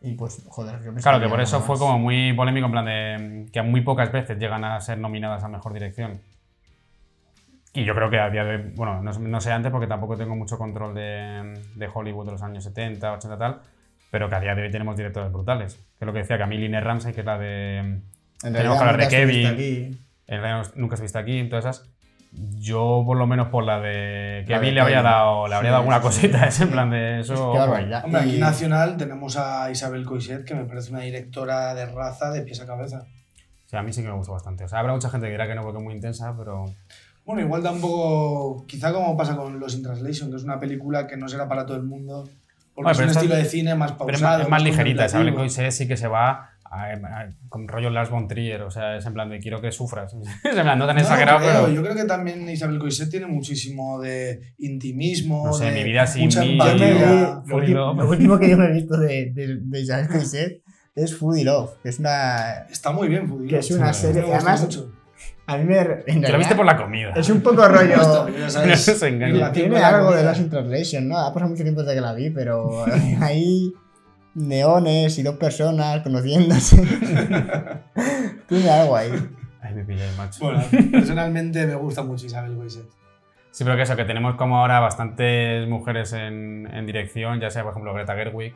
Y 0.01 0.14
pues, 0.14 0.43
joder, 0.47 0.82
yo 0.84 0.93
Claro, 0.95 1.20
que 1.20 1.28
por 1.30 1.41
eso 1.41 1.60
fue 1.62 1.78
como 1.78 1.97
muy 1.99 2.34
polémico, 2.34 2.66
en 2.68 2.72
plan 2.72 2.86
de 2.86 3.45
que 3.51 3.62
muy 3.62 3.82
pocas 3.82 4.12
veces 4.12 4.38
llegan 4.38 4.64
a 4.64 4.80
ser 4.82 4.97
nominadas 4.97 5.43
a 5.43 5.47
Mejor 5.49 5.74
Dirección. 5.74 6.22
Y 7.74 7.84
yo 7.86 7.93
creo 7.93 8.10
que 8.10 8.20
a 8.20 8.30
día 8.30 8.43
de 8.43 8.57
bueno, 8.76 9.01
no, 9.01 9.12
no 9.12 9.41
sé 9.41 9.51
antes 9.51 9.72
porque 9.72 9.88
tampoco 9.88 10.18
tengo 10.18 10.36
mucho 10.36 10.57
control 10.57 10.95
de, 10.95 11.62
de 11.76 11.89
Hollywood 11.93 12.26
de 12.26 12.32
los 12.32 12.41
años 12.41 12.64
70, 12.64 13.14
80 13.14 13.38
tal, 13.38 13.62
pero 14.10 14.28
que 14.28 14.36
a 14.36 14.39
día 14.39 14.55
de 14.55 14.64
hoy 14.64 14.72
tenemos 14.72 14.97
directores 14.97 15.32
brutales. 15.32 15.76
Que 15.76 16.05
es 16.05 16.05
lo 16.05 16.14
que 16.14 16.20
decía 16.20 16.45
mí 16.47 16.57
Line 16.57 16.82
Ramsey, 16.82 17.14
que 17.14 17.20
es 17.20 17.26
la 17.26 17.38
de 17.38 18.01
En 18.44 18.54
tenemos 18.54 18.78
que 18.78 18.84
hablar 18.84 18.98
de 18.98 19.08
Kevin. 19.08 20.00
El 20.28 20.42
Reino 20.42 20.62
Nunca 20.76 20.96
se 20.96 21.04
viste 21.04 21.18
aquí, 21.18 21.44
todas 21.50 21.66
esas. 21.66 21.90
Yo, 22.60 23.02
por 23.08 23.18
lo 23.18 23.26
menos 23.26 23.48
por 23.48 23.64
la 23.64 23.80
de 23.80 24.42
La 24.42 24.58
Kevin, 24.58 24.70
de 24.70 24.72
le 24.76 24.82
habría 24.82 25.02
dado, 25.02 25.48
le 25.48 25.56
habría 25.56 25.70
Sí, 25.70 25.72
dado 25.72 25.78
alguna 25.80 25.98
sí, 25.98 26.04
cosita, 26.04 26.40
sí. 26.44 26.48
es 26.50 26.62
en 26.62 26.70
plan 26.70 26.90
de 26.92 27.20
eso. 27.22 27.52
Qué 27.52 27.58
barbaridad. 27.58 28.06
Hombre, 28.06 28.22
aquí 28.22 28.36
Y- 28.36 28.40
nacional 28.40 28.98
tenemos 28.98 29.36
a 29.38 29.72
Isabel 29.72 30.06
Coixet, 30.06 30.46
que 30.46 30.54
me 30.54 30.66
parece 30.66 30.92
una 30.92 31.00
directora 31.02 31.74
de 31.74 31.88
raza 31.88 32.30
de 32.30 32.42
pies 32.44 32.62
a 32.62 32.68
cabeza. 32.68 33.02
Sí, 33.66 33.76
a 33.76 33.82
mí 33.82 33.92
sí 33.94 34.02
que 34.04 34.08
me 34.10 34.14
gustó 34.16 34.34
bastante. 34.34 34.64
O 34.64 34.68
sea, 34.68 34.80
habrá 34.80 34.94
mucha 34.94 35.10
gente 35.10 35.26
que 35.26 35.32
dirá 35.32 35.48
que 35.48 35.56
no 35.56 35.64
porque 35.64 35.80
es 35.80 35.84
muy 35.84 35.94
intensa, 35.96 36.36
pero. 36.38 36.66
Bueno, 37.26 37.42
igual 37.42 37.64
tampoco. 37.64 38.66
Quizá 38.68 38.94
como 38.94 39.18
pasa 39.18 39.36
con 39.36 39.60
Los 39.60 39.74
in 39.76 39.82
Translation, 39.84 40.30
que 40.30 40.38
es 40.38 40.44
una 40.44 40.60
película 40.60 41.08
que 41.08 41.18
no 41.18 41.28
será 41.28 41.48
para 41.48 41.66
todo 41.66 41.78
el 41.78 41.84
mundo. 41.84 42.30
Porque 42.76 42.92
Bueno, 42.92 42.92
es 42.92 43.00
un 43.00 43.10
estilo 43.10 43.36
es- 43.36 43.44
de 43.44 43.50
cine 43.50 43.76
más 43.76 43.92
pausado. 43.94 44.06
Pero 44.06 44.18
es 44.18 44.22
más, 44.24 44.42
es 44.42 44.50
más 44.50 44.64
ligerita, 44.64 45.10
¿sabes? 45.10 45.28
El 45.28 45.34
contemplativo. 45.34 45.64
Coise 45.66 45.72
sí 45.72 45.88
que 45.88 45.98
se 45.98 46.08
va 46.08 46.52
a- 46.72 46.93
a- 46.93 47.30
con 47.49 47.67
rollo 47.67 47.89
Lars 47.89 48.09
von 48.09 48.28
Trier, 48.28 48.61
o 48.61 48.72
sea, 48.72 48.97
es 48.97 49.05
en 49.05 49.13
plan 49.13 49.30
de 49.30 49.39
quiero 49.39 49.59
que 49.61 49.72
sufras. 49.72 50.13
es 50.43 50.55
en 50.57 50.61
plan, 50.63 50.78
no 50.78 50.86
tan 50.86 50.95
No, 50.95 51.01
exagerado, 51.01 51.39
creo, 51.39 51.51
pero. 51.63 51.70
Yo 51.74 51.82
creo 51.84 51.95
que 51.95 52.05
también 52.05 52.47
Isabel 52.49 52.80
Coixet 52.80 53.09
tiene 53.09 53.26
muchísimo 53.28 53.99
de 53.99 54.53
intimismo, 54.59 55.47
No 55.47 55.53
sé, 55.53 55.65
de 55.65 55.72
mi 55.72 55.84
vida 55.84 56.05
sin 56.07 56.24
mucha 56.26 56.41
mí, 56.41 56.51
empatía. 56.53 56.88
lo, 56.88 57.41
Foodie 57.43 57.55
último, 57.55 57.80
Love. 57.80 57.97
lo 57.97 58.09
último 58.09 58.39
que 58.39 58.49
yo 58.49 58.57
me 58.57 58.65
he 58.65 58.72
visto 58.74 58.97
de, 58.97 59.32
de, 59.34 59.57
de 59.61 59.80
Isabel 59.82 60.07
Coixet 60.07 60.61
es 60.95 61.15
Foodie 61.17 61.43
Love, 61.45 61.72
que 61.82 61.89
es 61.89 61.99
una. 61.99 62.65
Está 62.70 62.91
muy 62.91 63.07
bien, 63.07 63.28
Foodie 63.28 63.47
Que 63.47 63.55
Love. 63.55 63.65
es 63.65 63.72
una 63.72 63.93
Sí, 63.93 64.07
serie- 64.07 64.34
además- 64.34 64.61
mucho. 64.61 64.91
A 65.47 65.57
mí 65.57 65.63
me. 65.63 65.78
en 66.05 66.22
Te 66.22 66.32
lo 66.32 66.38
viste 66.38 66.53
por 66.55 66.65
la 66.65 66.78
comida. 66.78 67.11
Es 67.15 67.28
un 67.32 67.41
poco 67.41 67.67
rollo. 67.67 67.93
Esto, 67.99 68.30
ya 68.30 68.49
sabes, 68.51 68.70
No 68.70 68.78
se 68.78 69.09
relación 69.09 69.51
Tiene 69.53 69.78
algo 69.80 70.11
de 70.11 70.38
in 70.38 70.49
Translation, 70.49 71.07
¿no? 71.07 71.17
Ha 71.17 71.34
pasado 71.34 71.49
mucho 71.49 71.63
tiempo 71.63 71.82
desde 71.82 71.95
que 71.95 72.01
la 72.01 72.13
vi, 72.13 72.30
pero 72.30 72.86
hay 73.20 73.74
neones 74.40 75.18
y 75.20 75.24
dos 75.24 75.36
personas 75.36 76.02
conociéndose. 76.02 76.78
Tiene 78.48 78.70
algo 78.70 78.96
ahí. 78.96 79.12
Ay, 79.62 79.76
me 79.76 79.84
pillé, 79.84 80.06
macho. 80.18 80.46
Bueno, 80.46 80.64
personalmente 80.92 81.66
me 81.68 81.76
gusta 81.76 82.02
mucho 82.04 82.26
Isabel 82.26 82.56
Coixet. 82.56 82.86
Sí, 83.52 83.64
pero 83.64 83.76
que 83.76 83.84
eso, 83.84 83.96
que 83.96 84.06
tenemos 84.06 84.36
como 84.36 84.60
ahora 84.60 84.80
bastantes 84.80 85.68
mujeres 85.68 86.14
en, 86.14 86.70
en 86.72 86.86
dirección, 86.86 87.40
ya 87.40 87.50
sea, 87.50 87.64
por 87.64 87.72
ejemplo, 87.72 87.94
Greta 87.94 88.16
Gerwig, 88.16 88.56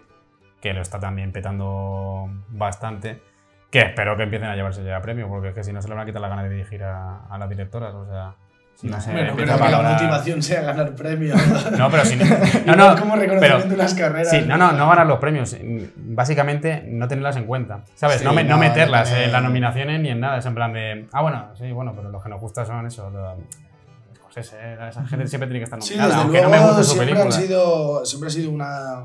que 0.62 0.74
lo 0.74 0.82
está 0.82 1.00
también 1.00 1.32
petando 1.32 2.30
bastante, 2.50 3.22
que 3.70 3.82
espero 3.82 4.16
que 4.16 4.24
empiecen 4.24 4.50
a 4.50 4.56
llevarse 4.56 4.84
ya 4.84 5.02
premio, 5.02 5.28
porque 5.28 5.50
es 5.50 5.56
que 5.56 5.64
si 5.64 5.74
no 5.74 5.82
se 5.82 5.90
le 5.90 5.96
van 5.96 6.04
a 6.04 6.06
quitar 6.06 6.22
la 6.22 6.30
gana 6.30 6.44
de 6.44 6.50
dirigir 6.50 6.84
a, 6.84 7.26
a 7.26 7.38
las 7.38 7.50
directoras, 7.50 7.94
o 7.94 8.06
sea... 8.06 8.36
No, 8.82 9.00
se 9.00 9.12
Bueno, 9.14 9.34
creo 9.36 9.58
que 9.58 9.70
la 9.72 9.82
motivación 9.94 10.44
sea 10.44 10.62
ganar 10.62 10.94
premios. 10.94 11.38
No, 11.78 11.90
pero 11.92 12.04
si 12.04 12.18
no. 12.18 12.26
no, 12.76 12.98
como 12.98 13.16
reconocimiento 13.16 13.68
de 13.70 13.76
unas 13.76 13.94
carreras. 13.94 14.30
Sí, 14.30 14.42
no, 14.46 14.58
no, 14.58 14.74
no 14.74 14.90
ganar 14.90 15.08
los 15.08 15.20
premios. 15.20 15.56
Básicamente, 15.96 16.84
no 16.88 17.08
tenerlas 17.08 17.38
en 17.38 17.46
cuenta. 17.46 17.84
¿Sabes? 17.96 18.18
Sí, 18.20 18.26
no, 18.26 18.34
me- 18.34 18.44
no 18.44 18.56
no, 18.56 18.58
meterlas 18.58 19.10
tener- 19.10 19.26
en 19.26 19.32
las 19.32 19.44
nominaciones 19.44 20.02
ni 20.02 20.10
en 20.10 20.20
nada. 20.20 20.38
Es 20.38 20.46
en 20.46 20.56
plan 20.56 20.74
de. 20.74 21.08
Ah, 21.14 21.22
bueno, 21.22 21.50
sí, 21.58 21.72
bueno, 21.72 21.94
pero 21.96 22.10
los 22.10 22.22
que 22.22 22.30
nos 22.30 22.42
gusta 22.42 22.66
son 22.66 22.86
eso. 22.86 23.10
Lo, 23.10 23.38
Scorsese, 24.16 24.58
eh, 24.60 24.78
esa 24.90 25.06
gente 25.06 25.28
siempre 25.28 25.48
tiene 25.48 25.60
que 25.60 25.64
estar 25.66 25.82
Sí, 25.82 25.92
nominada. 25.96 26.10
desde 26.10 26.22
aunque 26.22 26.38
luego 26.42 26.52
no 26.56 26.62
me 26.62 26.68
guste 26.68 26.84
su 26.84 26.90
siempre, 26.94 27.14
película. 27.16 27.36
han 27.36 27.42
sido, 27.42 28.06
siempre 28.06 28.28
ha 28.28 28.32
sido 28.32 28.52
una, 28.52 29.04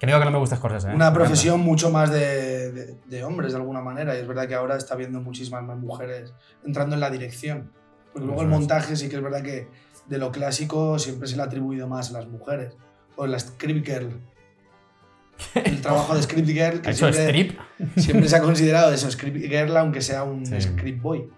Que 0.00 0.06
digo 0.06 0.18
que 0.18 0.24
no 0.24 0.30
me 0.32 0.38
guste 0.38 0.56
Scorsese. 0.56 0.90
¿eh? 0.90 0.94
una 0.94 1.12
profesión 1.12 1.60
mucho 1.60 1.90
más 1.90 2.10
de, 2.10 2.72
de- 2.72 2.94
de 3.06 3.24
hombres 3.24 3.52
de 3.52 3.58
alguna 3.58 3.80
manera. 3.80 4.14
Y 4.16 4.20
es 4.20 4.26
verdad 4.28 4.46
que 4.48 4.54
ahora 4.54 4.76
está 4.76 4.94
habiendo 4.94 5.20
muchísimas 5.20 5.62
más 5.62 5.78
mujeres 5.78 6.34
entrando 6.66 6.94
en 6.94 7.00
la 7.00 7.08
dirección. 7.10 7.70
Porque 8.14 8.26
luego 8.26 8.40
el 8.42 8.48
Eso 8.48 8.58
montaje 8.58 8.96
sí 8.96 9.08
que 9.10 9.16
es 9.16 9.22
verdad 9.22 9.42
que 9.42 9.68
de 10.06 10.18
lo 10.18 10.32
clásico 10.32 10.98
siempre 10.98 11.28
se 11.28 11.36
le 11.36 11.42
ha 11.42 11.46
atribuido 11.46 11.86
más 11.88 12.08
a 12.10 12.14
las 12.14 12.26
mujeres. 12.28 12.74
O 13.16 13.26
la 13.26 13.38
script 13.38 13.84
girl. 13.86 14.20
El 15.54 15.80
trabajo 15.82 16.14
de 16.14 16.22
script 16.22 16.46
girl 16.48 16.78
Ha 16.78 16.82
que 16.82 16.90
hecho 16.92 17.12
siempre, 17.12 17.24
strip. 17.24 17.58
siempre 17.96 18.28
se 18.28 18.36
ha 18.36 18.40
considerado 18.40 18.92
eso, 18.92 19.10
script 19.10 19.36
girl, 19.36 19.76
aunque 19.76 20.00
sea 20.00 20.22
un 20.22 20.46
Sí. 20.46 20.60
script 20.60 21.02
boy. 21.02 21.28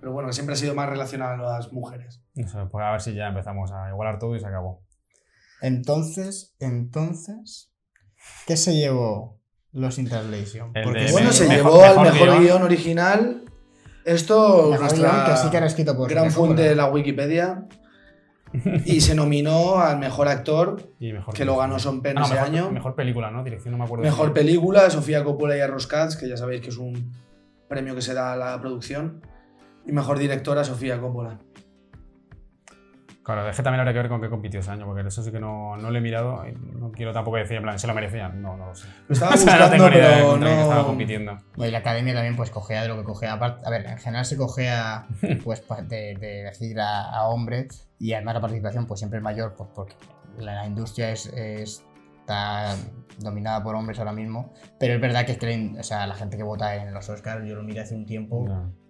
Pero 0.00 0.12
bueno, 0.12 0.32
siempre 0.32 0.54
ha 0.54 0.58
sido 0.58 0.74
más 0.74 0.88
relacionado 0.88 1.48
a 1.48 1.56
las 1.58 1.72
mujeres. 1.72 2.20
Eso, 2.34 2.68
pues 2.70 2.84
a 2.84 2.90
ver 2.92 3.00
si 3.00 3.14
ya 3.14 3.28
empezamos 3.28 3.72
a 3.72 3.88
igualar 3.90 4.18
todo 4.18 4.34
y 4.36 4.40
se 4.40 4.46
acabó. 4.46 4.82
Entonces, 5.62 6.54
entonces, 6.58 7.72
¿qué 8.46 8.56
se 8.56 8.74
llevó 8.74 9.40
los 9.72 9.98
Interlation? 9.98 10.72
Porque 10.72 11.10
Bueno, 11.12 11.32
se 11.32 11.48
mejor- 11.48 11.56
llevó 11.72 11.82
al 11.84 11.88
mejor 11.96 12.12
mejor 12.12 12.28
guion. 12.28 12.42
guion 12.44 12.62
original. 12.62 13.42
Esto, 14.06 14.68
mejor 14.70 14.80
nuestra 14.80 15.24
que 15.26 15.36
sí 15.36 15.50
que 15.50 15.56
era 15.56 15.66
escrito 15.66 15.96
por 15.96 16.08
gran 16.08 16.30
fuente 16.30 16.54
Coppola. 16.62 16.68
de 16.68 16.74
la 16.76 16.86
Wikipedia. 16.86 17.66
y 18.86 19.00
se 19.00 19.14
nominó 19.14 19.78
al 19.80 19.98
mejor 19.98 20.28
actor, 20.28 20.92
Y 21.00 21.12
mejor 21.12 21.34
que 21.34 21.44
lo 21.44 21.56
ganó 21.56 21.78
Sean 21.78 22.00
Penn 22.00 22.16
Ah, 22.16 22.20
no, 22.20 22.26
ese 22.26 22.34
mejor, 22.34 22.48
año. 22.48 22.70
Mejor 22.70 22.94
película, 22.94 23.30
¿no? 23.30 23.42
Dirección, 23.42 23.72
no 23.72 23.78
me 23.78 23.84
acuerdo. 23.84 24.04
Mejor 24.04 24.32
película, 24.32 24.88
Sofía 24.90 25.24
Coppola 25.24 25.56
y 25.56 25.60
Arroz 25.60 25.86
Katz, 25.86 26.16
que 26.16 26.28
ya 26.28 26.36
sabéis 26.36 26.60
que 26.62 26.68
es 26.68 26.78
un 26.78 27.12
premio 27.68 27.94
que 27.94 28.02
se 28.02 28.14
da 28.14 28.32
a 28.32 28.36
la 28.36 28.58
producción. 28.60 29.20
Y 29.84 29.92
mejor 29.92 30.18
directora, 30.18 30.62
Sofía 30.64 31.00
Coppola. 31.00 31.40
Claro, 33.26 33.48
es 33.50 33.56
que 33.56 33.62
también 33.64 33.80
habría 33.80 33.92
que 33.92 33.98
ver 33.98 34.08
con 34.08 34.20
qué 34.20 34.30
compitió 34.30 34.60
ese 34.60 34.70
año, 34.70 34.86
porque 34.86 35.06
eso 35.06 35.20
sí 35.20 35.32
que 35.32 35.40
no, 35.40 35.76
no 35.76 35.90
lo 35.90 35.98
he 35.98 36.00
mirado. 36.00 36.44
y 36.46 36.52
No 36.78 36.92
quiero 36.92 37.12
tampoco 37.12 37.38
decir, 37.38 37.56
en 37.56 37.64
plan, 37.64 37.76
¿se 37.76 37.88
lo 37.88 37.92
merecían? 37.94 38.40
No, 38.40 38.56
no 38.56 38.66
lo 38.66 38.74
sé. 38.76 38.86
Lo 39.08 39.14
estaba 39.14 39.32
O 39.34 39.36
sea, 39.36 39.56
no 39.56 39.64
buscando, 39.64 39.76
tengo 39.76 39.90
ni 39.90 39.96
idea 39.96 40.08
de 40.08 40.14
pero 40.16 40.28
contra 40.30 40.48
quién 40.48 40.60
estaba 40.60 40.80
no. 40.82 40.86
compitiendo. 40.86 41.38
Bueno, 41.56 41.68
y 41.68 41.72
la 41.72 41.78
academia 41.78 42.14
también 42.14 42.36
pues 42.36 42.50
cogea 42.50 42.82
de 42.82 42.88
lo 42.88 42.96
que 42.98 43.02
cogea. 43.02 43.32
Aparte, 43.32 43.66
a 43.66 43.70
ver, 43.70 43.84
en 43.86 43.98
general 43.98 44.24
se 44.24 44.36
cogea 44.36 45.06
pues 45.44 45.64
de, 45.88 46.14
de 46.20 46.42
elegir 46.42 46.78
a, 46.80 47.02
a 47.10 47.26
hombres 47.26 47.88
y 47.98 48.12
además 48.12 48.34
la 48.36 48.40
participación 48.42 48.86
pues 48.86 49.00
siempre 49.00 49.18
es 49.18 49.24
mayor 49.24 49.54
pues 49.56 49.70
porque 49.74 49.94
la, 50.38 50.54
la 50.54 50.66
industria 50.68 51.10
es, 51.10 51.26
es- 51.26 51.84
está 52.20 52.76
dominada 53.18 53.60
por 53.62 53.74
hombres 53.74 53.98
ahora 53.98 54.12
mismo. 54.12 54.52
Pero 54.78 54.94
es 54.94 55.00
verdad 55.00 55.26
que 55.26 55.32
es 55.32 55.38
que 55.38 55.46
la, 55.46 55.52
in- 55.52 55.76
o 55.80 55.82
sea, 55.82 56.06
la 56.06 56.14
gente 56.14 56.36
que 56.36 56.44
vota 56.44 56.76
en 56.76 56.94
los 56.94 57.08
Oscars, 57.08 57.44
yo 57.44 57.56
lo 57.56 57.64
miré 57.64 57.80
hace 57.80 57.96
un 57.96 58.06
tiempo 58.06 58.46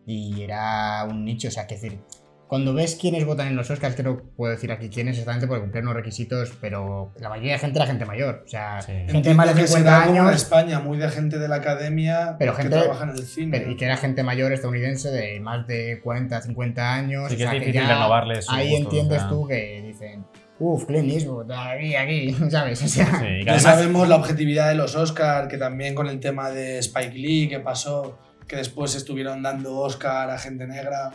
y 0.06 0.42
era 0.42 1.04
un 1.08 1.24
nicho, 1.24 1.48
o 1.48 1.50
sea, 1.50 1.66
que 1.66 1.74
decir, 1.76 2.00
cuando 2.48 2.72
ves 2.74 2.96
quiénes 3.00 3.24
votan 3.24 3.48
en 3.48 3.56
los 3.56 3.68
Oscars, 3.70 3.96
creo 3.96 4.18
que 4.18 4.22
puedo 4.36 4.52
decir 4.52 4.70
aquí 4.70 4.88
quiénes 4.88 5.14
exactamente 5.16 5.46
porque 5.48 5.62
cumplen 5.62 5.84
unos 5.84 5.96
requisitos, 5.96 6.52
pero 6.60 7.12
la 7.18 7.28
mayoría 7.28 7.54
de 7.54 7.58
gente 7.58 7.78
era 7.78 7.86
gente 7.86 8.04
mayor, 8.04 8.42
o 8.44 8.48
sea, 8.48 8.80
Sí. 8.82 8.92
gente 9.08 9.30
de 9.30 9.34
más 9.34 9.48
de 9.54 9.60
que 9.62 9.66
50 9.66 9.90
será 9.90 10.06
como 10.06 10.16
en 10.20 10.26
años. 10.26 10.36
España, 10.42 10.78
muy 10.80 10.96
de 10.98 11.08
gente 11.08 11.38
de 11.38 11.48
la 11.48 11.56
academia 11.56 12.36
Pero 12.38 12.54
que 12.54 12.62
gente- 12.62 12.78
trabaja 12.78 13.04
en 13.04 13.10
el 13.10 13.22
cine. 13.24 13.58
Pero- 13.58 13.70
y 13.72 13.76
que 13.76 13.84
era 13.84 13.96
gente 13.96 14.22
mayor 14.22 14.52
estadounidense 14.52 15.10
de 15.10 15.40
más 15.40 15.66
de 15.66 16.00
40, 16.04 16.40
50 16.40 16.94
años. 16.94 17.28
Sí, 17.28 17.34
o 17.34 17.36
que 17.36 17.42
es 17.44 17.50
sea, 17.50 17.58
difícil 17.58 17.74
ya 17.82 17.88
renovarles 17.94 18.46
Ahí 18.48 18.74
entiendes 18.76 19.18
o 19.18 19.20
sea. 19.20 19.28
tú 19.28 19.48
que 19.48 19.82
dicen, 19.86 20.24
uff, 20.60 20.84
Clint 20.86 21.10
Eastwood, 21.12 21.50
aquí, 21.50 21.96
aquí, 21.96 22.32
¿sabes? 22.50 22.82
O 22.82 22.86
sea, 22.88 23.06
Sí, 23.06 23.10
que 23.24 23.44
Ya 23.44 23.52
además- 23.54 23.62
sabemos 23.62 24.08
la 24.08 24.16
objetividad 24.16 24.68
de 24.68 24.76
los 24.76 24.94
Oscar, 24.94 25.48
que 25.48 25.58
también 25.58 25.94
con 25.96 26.06
el 26.08 26.20
tema 26.20 26.50
de 26.50 26.78
Spike 26.78 27.14
Lee, 27.18 27.48
que 27.48 27.58
pasó, 27.60 28.18
que 28.46 28.54
después 28.54 28.94
estuvieron 28.94 29.42
dando 29.42 29.76
Oscar 29.78 30.30
a 30.30 30.38
gente 30.38 30.66
negra. 30.68 31.10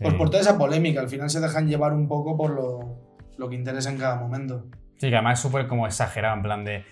Pues 0.00 0.14
por 0.14 0.30
toda 0.30 0.40
esa 0.42 0.56
polémica, 0.58 1.00
al 1.00 1.08
final 1.08 1.28
se 1.30 1.40
dejan 1.40 1.68
llevar 1.68 1.92
un 1.92 2.08
poco 2.08 2.36
por 2.36 2.50
lo, 2.50 2.98
lo 3.36 3.48
que 3.48 3.54
interesa 3.56 3.90
en 3.90 3.98
cada 3.98 4.16
momento. 4.16 4.64
Sí, 4.98 5.08
que 5.08 5.14
además 5.16 5.38
es 5.38 5.42
súper 5.42 5.66
como 5.66 5.86
exagerado, 5.86 6.36
en 6.36 6.42
plan 6.42 6.64
de 6.64 6.84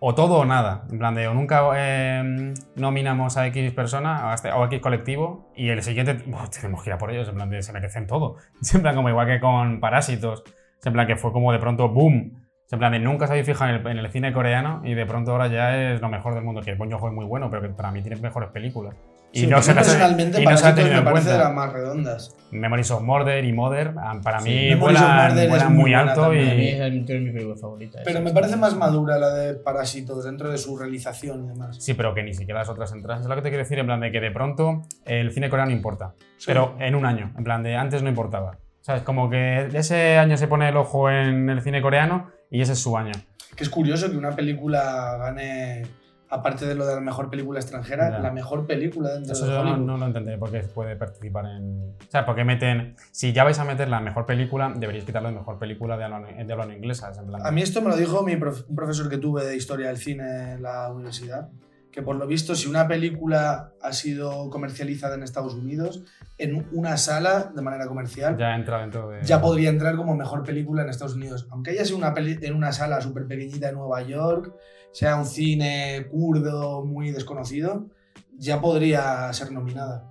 o 0.00 0.14
todo 0.14 0.38
o 0.40 0.44
nada. 0.44 0.84
En 0.90 0.98
plan 0.98 1.14
de 1.14 1.28
o 1.28 1.34
nunca 1.34 1.62
eh, 1.76 2.52
nominamos 2.76 3.36
a 3.36 3.46
X 3.46 3.72
persona 3.72 4.26
o 4.26 4.28
a, 4.30 4.34
este- 4.34 4.50
o 4.52 4.62
a 4.62 4.66
X 4.66 4.80
colectivo 4.80 5.50
y 5.56 5.68
el 5.68 5.82
siguiente 5.82 6.14
tenemos 6.14 6.82
que 6.82 6.90
ir 6.90 6.94
a 6.94 6.98
por 6.98 7.10
ellos, 7.10 7.28
en 7.28 7.34
plan 7.36 7.48
de 7.50 7.62
se 7.62 7.72
merecen 7.72 8.06
todo. 8.06 8.36
En 8.74 8.82
plan 8.82 8.94
como 8.94 9.08
igual 9.08 9.26
que 9.26 9.40
con 9.40 9.80
Parásitos, 9.80 10.42
en 10.84 10.92
plan 10.92 11.06
que 11.06 11.16
fue 11.16 11.32
como 11.32 11.52
de 11.52 11.58
pronto 11.58 11.88
boom. 11.88 12.40
En 12.70 12.78
plan 12.78 12.92
de 12.92 12.98
nunca 12.98 13.26
se 13.26 13.34
habéis 13.34 13.46
fijado 13.46 13.70
en 13.74 13.80
el, 13.80 13.86
en 13.86 13.98
el 13.98 14.10
cine 14.10 14.32
coreano 14.32 14.80
y 14.84 14.94
de 14.94 15.06
pronto 15.06 15.30
ahora 15.32 15.46
ya 15.46 15.92
es 15.92 16.00
lo 16.00 16.08
mejor 16.08 16.34
del 16.34 16.42
mundo, 16.44 16.60
que 16.60 16.74
Bong 16.74 16.90
Joon-ho 16.90 17.08
es 17.08 17.14
muy 17.14 17.24
bueno, 17.24 17.48
pero 17.50 17.62
que 17.62 17.68
para 17.68 17.90
mí 17.92 18.02
tiene 18.02 18.16
mejores 18.20 18.50
películas. 18.50 18.94
Y 19.34 19.40
Sí, 19.40 19.46
no 19.48 19.60
se 19.60 19.74
las- 19.74 19.86
personalmente, 19.88 20.40
y 20.40 20.44
no 20.44 20.56
se 20.56 20.64
ha 20.66 20.74
tenido 20.76 20.98
en 20.98 21.04
de 21.32 21.38
las 21.38 21.52
más 21.52 21.72
redondas. 21.72 22.36
Memories 22.52 22.90
of 22.92 23.02
Murder 23.02 23.44
y 23.44 23.52
Mother, 23.52 23.92
para 24.22 24.38
Sí, 24.40 24.48
mí 24.48 24.74
of 24.74 24.78
vuelan, 24.78 25.36
es 25.36 25.70
muy 25.70 25.92
alto 25.92 26.20
también. 26.22 26.50
a 26.50 26.54
mí 26.54 26.62
y... 26.62 26.68
es 26.68 26.92
mi 26.92 27.04
es 27.26 27.32
película 27.32 27.56
favorita. 27.56 27.98
Pero 28.04 28.18
esa. 28.18 28.24
me 28.24 28.32
parece 28.32 28.56
más 28.56 28.76
madura 28.76 29.18
la 29.18 29.34
de 29.34 29.54
Parásitos 29.54 30.24
dentro 30.24 30.50
de 30.52 30.56
su 30.58 30.78
realización 30.78 31.46
y 31.46 31.48
demás. 31.48 31.76
Sí, 31.80 31.94
pero 31.94 32.14
que 32.14 32.22
ni 32.22 32.32
siquiera 32.32 32.60
las 32.60 32.68
otras 32.68 32.92
entran. 32.92 33.20
Es 33.20 33.26
lo 33.26 33.34
que 33.34 33.42
te 33.42 33.48
quiero 33.48 33.64
decir, 33.64 33.78
en 33.80 33.86
plan 33.86 33.98
de 33.98 34.12
que 34.12 34.20
de 34.20 34.30
pronto 34.30 34.82
el 35.04 35.32
cine 35.32 35.50
coreano 35.50 35.72
importa. 35.72 36.14
Sí. 36.36 36.44
Pero 36.46 36.76
en 36.78 36.94
un 36.94 37.04
año, 37.04 37.32
en 37.36 37.42
plan 37.42 37.64
de 37.64 37.74
antes 37.76 38.04
no 38.04 38.08
importaba. 38.08 38.58
¿Sabes? 38.82 39.02
Como 39.02 39.28
que 39.30 39.66
ese 39.74 40.16
año 40.18 40.36
se 40.36 40.46
pone 40.46 40.68
el 40.68 40.76
ojo 40.76 41.10
en 41.10 41.50
el 41.50 41.60
cine 41.60 41.82
coreano 41.82 42.30
y 42.50 42.60
ese 42.60 42.74
es 42.74 42.78
su 42.78 42.96
año. 42.96 43.12
Que 43.56 43.64
es 43.64 43.70
curioso 43.70 44.08
que 44.10 44.16
una 44.16 44.30
película 44.30 45.16
gane, 45.18 45.82
aparte 46.30 46.66
de 46.66 46.74
lo 46.74 46.86
de 46.86 46.94
la 46.94 47.00
mejor 47.00 47.30
película 47.30 47.60
extranjera, 47.60 48.10
Ya. 48.10 48.18
la 48.18 48.32
mejor 48.32 48.66
película 48.66 49.12
dentro 49.12 49.32
Eso 49.32 49.46
de 49.46 49.52
yo 49.52 49.62
no, 49.62 49.70
Hollywood. 49.70 49.86
no 49.86 49.96
lo 49.98 50.06
entenderé 50.06 50.38
porque 50.38 50.60
puede 50.60 50.96
participar 50.96 51.46
en. 51.46 51.94
O 52.00 52.10
sea, 52.10 52.24
porque 52.26 52.44
meten. 52.44 52.96
Si 53.12 53.32
ya 53.32 53.44
vais 53.44 53.58
a 53.58 53.64
meter 53.64 53.88
la 53.88 54.00
mejor 54.00 54.26
película, 54.26 54.72
deberíais 54.74 55.04
quitarlo 55.04 55.28
de 55.28 55.34
mejor 55.36 55.58
película 55.58 55.96
de 55.96 56.04
habla, 56.04 56.20
de 56.44 56.52
habla 56.52 56.66
no 56.66 56.72
inglesa. 56.72 57.10
es 57.10 57.18
en 57.18 57.26
plan 57.26 57.46
A 57.46 57.50
mí 57.50 57.62
esto 57.62 57.80
me 57.82 57.88
lo 57.90 57.96
dijo 57.96 58.22
mi 58.22 58.36
prof- 58.36 58.64
un 58.68 58.74
profesor 58.76 59.08
que 59.08 59.18
tuve 59.18 59.44
de 59.44 59.56
historia 59.56 59.88
del 59.88 59.98
cine 59.98 60.54
en 60.54 60.62
la 60.62 60.90
universidad, 60.90 61.48
que 61.92 62.02
por 62.02 62.16
lo 62.16 62.26
visto 62.26 62.54
si 62.56 62.68
una 62.68 62.88
película 62.88 63.70
ha 63.80 63.92
sido 63.92 64.50
comercializada 64.50 65.14
en 65.14 65.22
Estados 65.22 65.54
Unidos, 65.54 66.02
en 66.38 66.66
una 66.72 66.96
sala 66.96 67.52
de 67.54 67.62
manera 67.62 67.86
comercial, 67.86 68.36
ya, 68.36 68.48
ya 68.50 68.54
entra 68.56 68.80
dentro 68.80 69.10
de. 69.10 69.22
podría 69.40 69.70
entrar 69.70 69.94
como 69.94 70.16
mejor 70.16 70.42
película 70.42 70.82
en 70.82 70.88
Estados 70.88 71.14
Unidos. 71.14 71.46
Aunque 71.50 71.70
haya 71.70 71.84
sido 71.84 71.98
una 71.98 72.12
peli 72.12 72.38
en 72.42 72.54
una 72.56 72.72
sala 72.72 73.00
súper 73.00 73.26
pequeñita 73.28 73.68
de 73.68 73.74
Nueva 73.74 74.02
York, 74.02 74.52
sea 74.94 75.16
un 75.16 75.26
cine 75.26 76.06
kurdo 76.08 76.84
muy 76.84 77.10
desconocido, 77.10 77.86
ya 78.38 78.60
podría 78.60 79.32
ser 79.32 79.50
nominada. 79.50 80.04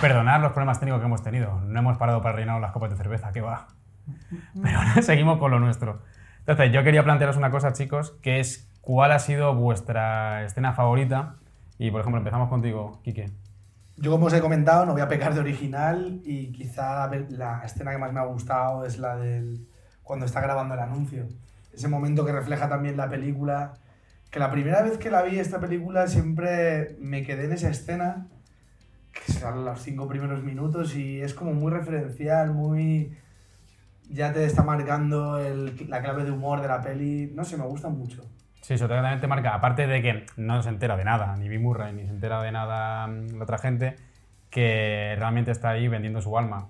Perdonad 0.00 0.40
los 0.40 0.52
problemas 0.52 0.78
técnicos 0.78 1.00
que 1.00 1.06
hemos 1.06 1.24
tenido. 1.24 1.60
No 1.62 1.80
hemos 1.80 1.98
parado 1.98 2.22
para 2.22 2.36
rellenar 2.36 2.60
las 2.60 2.70
copas 2.70 2.90
de 2.90 2.96
cerveza, 2.96 3.32
que 3.32 3.40
va. 3.40 3.66
Pero 4.62 4.78
ahora 4.78 5.02
seguimos 5.02 5.38
con 5.38 5.50
lo 5.50 5.58
nuestro. 5.58 6.02
Entonces, 6.38 6.72
yo 6.72 6.84
quería 6.84 7.02
plantearos 7.02 7.36
una 7.36 7.50
cosa, 7.50 7.72
chicos, 7.72 8.12
que 8.22 8.38
es 8.38 8.70
cuál 8.80 9.10
ha 9.10 9.18
sido 9.18 9.56
vuestra 9.56 10.44
escena 10.44 10.72
favorita. 10.72 11.34
Y, 11.78 11.90
por 11.90 12.02
ejemplo, 12.02 12.18
empezamos 12.18 12.48
contigo, 12.48 13.00
Quique. 13.02 13.26
Yo, 14.00 14.12
como 14.12 14.26
os 14.26 14.32
he 14.32 14.40
comentado, 14.40 14.86
no 14.86 14.92
voy 14.92 15.00
a 15.00 15.08
pecar 15.08 15.34
de 15.34 15.40
original 15.40 16.20
y 16.24 16.52
quizá 16.52 17.10
la 17.30 17.62
escena 17.64 17.90
que 17.90 17.98
más 17.98 18.12
me 18.12 18.20
ha 18.20 18.26
gustado 18.26 18.84
es 18.84 18.96
la 18.98 19.16
del 19.16 19.66
cuando 20.04 20.24
está 20.24 20.40
grabando 20.40 20.74
el 20.74 20.80
anuncio. 20.80 21.26
Ese 21.72 21.88
momento 21.88 22.24
que 22.24 22.30
refleja 22.30 22.68
también 22.68 22.96
la 22.96 23.10
película. 23.10 23.74
Que 24.30 24.38
la 24.38 24.52
primera 24.52 24.82
vez 24.82 24.98
que 24.98 25.10
la 25.10 25.22
vi 25.22 25.40
esta 25.40 25.58
película 25.58 26.06
siempre 26.06 26.96
me 27.00 27.24
quedé 27.24 27.46
en 27.46 27.52
esa 27.52 27.70
escena, 27.70 28.28
que 29.12 29.32
son 29.32 29.64
los 29.64 29.82
cinco 29.82 30.06
primeros 30.06 30.44
minutos 30.44 30.94
y 30.94 31.20
es 31.20 31.34
como 31.34 31.52
muy 31.52 31.72
referencial, 31.72 32.52
muy... 32.54 33.16
Ya 34.10 34.32
te 34.32 34.44
está 34.44 34.62
marcando 34.62 35.40
la 35.88 36.02
clave 36.02 36.24
de 36.24 36.30
humor 36.30 36.62
de 36.62 36.68
la 36.68 36.80
peli. 36.82 37.32
No 37.34 37.44
sé, 37.44 37.56
me 37.56 37.66
gusta 37.66 37.88
mucho. 37.88 38.22
Sí, 38.60 38.76
sobre 38.76 38.94
todo 38.94 39.02
también 39.02 39.20
te 39.20 39.26
marca, 39.26 39.54
aparte 39.54 39.86
de 39.86 40.02
que 40.02 40.26
no 40.36 40.62
se 40.62 40.68
entera 40.68 40.96
de 40.96 41.04
nada, 41.04 41.36
ni 41.36 41.48
Bill 41.48 41.60
Murray, 41.60 41.92
ni 41.92 42.04
se 42.04 42.10
entera 42.10 42.42
de 42.42 42.52
nada 42.52 43.06
mm, 43.06 43.36
la 43.38 43.44
otra 43.44 43.58
gente, 43.58 43.96
que 44.50 45.14
realmente 45.18 45.50
está 45.50 45.70
ahí 45.70 45.88
vendiendo 45.88 46.20
su 46.20 46.36
alma. 46.36 46.68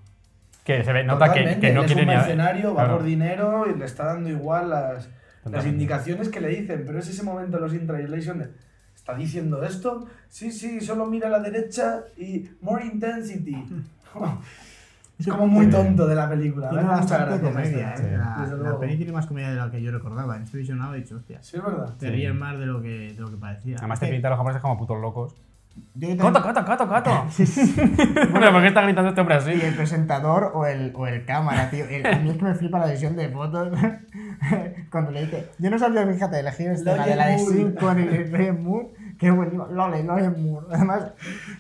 Que 0.64 0.84
se 0.84 0.93
ve, 0.93 1.03
nota 1.03 1.32
que, 1.32 1.41
Totalmente, 1.41 1.66
que 1.66 1.72
no 1.72 1.80
él 1.80 1.86
quiere 1.86 2.03
es 2.03 2.09
un 2.09 2.12
ni 2.12 2.16
mercenario, 2.18 2.74
va 2.74 2.84
claro, 2.84 2.99
por 2.99 3.07
dinero 3.07 3.66
y 3.74 3.78
le 3.78 3.84
está 3.84 4.05
dando 4.05 4.28
igual 4.28 4.70
las, 4.70 4.93
las 4.93 5.09
totalmente. 5.43 5.68
indicaciones 5.70 6.28
que 6.28 6.41
le 6.41 6.49
dicen, 6.49 6.84
pero 6.86 6.99
es 6.99 7.09
ese 7.09 7.22
momento 7.22 7.59
los 7.59 7.72
in 7.72 7.86
translation 7.86 8.39
de, 8.39 8.51
¿está 8.95 9.14
diciendo 9.14 9.62
esto? 9.62 10.07
Sí, 10.28 10.53
sí, 10.53 10.80
solo 10.80 11.07
mira 11.07 11.28
a 11.28 11.30
la 11.30 11.41
derecha 11.41 12.01
y 12.16 12.51
more 12.61 12.84
intensity. 12.84 13.57
es 15.19 15.27
como 15.27 15.47
muy 15.47 15.69
tonto 15.69 16.07
de 16.07 16.14
la 16.14 16.29
película. 16.29 16.71
Tiene 16.71 16.85
bastante 16.85 17.41
comedia, 17.41 17.95
¿eh? 17.95 18.16
La, 18.19 18.47
la 18.71 18.79
peli 18.79 18.97
tiene 18.97 19.12
más 19.12 19.27
comedia 19.27 19.51
de 19.51 19.57
la 19.57 19.71
que 19.71 19.83
yo 19.83 19.91
recordaba. 19.91 20.37
En 20.37 20.43
este 20.45 20.59
visionado 20.59 20.95
he 20.95 20.99
dicho, 20.99 21.16
hostia. 21.16 21.43
Sí, 21.43 21.57
es 21.57 21.64
verdad. 21.64 21.95
Te 21.99 22.11
ríes 22.11 22.35
más 22.35 22.59
de 22.59 22.66
lo 22.66 22.81
que, 22.81 23.12
de 23.14 23.21
lo 23.21 23.29
que 23.31 23.37
parecía. 23.37 23.77
Además 23.79 23.99
te 24.01 24.07
Es 24.07 24.11
que 24.11 24.14
pinta 24.16 24.29
a 24.29 24.31
los 24.31 24.39
japoneses 24.39 24.62
como 24.62 24.79
putos 24.79 25.01
locos. 25.01 25.35
¡Cato, 26.19 26.43
cato, 26.43 26.64
cato, 26.64 26.89
cato! 26.89 27.11
Bueno, 28.33 28.51
¿por 28.53 28.62
qué 28.62 28.66
está 28.69 28.83
gritando 28.83 29.11
este 29.11 29.21
hombre 29.21 29.37
Y 29.37 29.39
así? 29.39 29.51
el 29.53 29.75
presentador 29.77 30.51
o 30.55 30.66
el, 30.66 30.93
o 30.97 31.07
el 31.07 31.25
cámara, 31.25 31.71
tío. 31.71 31.85
El- 31.85 32.05
a 32.05 32.19
mí 32.19 32.31
es 32.31 32.37
que 32.37 32.43
me 32.45 32.55
flipa 32.57 32.81
la 32.81 32.91
edición 32.91 33.14
de 33.14 33.29
fotos. 33.29 33.69
Cuando 34.91 35.11
le 35.12 35.23
dice, 35.27 35.49
yo 35.59 35.71
no 35.71 35.79
sabía, 35.79 36.07
fíjate, 36.07 36.41
elegir 36.41 36.69
esta, 36.71 36.97
la 36.97 37.07
de 37.07 37.16
la 37.16 37.27
de 37.27 37.37
Roger 37.37 37.47
Moore. 37.47 37.57
Simpson 37.62 38.01
y 38.01 38.07
de 38.07 38.25
Roger 38.25 38.53
Moore. 38.55 38.89
Qué 39.21 39.31
bueno, 39.31 39.66
Lole, 39.73 40.03
Roger 40.05 40.31
Moore. 40.37 40.66
Además, 40.71 41.12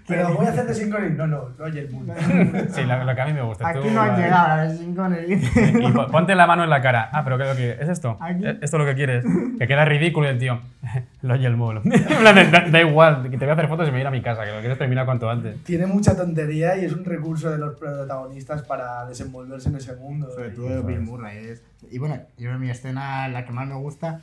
Pero 0.06 0.34
voy 0.34 0.46
a 0.46 0.50
hacer 0.50 0.66
de 0.66 0.74
Synchrony. 0.74 1.10
No, 1.16 1.26
no, 1.26 1.48
Roger 1.58 1.90
Moore. 1.90 2.68
Sí, 2.70 2.82
lo, 2.84 3.04
lo 3.04 3.14
que 3.14 3.20
a 3.20 3.26
mí 3.26 3.32
me 3.32 3.42
gusta. 3.42 3.68
aquí 3.68 3.80
Tú, 3.80 3.90
no 3.90 4.00
han 4.00 4.10
vale. 4.10 4.22
llegado 4.22 4.44
a 4.44 4.56
la 4.56 4.62
de 4.64 4.76
Simpson 4.76 5.16
y 5.28 5.92
ponte 6.10 6.34
la 6.34 6.46
mano 6.46 6.64
en 6.64 6.70
la 6.70 6.80
cara. 6.80 7.08
Ah, 7.12 7.24
pero 7.24 7.36
¿qué, 7.36 7.44
qué 7.56 7.76
es 7.80 7.88
esto? 7.88 8.16
Aquí. 8.20 8.44
¿Es 8.46 8.56
¿Esto 8.62 8.76
es 8.76 8.84
lo 8.84 8.86
que 8.86 8.94
quieres? 8.94 9.24
Que 9.58 9.66
queda 9.66 9.84
ridículo 9.84 10.26
y 10.28 10.30
el 10.30 10.38
tío. 10.38 10.60
Plan 11.20 12.34
de, 12.34 12.50
Da, 12.50 12.68
da 12.70 12.80
igual, 12.80 13.22
que 13.24 13.36
te 13.36 13.44
voy 13.44 13.50
a 13.50 13.52
hacer 13.52 13.68
fotos 13.68 13.88
y 13.88 13.90
me 13.90 13.96
voy 13.96 13.98
a 13.98 14.02
ir 14.02 14.06
a 14.06 14.10
mi 14.10 14.22
casa, 14.22 14.44
que 14.44 14.52
lo 14.52 14.60
quieres 14.60 14.78
terminar 14.78 15.04
cuanto 15.04 15.28
antes. 15.28 15.62
Tiene 15.64 15.86
mucha 15.86 16.16
tontería 16.16 16.76
y 16.76 16.84
es 16.84 16.92
un 16.92 17.04
recurso 17.04 17.50
de 17.50 17.58
los 17.58 17.76
protagonistas 17.76 18.62
para 18.62 19.04
desenvolverse 19.06 19.68
en 19.68 19.76
ese 19.76 19.96
mundo. 19.96 20.30
Sobre 20.30 20.50
todo 20.50 20.82
Bill 20.84 21.00
Murray. 21.00 21.38
Es... 21.38 21.62
Y 21.90 21.98
bueno, 21.98 22.16
yo 22.38 22.56
mi 22.58 22.70
escena, 22.70 23.28
la 23.28 23.44
que 23.44 23.52
más 23.52 23.66
me 23.66 23.74
gusta, 23.74 24.20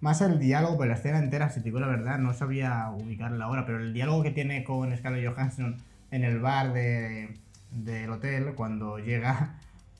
más 0.00 0.20
el 0.20 0.38
diálogo, 0.38 0.76
pero 0.78 0.90
la 0.90 0.96
escena 0.96 1.18
entera, 1.18 1.48
si 1.50 1.60
te 1.60 1.64
digo 1.64 1.80
la 1.80 1.86
verdad, 1.86 2.18
no 2.18 2.32
sabía 2.34 2.90
ubicarla 2.90 3.44
ahora, 3.44 3.64
pero 3.66 3.78
el 3.78 3.92
diálogo 3.92 4.22
que 4.22 4.30
tiene 4.30 4.64
con 4.64 4.96
Scarlett 4.96 5.32
Johansson 5.32 5.76
en 6.10 6.24
el 6.24 6.40
bar 6.40 6.72
de, 6.72 7.38
del 7.70 8.10
hotel, 8.10 8.54
cuando 8.54 8.98
llega 8.98 9.54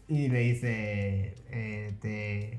y 0.08 0.28
le 0.28 0.40
dice, 0.40 1.34
eh, 1.50 1.94
te 2.00 2.58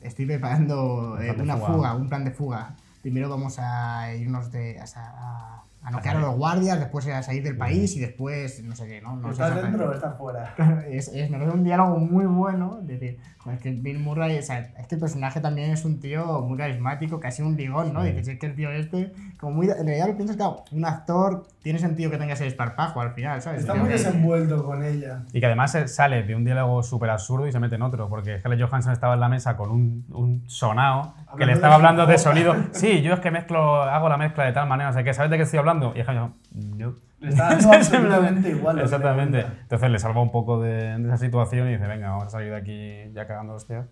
estoy 0.00 0.26
preparando 0.26 1.18
eh, 1.20 1.32
una 1.32 1.56
fuga. 1.56 1.74
fuga. 1.74 1.94
un 1.96 2.08
plan 2.08 2.24
de 2.24 2.30
fuga. 2.30 2.76
Primero 3.02 3.28
vamos 3.28 3.58
a 3.58 4.14
irnos 4.14 4.52
de, 4.52 4.78
a, 4.78 4.84
a, 4.96 5.63
a 5.84 5.90
noquear 5.90 6.16
a 6.16 6.20
los 6.20 6.36
guardias, 6.36 6.80
después 6.80 7.06
a 7.08 7.22
salir 7.22 7.42
del 7.42 7.58
país 7.58 7.94
y 7.94 8.00
después 8.00 8.62
no 8.64 8.74
sé 8.74 8.86
qué, 8.86 9.02
¿no? 9.02 9.16
no 9.16 9.30
¿Estás 9.30 9.54
dentro 9.54 9.90
o 9.90 9.92
estás 9.92 10.16
fuera? 10.16 10.54
Es, 10.88 11.08
es, 11.08 11.30
me 11.30 11.38
parece 11.38 11.56
un 11.56 11.64
diálogo 11.64 11.98
muy 11.98 12.24
bueno. 12.24 12.78
Es 12.80 12.86
decir, 12.86 13.18
es 13.52 13.60
que 13.60 13.70
Bill 13.70 13.98
Murray, 13.98 14.38
o 14.38 14.42
sea, 14.42 14.60
es 14.60 14.86
que 14.86 14.94
el 14.94 15.00
personaje 15.00 15.40
también 15.40 15.70
es 15.70 15.84
un 15.84 16.00
tío 16.00 16.40
muy 16.40 16.56
carismático, 16.56 17.20
casi 17.20 17.42
un 17.42 17.56
ligón, 17.56 17.92
¿no? 17.92 18.02
Sí. 18.02 18.12
Dices, 18.12 18.28
es 18.28 18.38
que 18.38 18.46
el 18.46 18.54
tío 18.54 18.70
este, 18.70 19.12
como 19.38 19.56
muy. 19.56 19.68
En 19.68 19.86
realidad 19.86 20.08
lo 20.08 20.16
piensas, 20.16 20.36
claro, 20.36 20.64
un 20.72 20.84
actor 20.86 21.46
tiene 21.64 21.78
sentido 21.78 22.10
que 22.10 22.18
tenga 22.18 22.34
ese 22.34 22.46
esparpajo 22.46 23.00
al 23.00 23.12
final, 23.12 23.40
¿sabes? 23.40 23.60
Está 23.62 23.72
muy 23.74 23.86
que- 23.86 23.94
desenvuelto 23.94 24.62
con 24.64 24.84
ella. 24.84 25.22
Y 25.32 25.40
que 25.40 25.46
además 25.46 25.74
sale 25.86 26.22
de 26.22 26.36
un 26.36 26.44
diálogo 26.44 26.82
súper 26.82 27.08
absurdo 27.08 27.48
y 27.48 27.52
se 27.52 27.58
mete 27.58 27.76
en 27.76 27.82
otro, 27.82 28.08
porque 28.10 28.38
Scarlett 28.38 28.60
Johansson 28.68 28.92
estaba 28.92 29.14
en 29.14 29.20
la 29.20 29.30
mesa 29.30 29.56
con 29.56 29.70
un, 29.70 30.04
un 30.10 30.44
sonao 30.46 31.14
que 31.14 31.20
Hablando 31.30 31.38
le 31.38 31.46
de 31.46 31.52
estaba 31.54 31.72
su 31.72 31.76
hablando 31.76 32.06
de 32.06 32.18
sonido. 32.18 32.54
Sí, 32.72 33.00
yo 33.00 33.14
es 33.14 33.20
que 33.20 33.30
mezclo, 33.30 33.82
hago 33.82 34.10
la 34.10 34.18
mezcla 34.18 34.44
de 34.44 34.52
tal 34.52 34.68
manera, 34.68 34.90
no 34.90 34.94
sé 34.96 35.02
qué, 35.02 35.14
¿sabes 35.14 35.30
de 35.30 35.38
qué 35.38 35.44
estoy 35.44 35.58
hablando? 35.58 35.94
Y 35.96 36.02
Johansson, 36.02 36.34
yo. 36.76 36.94
Le 37.20 37.30
está 37.30 37.48
dando 37.48 37.72
absolutamente 37.72 38.50
igual. 38.50 38.74
que 38.76 38.80
le 38.80 38.84
Exactamente. 38.84 39.46
Entonces 39.62 39.90
le 39.90 39.98
salva 39.98 40.20
un 40.20 40.30
poco 40.30 40.60
de, 40.60 40.98
de 40.98 41.08
esa 41.08 41.16
situación 41.16 41.68
y 41.68 41.72
dice, 41.72 41.86
venga, 41.86 42.10
vamos 42.10 42.26
a 42.26 42.30
salir 42.30 42.50
de 42.50 42.56
aquí 42.56 43.10
ya 43.14 43.26
cagando 43.26 43.54
hostias. 43.54 43.86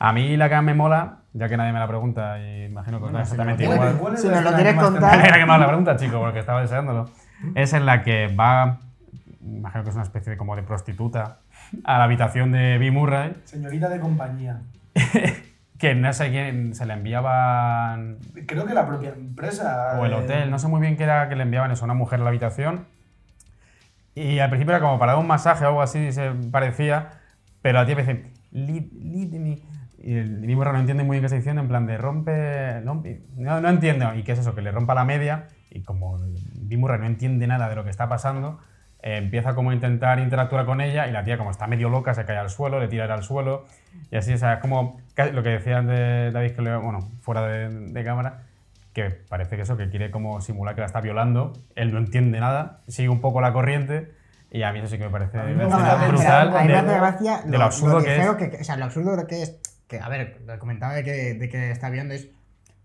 A 0.00 0.12
mí 0.12 0.36
la 0.36 0.48
que 0.48 0.56
más 0.56 0.64
me 0.64 0.74
mola, 0.74 1.18
ya 1.34 1.48
que 1.48 1.56
nadie 1.56 1.72
me 1.72 1.78
la 1.80 1.86
pregunta 1.88 2.38
y 2.40 2.64
imagino 2.64 2.96
que 2.98 3.02
Bueno, 3.04 3.18
si 3.18 3.22
exactamente 3.22 3.64
no 3.64 3.70
lo 3.70 3.76
¿Cuál- 3.76 3.88
igual. 3.90 4.00
cuál 4.02 4.14
es 4.14 4.22
Si 4.22 4.28
nos 4.28 4.42
lo 4.44 4.52
quieres 4.54 4.74
contar. 4.76 5.18
Era 5.26 5.34
que 5.38 5.46
me 5.46 5.58
la 5.58 5.66
pregunta, 5.66 5.96
chico, 5.96 6.18
porque 6.20 6.38
estaba 6.38 6.60
deseándolo. 6.62 7.10
Es 7.54 7.72
en 7.74 7.84
la 7.86 8.02
que 8.02 8.28
va, 8.28 8.78
imagino 9.42 9.84
que 9.84 9.90
es 9.90 9.94
una 9.96 10.04
especie 10.04 10.30
de 10.32 10.38
como 10.38 10.56
de 10.56 10.62
prostituta, 10.62 11.38
a 11.84 11.98
la 11.98 12.04
habitación 12.04 12.52
de 12.52 12.78
Bill 12.78 12.92
Murray, 12.92 13.34
Señorita 13.44 13.88
de 13.88 14.00
compañía. 14.00 14.60
que 15.78 15.94
no 15.96 16.12
sé 16.12 16.30
quién 16.30 16.74
se 16.74 16.86
le 16.86 16.94
enviaban, 16.94 18.18
Creo 18.46 18.64
que 18.64 18.72
la 18.74 18.86
propia 18.86 19.10
empresa. 19.10 19.98
o 20.00 20.06
el 20.06 20.12
eh, 20.12 20.16
hotel, 20.16 20.50
no 20.50 20.58
sé 20.60 20.68
muy 20.68 20.80
bien 20.80 20.96
qué 20.96 21.02
era 21.04 21.28
que 21.28 21.34
le 21.36 21.42
enviaban 21.42 21.70
eso, 21.72 21.84
a 21.84 21.86
una 21.86 21.94
mujer 21.94 22.20
a 22.20 22.22
la 22.22 22.28
habitación. 22.30 22.86
Y 24.14 24.38
al 24.38 24.48
principio 24.50 24.76
era 24.76 24.80
como 24.80 24.98
para 25.00 25.12
dar 25.12 25.20
un 25.20 25.26
masaje 25.26 25.64
o 25.64 25.68
algo 25.68 25.82
así, 25.82 26.12
se 26.12 26.30
parecía, 26.52 27.08
pero 27.60 27.80
la 27.80 27.86
tía 27.86 27.96
me 27.96 28.02
dice, 28.04 28.24
lead, 28.52 28.84
lead 28.92 29.28
me. 29.40 29.58
Y 30.06 30.18
el 30.18 30.42
no 30.74 30.78
entiende 30.78 31.02
muy 31.02 31.14
bien 31.14 31.22
qué 31.22 31.26
está 31.26 31.36
diciendo, 31.36 31.62
en 31.62 31.68
plan 31.68 31.86
de 31.86 31.96
rompe, 31.96 32.80
no, 32.84 33.02
no 33.60 33.68
entiende. 33.70 34.06
¿Y 34.18 34.22
qué 34.22 34.32
es 34.32 34.38
eso? 34.40 34.54
Que 34.54 34.60
le 34.60 34.70
rompa 34.70 34.94
la 34.94 35.04
media 35.04 35.46
y 35.70 35.82
como 35.82 36.18
Bill 36.56 36.78
Murray 36.78 37.00
no 37.00 37.06
entiende 37.06 37.46
nada 37.46 37.68
de 37.70 37.74
lo 37.74 37.84
que 37.84 37.90
está 37.90 38.06
pasando, 38.06 38.58
eh, 39.02 39.16
empieza 39.16 39.54
como 39.54 39.70
a 39.70 39.74
intentar 39.74 40.18
interactuar 40.18 40.66
con 40.66 40.82
ella 40.82 41.08
y 41.08 41.12
la 41.12 41.24
tía 41.24 41.38
como 41.38 41.50
está 41.50 41.66
medio 41.66 41.88
loca 41.88 42.12
se 42.12 42.26
cae 42.26 42.36
al 42.36 42.50
suelo, 42.50 42.80
le 42.80 42.88
tira 42.88 43.12
al 43.12 43.22
suelo 43.22 43.64
y 44.10 44.16
así, 44.16 44.34
o 44.34 44.38
sea, 44.38 44.54
es 44.54 44.58
como 44.60 45.00
lo 45.32 45.42
que 45.42 45.48
decían 45.48 45.86
de 45.86 46.30
David, 46.32 46.52
que 46.52 46.60
le- 46.62 46.76
bueno, 46.76 47.10
fuera 47.22 47.46
de, 47.46 47.70
de 47.70 48.04
cámara, 48.04 48.42
que 48.92 49.10
parece 49.10 49.56
que 49.56 49.62
eso, 49.62 49.76
que 49.78 49.88
quiere 49.88 50.10
como 50.10 50.40
simular 50.42 50.74
que 50.74 50.82
la 50.82 50.86
está 50.86 51.00
violando, 51.00 51.54
él 51.76 51.92
no 51.92 51.98
entiende 51.98 52.40
nada, 52.40 52.82
sigue 52.88 53.08
un 53.08 53.20
poco 53.22 53.40
la 53.40 53.52
corriente 53.54 54.12
y 54.50 54.62
a 54.62 54.72
mí 54.72 54.78
eso 54.80 54.88
sí 54.88 54.98
que 54.98 55.04
me 55.04 55.10
parece 55.10 55.38
brutal 56.08 56.48
a 56.56 56.62
mí 56.62 56.68
me 56.68 56.74
hace 56.74 57.00
gracia 57.00 57.42
de 57.44 57.58
lo 57.58 57.64
absurdo 57.64 57.98
que 58.04 58.16
es. 58.16 58.50
que, 58.50 58.56
o 58.60 58.64
sea, 58.64 58.76
lo 58.76 58.84
absurdo 58.84 59.26
que 59.26 59.42
es, 59.42 59.60
que, 59.98 60.00
a 60.04 60.08
ver, 60.08 60.42
lo 60.46 60.58
comentaba 60.58 60.94
de 60.94 61.02
que, 61.04 61.34
de 61.34 61.48
que 61.48 61.70
está 61.70 61.90
viendo 61.90 62.14
es, 62.14 62.28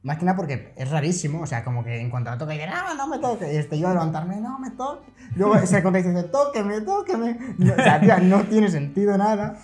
más 0.01 0.17
que 0.17 0.25
nada 0.25 0.37
porque 0.37 0.73
es 0.77 0.89
rarísimo, 0.89 1.41
o 1.41 1.45
sea, 1.45 1.63
como 1.63 1.83
que 1.83 1.99
en 1.99 2.09
cuanto 2.09 2.29
la 2.31 2.37
toca, 2.37 2.53
dice, 2.53 2.67
no, 2.67 2.95
no 2.95 3.07
me 3.07 3.19
toque, 3.19 3.51
y 3.53 3.57
este 3.57 3.77
yo 3.77 3.89
a 3.89 3.93
levantarme, 3.93 4.37
no 4.37 4.57
me 4.59 4.71
toque, 4.71 5.11
luego 5.35 5.57
se 5.65 5.83
contesta 5.83 6.09
y 6.09 6.15
dice, 6.15 6.27
tóqueme, 6.29 6.81
tóqueme, 6.81 7.37
No, 7.57 7.73
o 7.73 7.75
sea, 7.75 7.99
tía, 7.99 8.17
no 8.19 8.41
tiene 8.43 8.69
sentido 8.69 9.17
nada, 9.17 9.57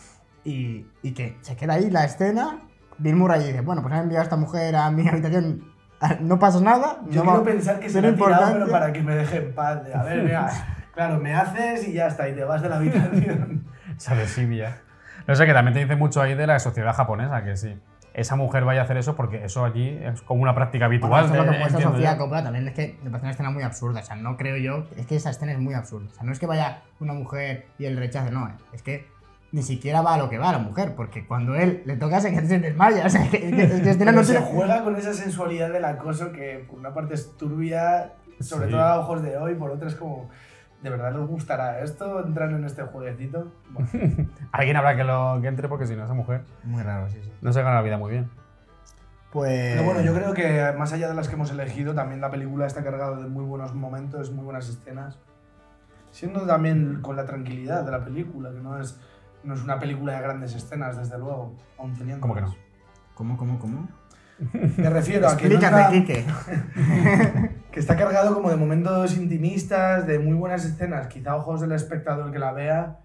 y, 0.44 0.86
y 1.02 1.12
que 1.14 1.38
se 1.42 1.56
queda 1.56 1.74
ahí 1.76 1.90
la 1.90 2.04
escena, 2.06 2.60
Bill 2.98 3.16
Murray 3.16 3.44
dice, 3.46 3.62
bueno, 3.62 3.82
pues 3.82 3.94
han 3.94 4.02
enviado 4.04 4.22
a 4.22 4.24
esta 4.24 4.36
mujer 4.36 4.76
a 4.76 4.92
mi 4.92 5.08
habitación, 5.08 5.72
ah, 6.02 6.18
no 6.20 6.38
pasa 6.38 6.60
nada, 6.60 7.00
Yo 7.10 7.24
no 7.24 7.32
quiero 7.32 7.38
va- 7.40 7.44
pensar 7.44 7.80
que 7.80 7.88
se 7.90 8.02
tiene 8.02 8.18
lo 8.18 8.26
ha 8.26 8.28
tirado, 8.28 8.42
pero 8.46 8.66
importancia". 8.66 8.80
para 8.80 8.94
que 8.94 9.02
me 9.04 9.16
deje 9.16 9.38
en 9.38 9.56
paz. 9.56 9.82
A 9.94 10.04
ver, 10.04 10.24
mira, 10.24 10.50
claro, 10.94 11.18
me 11.20 11.34
haces 11.34 11.88
y 11.88 11.94
ya 11.94 12.08
está, 12.08 12.28
y 12.28 12.36
te 12.36 12.44
vas 12.44 12.62
de 12.62 12.68
la 12.70 12.76
habitación. 12.78 13.66
esa 13.98 14.16
desidia. 14.16 14.82
No 15.28 15.36
sé, 15.36 15.46
que 15.46 15.54
también 15.54 15.74
te 15.74 15.80
dice 15.82 15.96
mucho 15.96 16.22
ahí 16.22 16.36
de 16.36 16.48
la 16.48 16.60
sociedad 16.60 16.94
japonesa, 16.94 17.44
que 17.44 17.56
sí. 17.58 17.76
Esa 18.14 18.38
mujer 18.38 18.64
vaya 18.64 18.80
a 18.82 18.84
hacer 18.86 18.96
eso 18.96 19.16
porque 19.16 19.44
eso 19.44 19.66
allí 19.66 19.90
es 20.02 20.22
como 20.22 20.42
una 20.42 20.56
práctica 20.56 20.88
Bueno, 20.88 21.04
habitual. 21.14 21.26
eso 21.26 21.34
es 21.34 21.38
lo 21.40 21.44
que 21.46 21.52
de- 21.52 21.58
muestra 21.60 21.78
entiendo 21.80 21.98
Sofía 21.98 22.12
yo. 22.14 22.18
Coppola 22.18 22.44
también 22.44 22.68
es 22.70 22.74
que 22.74 22.98
me 23.04 23.10
parece 23.10 23.24
una 23.26 23.32
escena 23.32 23.50
muy 23.50 23.64
absurda. 23.64 24.00
O 24.00 24.04
sea, 24.04 24.16
no 24.16 24.38
creo 24.38 24.56
yo. 24.58 24.86
Es 24.96 25.06
que 25.06 25.16
esa 25.18 25.32
escena 25.32 25.52
es 25.52 25.60
muy 25.60 25.74
absurda. 25.74 26.08
O 26.10 26.14
sea, 26.14 26.24
no 26.24 26.32
es 26.32 26.40
que 26.40 26.46
vaya 26.46 26.84
una 27.02 27.12
mujer 27.14 27.68
y 27.78 27.86
él 27.86 27.98
rechace, 27.98 28.32
no. 28.32 28.50
Es 28.72 28.82
que 28.84 29.06
ni 29.52 29.64
siquiera 29.64 30.02
va 30.02 30.14
a 30.14 30.18
lo 30.18 30.30
que 30.30 30.38
va 30.38 30.54
la 30.54 30.60
mujer. 30.60 30.96
Porque 30.96 31.26
cuando 31.28 31.56
él 31.56 31.82
le 31.86 31.98
toca 31.98 32.22
se 32.22 32.34
se 32.48 32.60
desmaya. 32.60 33.06
O 33.06 33.10
sea, 33.10 33.30
que, 33.30 33.40
que- 33.42 33.52
que 33.52 34.06
no 34.12 34.24
se 34.24 34.32
tiene. 34.34 34.46
juega 34.48 34.82
con 34.86 34.96
esa 34.96 35.14
sensualidad 35.14 35.72
del 35.74 35.84
acoso 35.84 36.32
que 36.32 36.66
por 36.70 36.80
una 36.80 36.94
parte 36.94 37.16
es 37.16 37.36
turbia, 37.36 38.14
sobre 38.40 38.68
Sí. 38.68 38.72
todo 38.72 38.82
a 38.82 39.00
ojos 39.00 39.24
de 39.24 39.36
hoy, 39.38 39.56
por 39.56 39.72
otra 39.72 39.90
es 39.90 39.96
como, 39.96 40.30
¿de 40.86 40.92
verdad 40.92 41.14
les 41.14 41.28
gustará 41.28 41.80
esto? 41.82 42.24
¿Entrar 42.24 42.52
en 42.52 42.64
este 42.64 42.84
jueguecito? 42.84 43.52
Bueno, 43.72 43.90
Alguien 44.52 44.78
habrá 44.78 44.96
que, 44.96 45.04
lo, 45.04 45.40
que 45.42 45.48
entre 45.48 45.68
porque 45.68 45.88
si 45.88 45.96
no, 45.96 46.04
esa 46.06 46.14
mujer 46.14 46.44
Muy 46.64 46.84
raro, 46.84 47.10
sí, 47.10 47.18
sí. 47.24 47.32
no 47.42 47.52
se 47.52 47.64
gana 47.64 47.74
la 47.74 47.82
vida 47.82 47.98
muy 47.98 48.12
bien. 48.12 48.30
Pues. 49.32 49.74
Pero 49.74 49.84
bueno, 49.84 50.02
yo 50.02 50.14
creo 50.14 50.34
que 50.36 50.74
más 50.78 50.94
allá 50.94 51.10
de 51.10 51.16
las 51.16 51.28
que 51.28 51.34
hemos 51.34 51.50
elegido, 51.50 51.96
también 51.96 52.22
la 52.22 52.30
película 52.30 52.68
está 52.68 52.84
cargada 52.84 53.20
de 53.20 53.28
muy 53.28 53.44
buenos 53.44 53.74
momentos, 53.74 54.32
muy 54.32 54.46
buenas 54.46 54.70
escenas. 54.70 55.18
Siendo 56.12 56.46
también 56.46 57.02
con 57.02 57.16
la 57.16 57.26
tranquilidad 57.26 57.84
de 57.84 57.92
la 57.92 58.06
película, 58.06 58.52
que 58.52 58.60
no 58.60 58.80
es, 58.80 59.02
no 59.44 59.56
es 59.56 59.64
una 59.64 59.80
película 59.80 60.14
de 60.14 60.22
grandes 60.22 60.54
escenas, 60.54 60.98
desde 60.98 61.18
luego, 61.18 61.56
aún 61.80 61.96
teniendo. 61.96 62.22
¿Cómo 62.22 62.36
que 62.36 62.42
no? 62.42 62.56
¿Cómo, 63.16 63.38
cómo, 63.38 63.58
cómo? 63.58 63.88
Me 64.78 64.90
refiero 64.92 65.28
a 65.28 65.36
que, 65.36 65.48
Explícame, 65.48 66.06
Kike. 66.06 66.26
que 67.76 67.82
está 67.82 67.98
cargado 67.98 68.34
como 68.34 68.50
de 68.50 68.56
momentos 68.56 69.18
intimistas, 69.18 70.08
de 70.08 70.18
muy 70.18 70.34
buenas 70.34 70.64
escenas, 70.64 71.08
quizá 71.08 71.36
ojos 71.36 71.60
del 71.60 71.74
espectador 71.74 72.32
que 72.32 72.40
la 72.40 72.54
vea, 72.54 73.00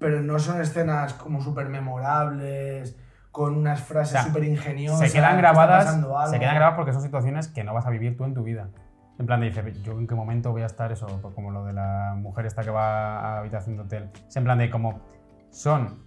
pero 0.00 0.20
no 0.20 0.40
son 0.40 0.60
escenas 0.60 1.12
como 1.12 1.40
súper 1.40 1.68
memorables, 1.68 2.98
con 3.30 3.56
unas 3.56 3.80
frases 3.80 4.16
O 4.16 4.18
sea, 4.18 4.22
súper 4.24 4.42
ingeniosas. 4.42 5.12
se 5.12 5.16
quedan 5.16 5.38
grabadas 5.38 5.94
se 6.28 6.40
quedan 6.40 6.56
grabadas 6.56 6.74
porque 6.74 6.92
son 6.92 7.02
situaciones 7.02 7.46
que 7.46 7.62
no 7.62 7.72
vas 7.72 7.86
a 7.86 7.90
vivir 7.90 8.16
tú 8.16 8.24
en 8.24 8.34
tu 8.34 8.42
vida. 8.42 8.70
En 9.16 9.26
plan 9.26 9.38
de 9.38 9.46
dice 9.46 9.62
yo 9.84 9.92
en 9.92 10.08
qué 10.08 10.16
momento 10.16 10.50
voy 10.50 10.62
a 10.62 10.66
estar 10.66 10.90
eso 10.90 11.06
pues 11.22 11.32
como 11.32 11.52
lo 11.52 11.64
de 11.64 11.74
la 11.74 12.16
mujer 12.18 12.46
esta 12.46 12.64
que 12.64 12.70
va 12.70 13.20
a 13.20 13.38
habitación 13.38 13.76
de 13.76 13.82
hotel. 13.84 14.10
Es 14.26 14.34
en 14.34 14.42
plan 14.42 14.58
de 14.58 14.70
como 14.70 15.02
son 15.50 16.02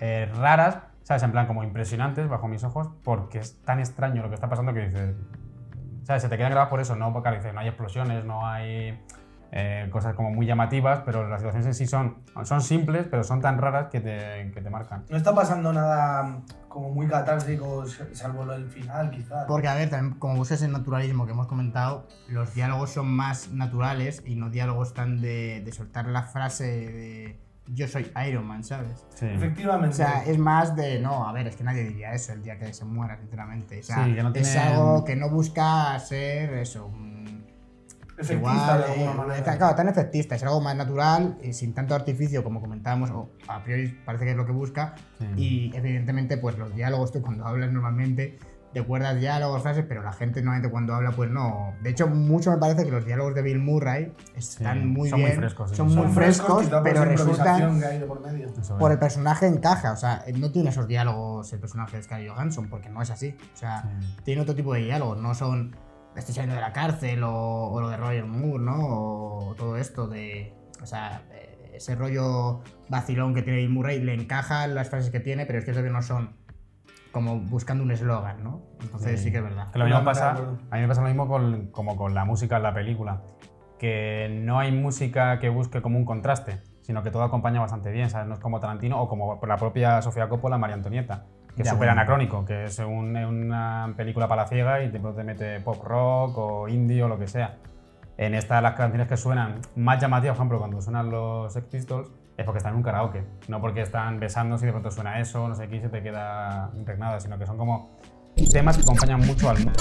eh, 0.00 0.28
raras 0.34 0.78
sabes 1.04 1.22
en 1.22 1.30
plan 1.30 1.46
como 1.46 1.62
impresionantes 1.62 2.28
bajo 2.28 2.48
mis 2.48 2.64
ojos 2.64 2.90
porque 3.04 3.38
es 3.38 3.62
tan 3.62 3.78
extraño 3.78 4.22
lo 4.22 4.28
que 4.28 4.34
está 4.34 4.48
pasando 4.48 4.74
que 4.74 4.88
dices 4.88 5.14
sabes 6.08 6.22
se 6.22 6.28
te 6.30 6.38
quedan 6.38 6.52
grabadas 6.52 6.70
por 6.70 6.80
eso 6.80 6.96
no 6.96 7.12
porque 7.12 7.30
dices 7.32 7.52
no 7.52 7.60
hay 7.60 7.68
explosiones 7.68 8.24
no 8.24 8.46
hay 8.46 8.98
eh, 9.52 9.88
cosas 9.92 10.14
como 10.14 10.30
muy 10.30 10.46
llamativas 10.46 11.02
pero 11.04 11.28
las 11.28 11.40
situaciones 11.40 11.66
en 11.66 11.74
sí 11.74 11.86
son 11.86 12.24
son 12.44 12.62
simples 12.62 13.06
pero 13.10 13.22
son 13.22 13.42
tan 13.42 13.58
raras 13.58 13.88
que 13.90 14.00
te, 14.00 14.50
que 14.52 14.62
te 14.62 14.70
marcan. 14.70 15.04
No 15.10 15.18
está 15.18 15.34
pasando 15.34 15.70
nada 15.70 16.40
como 16.68 16.90
muy 16.90 17.06
catártico, 17.08 17.84
salvo 18.12 18.44
lo 18.44 18.52
del 18.52 18.68
final, 18.68 19.10
quizás. 19.10 19.46
Porque, 19.48 19.68
a 19.68 19.74
ver, 19.74 19.90
también, 19.90 20.18
como 20.18 20.36
buscas 20.36 20.62
el 20.62 20.70
naturalismo 20.70 21.26
que 21.26 21.32
hemos 21.32 21.46
comentado, 21.46 22.06
los 22.28 22.54
diálogos 22.54 22.90
son 22.90 23.10
más 23.10 23.50
naturales 23.50 24.22
y 24.24 24.36
no 24.36 24.50
diálogos 24.50 24.94
tan 24.94 25.20
de, 25.20 25.62
de 25.64 25.72
soltar 25.72 26.06
la 26.06 26.22
frase 26.22 26.64
de 26.64 27.47
yo 27.74 27.86
soy 27.88 28.10
Iron 28.28 28.46
Man, 28.46 28.64
¿sabes? 28.64 29.04
Sí. 29.14 29.26
Efectivamente. 29.26 29.90
O 29.90 29.96
sea, 29.96 30.24
es 30.24 30.38
más 30.38 30.74
de, 30.76 31.00
no, 31.00 31.28
a 31.28 31.32
ver, 31.32 31.46
es 31.46 31.56
que 31.56 31.64
nadie 31.64 31.84
diría 31.84 32.12
eso 32.12 32.32
el 32.32 32.42
día 32.42 32.58
que 32.58 32.72
se 32.72 32.84
muera, 32.84 33.16
sinceramente. 33.18 33.80
O 33.80 33.82
sea, 33.82 34.04
Sí, 34.04 34.14
que 34.14 34.22
no 34.22 34.32
es 34.34 34.56
algo 34.56 35.04
que 35.04 35.16
no 35.16 35.28
busca 35.30 35.98
ser 35.98 36.54
eso. 36.54 36.86
un- 36.86 37.18
Efectista 38.20 38.34
igual, 38.34 38.78
de 38.78 38.84
alguna 38.92 39.10
eh, 39.12 39.14
manera. 39.14 39.38
está- 39.38 39.56
claro, 39.58 39.76
tan 39.76 39.88
efectista, 39.88 40.34
es 40.34 40.42
algo 40.42 40.60
más 40.60 40.74
natural 40.74 41.38
y 41.40 41.52
sin 41.52 41.72
tanto 41.72 41.94
artificio 41.94 42.42
como 42.42 42.60
comentábamos, 42.60 43.10
o 43.12 43.30
a 43.46 43.62
priori 43.62 43.96
parece 44.04 44.24
que 44.24 44.32
es 44.32 44.36
lo 44.36 44.44
que 44.44 44.50
busca. 44.50 44.94
Sí. 45.20 45.26
Y 45.36 45.76
evidentemente, 45.76 46.36
pues 46.36 46.58
los 46.58 46.74
diálogos, 46.74 47.12
tú 47.12 47.22
cuando 47.22 47.46
hablas 47.46 47.70
normalmente 47.70 48.36
te 48.72 48.80
acuerdas 48.80 49.18
diálogos, 49.18 49.62
frases, 49.62 49.84
pero 49.88 50.02
la 50.02 50.12
gente 50.12 50.40
normalmente 50.42 50.70
cuando 50.70 50.94
habla, 50.94 51.10
pues 51.12 51.30
no. 51.30 51.74
De 51.82 51.90
hecho, 51.90 52.06
mucho 52.06 52.50
me 52.50 52.58
parece 52.58 52.84
que 52.84 52.90
los 52.90 53.04
diálogos 53.06 53.34
de 53.34 53.42
Bill 53.42 53.58
Murray 53.58 54.12
están 54.36 54.80
Sí, 54.82 54.86
muy 54.86 55.08
son 55.08 55.20
muy 55.20 55.28
bien. 55.30 55.40
frescos, 55.40 55.70
sí. 55.70 55.76
Son 55.76 55.90
Son 55.90 56.04
muy 56.06 56.14
frescos, 56.14 56.66
pero 56.84 56.96
esa 57.02 57.04
resulta 57.06 57.32
improvisación 57.58 57.80
que 57.80 57.86
hay 57.86 57.98
de 57.98 58.06
por 58.06 58.20
medio. 58.20 58.48
El 58.90 58.98
personaje 58.98 59.46
encaja, 59.46 59.92
o 59.92 59.96
sea, 59.96 60.24
no 60.36 60.52
tiene 60.52 60.70
esos 60.70 60.86
diálogos 60.86 61.52
el 61.52 61.60
personaje 61.60 61.96
de 61.96 62.02
Scarlett 62.02 62.30
Johansson, 62.30 62.68
porque 62.68 62.88
no 62.90 63.00
es 63.00 63.10
así. 63.10 63.36
O 63.54 63.56
sea, 63.56 63.82
Sí. 64.00 64.16
tiene 64.24 64.42
otro 64.42 64.54
tipo 64.54 64.74
de 64.74 64.80
diálogos, 64.80 65.18
no 65.18 65.34
son 65.34 65.74
estoy 66.16 66.34
saliendo 66.34 66.56
de 66.56 66.60
la 66.62 66.72
cárcel 66.72 67.22
o, 67.22 67.32
o 67.70 67.80
lo 67.80 67.88
de 67.88 67.96
Roger 67.96 68.24
Moore, 68.26 68.64
¿no? 68.64 68.76
O 68.80 69.54
todo 69.56 69.76
esto 69.76 70.08
de, 70.08 70.52
o 70.82 70.86
sea, 70.86 71.22
eh, 71.30 71.72
ese 71.74 71.94
rollo 71.94 72.60
vacilón 72.88 73.34
que 73.34 73.42
tiene 73.42 73.60
Bill 73.60 73.70
Murray 73.70 74.00
le 74.02 74.14
encajan 74.14 74.74
las 74.74 74.88
frases 74.90 75.10
que 75.10 75.20
tiene, 75.20 75.46
pero 75.46 75.60
es 75.60 75.64
cierto 75.64 75.80
que 75.82 75.90
no 75.90 76.02
son 76.02 76.36
como 77.18 77.38
buscando 77.40 77.82
un 77.84 77.90
eslogan, 77.90 78.42
¿no? 78.44 78.60
Entonces 78.80 79.18
Sí. 79.18 79.24
sí, 79.26 79.32
que 79.32 79.38
es 79.38 79.44
verdad. 79.44 79.70
Que 79.72 79.78
lo 79.78 79.84
mismo 79.86 80.04
pasa, 80.04 80.30
a 80.70 80.76
mí 80.76 80.80
me 80.82 80.88
pasa 80.88 81.00
lo 81.02 81.08
mismo 81.08 81.26
con, 81.28 81.66
como 81.72 81.96
con 81.96 82.14
la 82.14 82.24
música 82.24 82.56
en 82.58 82.62
la 82.62 82.72
película, 82.74 83.22
que 83.78 84.28
no 84.44 84.58
hay 84.58 84.72
música 84.72 85.38
que 85.38 85.48
busque 85.48 85.82
como 85.82 85.98
un 85.98 86.04
contraste, 86.04 86.58
sino 86.82 87.02
que 87.02 87.10
todo 87.10 87.22
acompaña 87.22 87.60
bastante 87.60 87.90
bien, 87.92 88.08
¿sabes? 88.10 88.26
No 88.28 88.34
es 88.34 88.40
como 88.40 88.60
Tarantino 88.60 89.00
o 89.00 89.08
como 89.08 89.38
la 89.46 89.56
propia 89.56 90.00
Sofía 90.02 90.28
Coppola, 90.28 90.58
María 90.58 90.74
Antonieta, 90.76 91.24
que 91.54 91.62
es 91.62 91.66
Ya, 91.66 91.72
súper 91.72 91.88
bueno. 91.88 91.92
anacrónico, 91.92 92.44
que 92.44 92.64
es 92.64 92.78
un- 92.78 93.16
una 93.16 93.92
película 93.96 94.26
para 94.28 94.42
la 94.42 94.48
ciega 94.48 94.82
y 94.82 94.90
te, 94.90 94.98
te 94.98 95.24
mete 95.24 95.60
pop 95.60 95.82
rock 95.84 96.38
o 96.38 96.68
indie 96.68 97.02
o 97.02 97.08
lo 97.08 97.18
que 97.18 97.26
sea. 97.28 97.56
En 98.16 98.34
esta, 98.34 98.60
las 98.60 98.74
canciones 98.74 99.06
que 99.06 99.16
suenan 99.16 99.60
más 99.76 100.00
llamativas, 100.00 100.36
por 100.36 100.42
ejemplo, 100.42 100.58
cuando 100.58 100.80
suenan 100.82 101.10
los 101.10 101.52
Sex 101.52 101.66
Pistols, 101.66 102.08
es 102.38 102.44
porque 102.44 102.58
están 102.58 102.72
en 102.72 102.76
un 102.76 102.82
karaoke, 102.84 103.24
no 103.48 103.60
porque 103.60 103.82
están 103.82 104.20
besándose 104.20 104.64
y 104.64 104.66
de 104.66 104.72
pronto 104.72 104.92
suena 104.92 105.18
eso, 105.18 105.48
no 105.48 105.56
sé 105.56 105.68
qué, 105.68 105.76
y 105.76 105.80
se 105.80 105.88
te 105.88 106.02
queda 106.02 106.70
impregnada, 106.76 107.18
sino 107.18 107.36
que 107.36 107.44
son 107.44 107.58
como 107.58 107.98
temas 108.52 108.76
que 108.76 108.84
acompañan 108.84 109.20
mucho 109.26 109.50
al 109.50 109.58
mundo. 109.58 109.72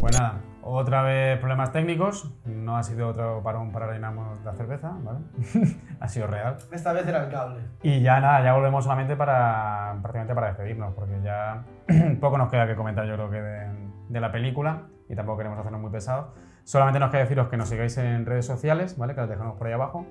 Pues 0.00 0.18
nada, 0.18 0.40
otra 0.62 1.02
vez 1.02 1.38
problemas 1.38 1.72
técnicos. 1.72 2.32
No 2.46 2.78
ha 2.78 2.82
sido 2.82 3.08
otro 3.08 3.42
parón 3.42 3.70
para 3.70 3.86
rellenarnos 3.86 4.42
la 4.44 4.54
cerveza, 4.54 4.96
¿vale? 5.02 5.18
ha 6.00 6.08
sido 6.08 6.26
real. 6.26 6.56
Esta 6.72 6.94
vez 6.94 7.06
era 7.06 7.24
el 7.24 7.30
cable. 7.30 7.60
Y 7.82 8.00
ya 8.00 8.18
nada, 8.20 8.42
ya 8.42 8.54
volvemos 8.54 8.84
solamente 8.84 9.14
para 9.14 9.98
prácticamente 10.00 10.34
para 10.34 10.46
despedirnos, 10.48 10.94
porque 10.94 11.20
ya 11.22 11.64
poco 12.20 12.38
nos 12.38 12.50
queda 12.50 12.66
que 12.66 12.76
comentar 12.76 13.04
yo 13.06 13.14
creo 13.14 13.30
que 13.30 13.42
de, 13.42 13.85
de 14.08 14.20
la 14.20 14.30
película 14.32 14.88
y 15.08 15.14
tampoco 15.14 15.38
queremos 15.38 15.58
hacernos 15.58 15.80
muy 15.80 15.90
pesados. 15.90 16.26
Solamente 16.64 16.98
nos 16.98 17.10
queda 17.10 17.20
deciros 17.20 17.48
que 17.48 17.56
nos 17.56 17.68
sigáis 17.68 17.96
en 17.98 18.26
redes 18.26 18.44
sociales, 18.46 18.98
¿vale? 18.98 19.14
Que 19.14 19.20
las 19.20 19.30
dejamos 19.30 19.56
por 19.56 19.66
ahí 19.66 19.72
abajo. 19.72 20.06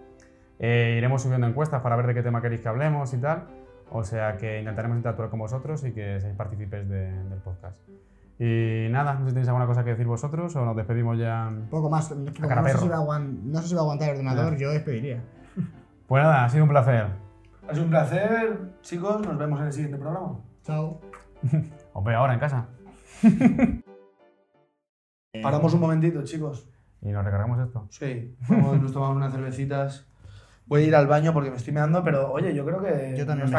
Eh, 0.60 0.96
iremos 0.98 1.22
subiendo 1.22 1.48
encuestas 1.48 1.82
para 1.82 1.96
ver 1.98 2.08
de 2.08 2.14
qué 2.14 2.24
tema 2.24 2.42
queréis 2.42 2.62
que 2.62 2.70
hablemos 2.70 3.14
y 3.14 3.18
tal. 3.18 3.44
O 3.92 4.04
sea 4.04 4.38
que 4.38 4.60
intentaremos 4.60 4.98
interactuar 4.98 5.30
con 5.30 5.40
vosotros 5.40 5.84
y 5.84 5.92
que 5.94 6.20
seáis 6.22 6.36
partícipes 6.36 6.88
de- 6.90 7.24
del 7.24 7.40
podcast. 7.40 7.78
Y 8.40 8.88
nada, 8.90 9.14
no 9.14 9.20
sé 9.22 9.26
si 9.28 9.34
tenéis 9.34 9.48
alguna 9.48 9.66
cosa 9.68 9.84
que 9.84 9.92
decir 9.92 10.08
vosotros 10.08 10.56
o 10.56 10.66
nos 10.66 10.76
despedimos 10.76 11.18
ya. 11.18 11.48
Un 11.50 11.68
poco 11.70 11.90
más, 11.90 12.12
no, 12.12 12.26
sé 12.32 12.38
si 12.78 12.88
va 12.88 12.98
a 12.98 13.20
no 13.20 13.62
sé 13.62 13.68
si 13.68 13.76
va 13.76 13.82
a 13.82 13.84
aguantar 13.84 14.10
el 14.10 14.16
ordenador, 14.16 14.58
yo 14.58 14.72
despediría. 14.72 15.22
Pues 16.08 16.24
nada, 16.24 16.46
ha 16.46 16.50
sido 16.50 16.64
un 16.64 16.70
placer. 16.70 17.08
Ha 17.68 17.72
sido 17.74 17.84
un 17.86 17.90
placer, 17.90 18.60
chicos. 18.82 19.26
Nos 19.26 19.38
vemos 19.38 19.60
en 19.60 19.66
el 19.68 19.74
siguiente 19.74 19.98
programa. 19.98 20.40
Chao. 20.64 21.00
Os 21.94 22.04
veo 22.04 22.18
ahora 22.18 22.34
en 22.34 22.40
casa 22.40 22.66
Paramos 25.44 25.74
un 25.74 25.80
momentito, 25.82 26.24
chicos. 26.24 26.68
y 27.02 27.10
nos 27.10 27.24
recargamos 27.26 27.60
esto. 27.60 27.88
Sí, 27.90 28.36
vamos, 28.50 28.82
nos 28.82 28.94
tomamos 28.94 29.18
unas 29.18 29.32
cervecitas. 29.32 30.08
Voy 30.66 30.84
a 30.84 30.86
ir 30.88 30.96
al 30.96 31.08
baño 31.08 31.32
porque 31.34 31.52
me 31.52 31.58
estoy 31.58 31.74
meando, 31.74 32.04
pero 32.04 32.32
oye, 32.32 32.56
yo 32.56 32.66
creo 32.66 32.82
que 32.82 33.16
Yo 33.18 33.26
también. 33.26 33.52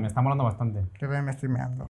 Me 0.00 0.06
está 0.06 0.22
molando 0.22 0.44
bastante. 0.44 0.80
Yo 0.94 1.00
también 1.00 1.24
me 1.24 1.32
estoy 1.32 1.48
meando. 1.48 1.89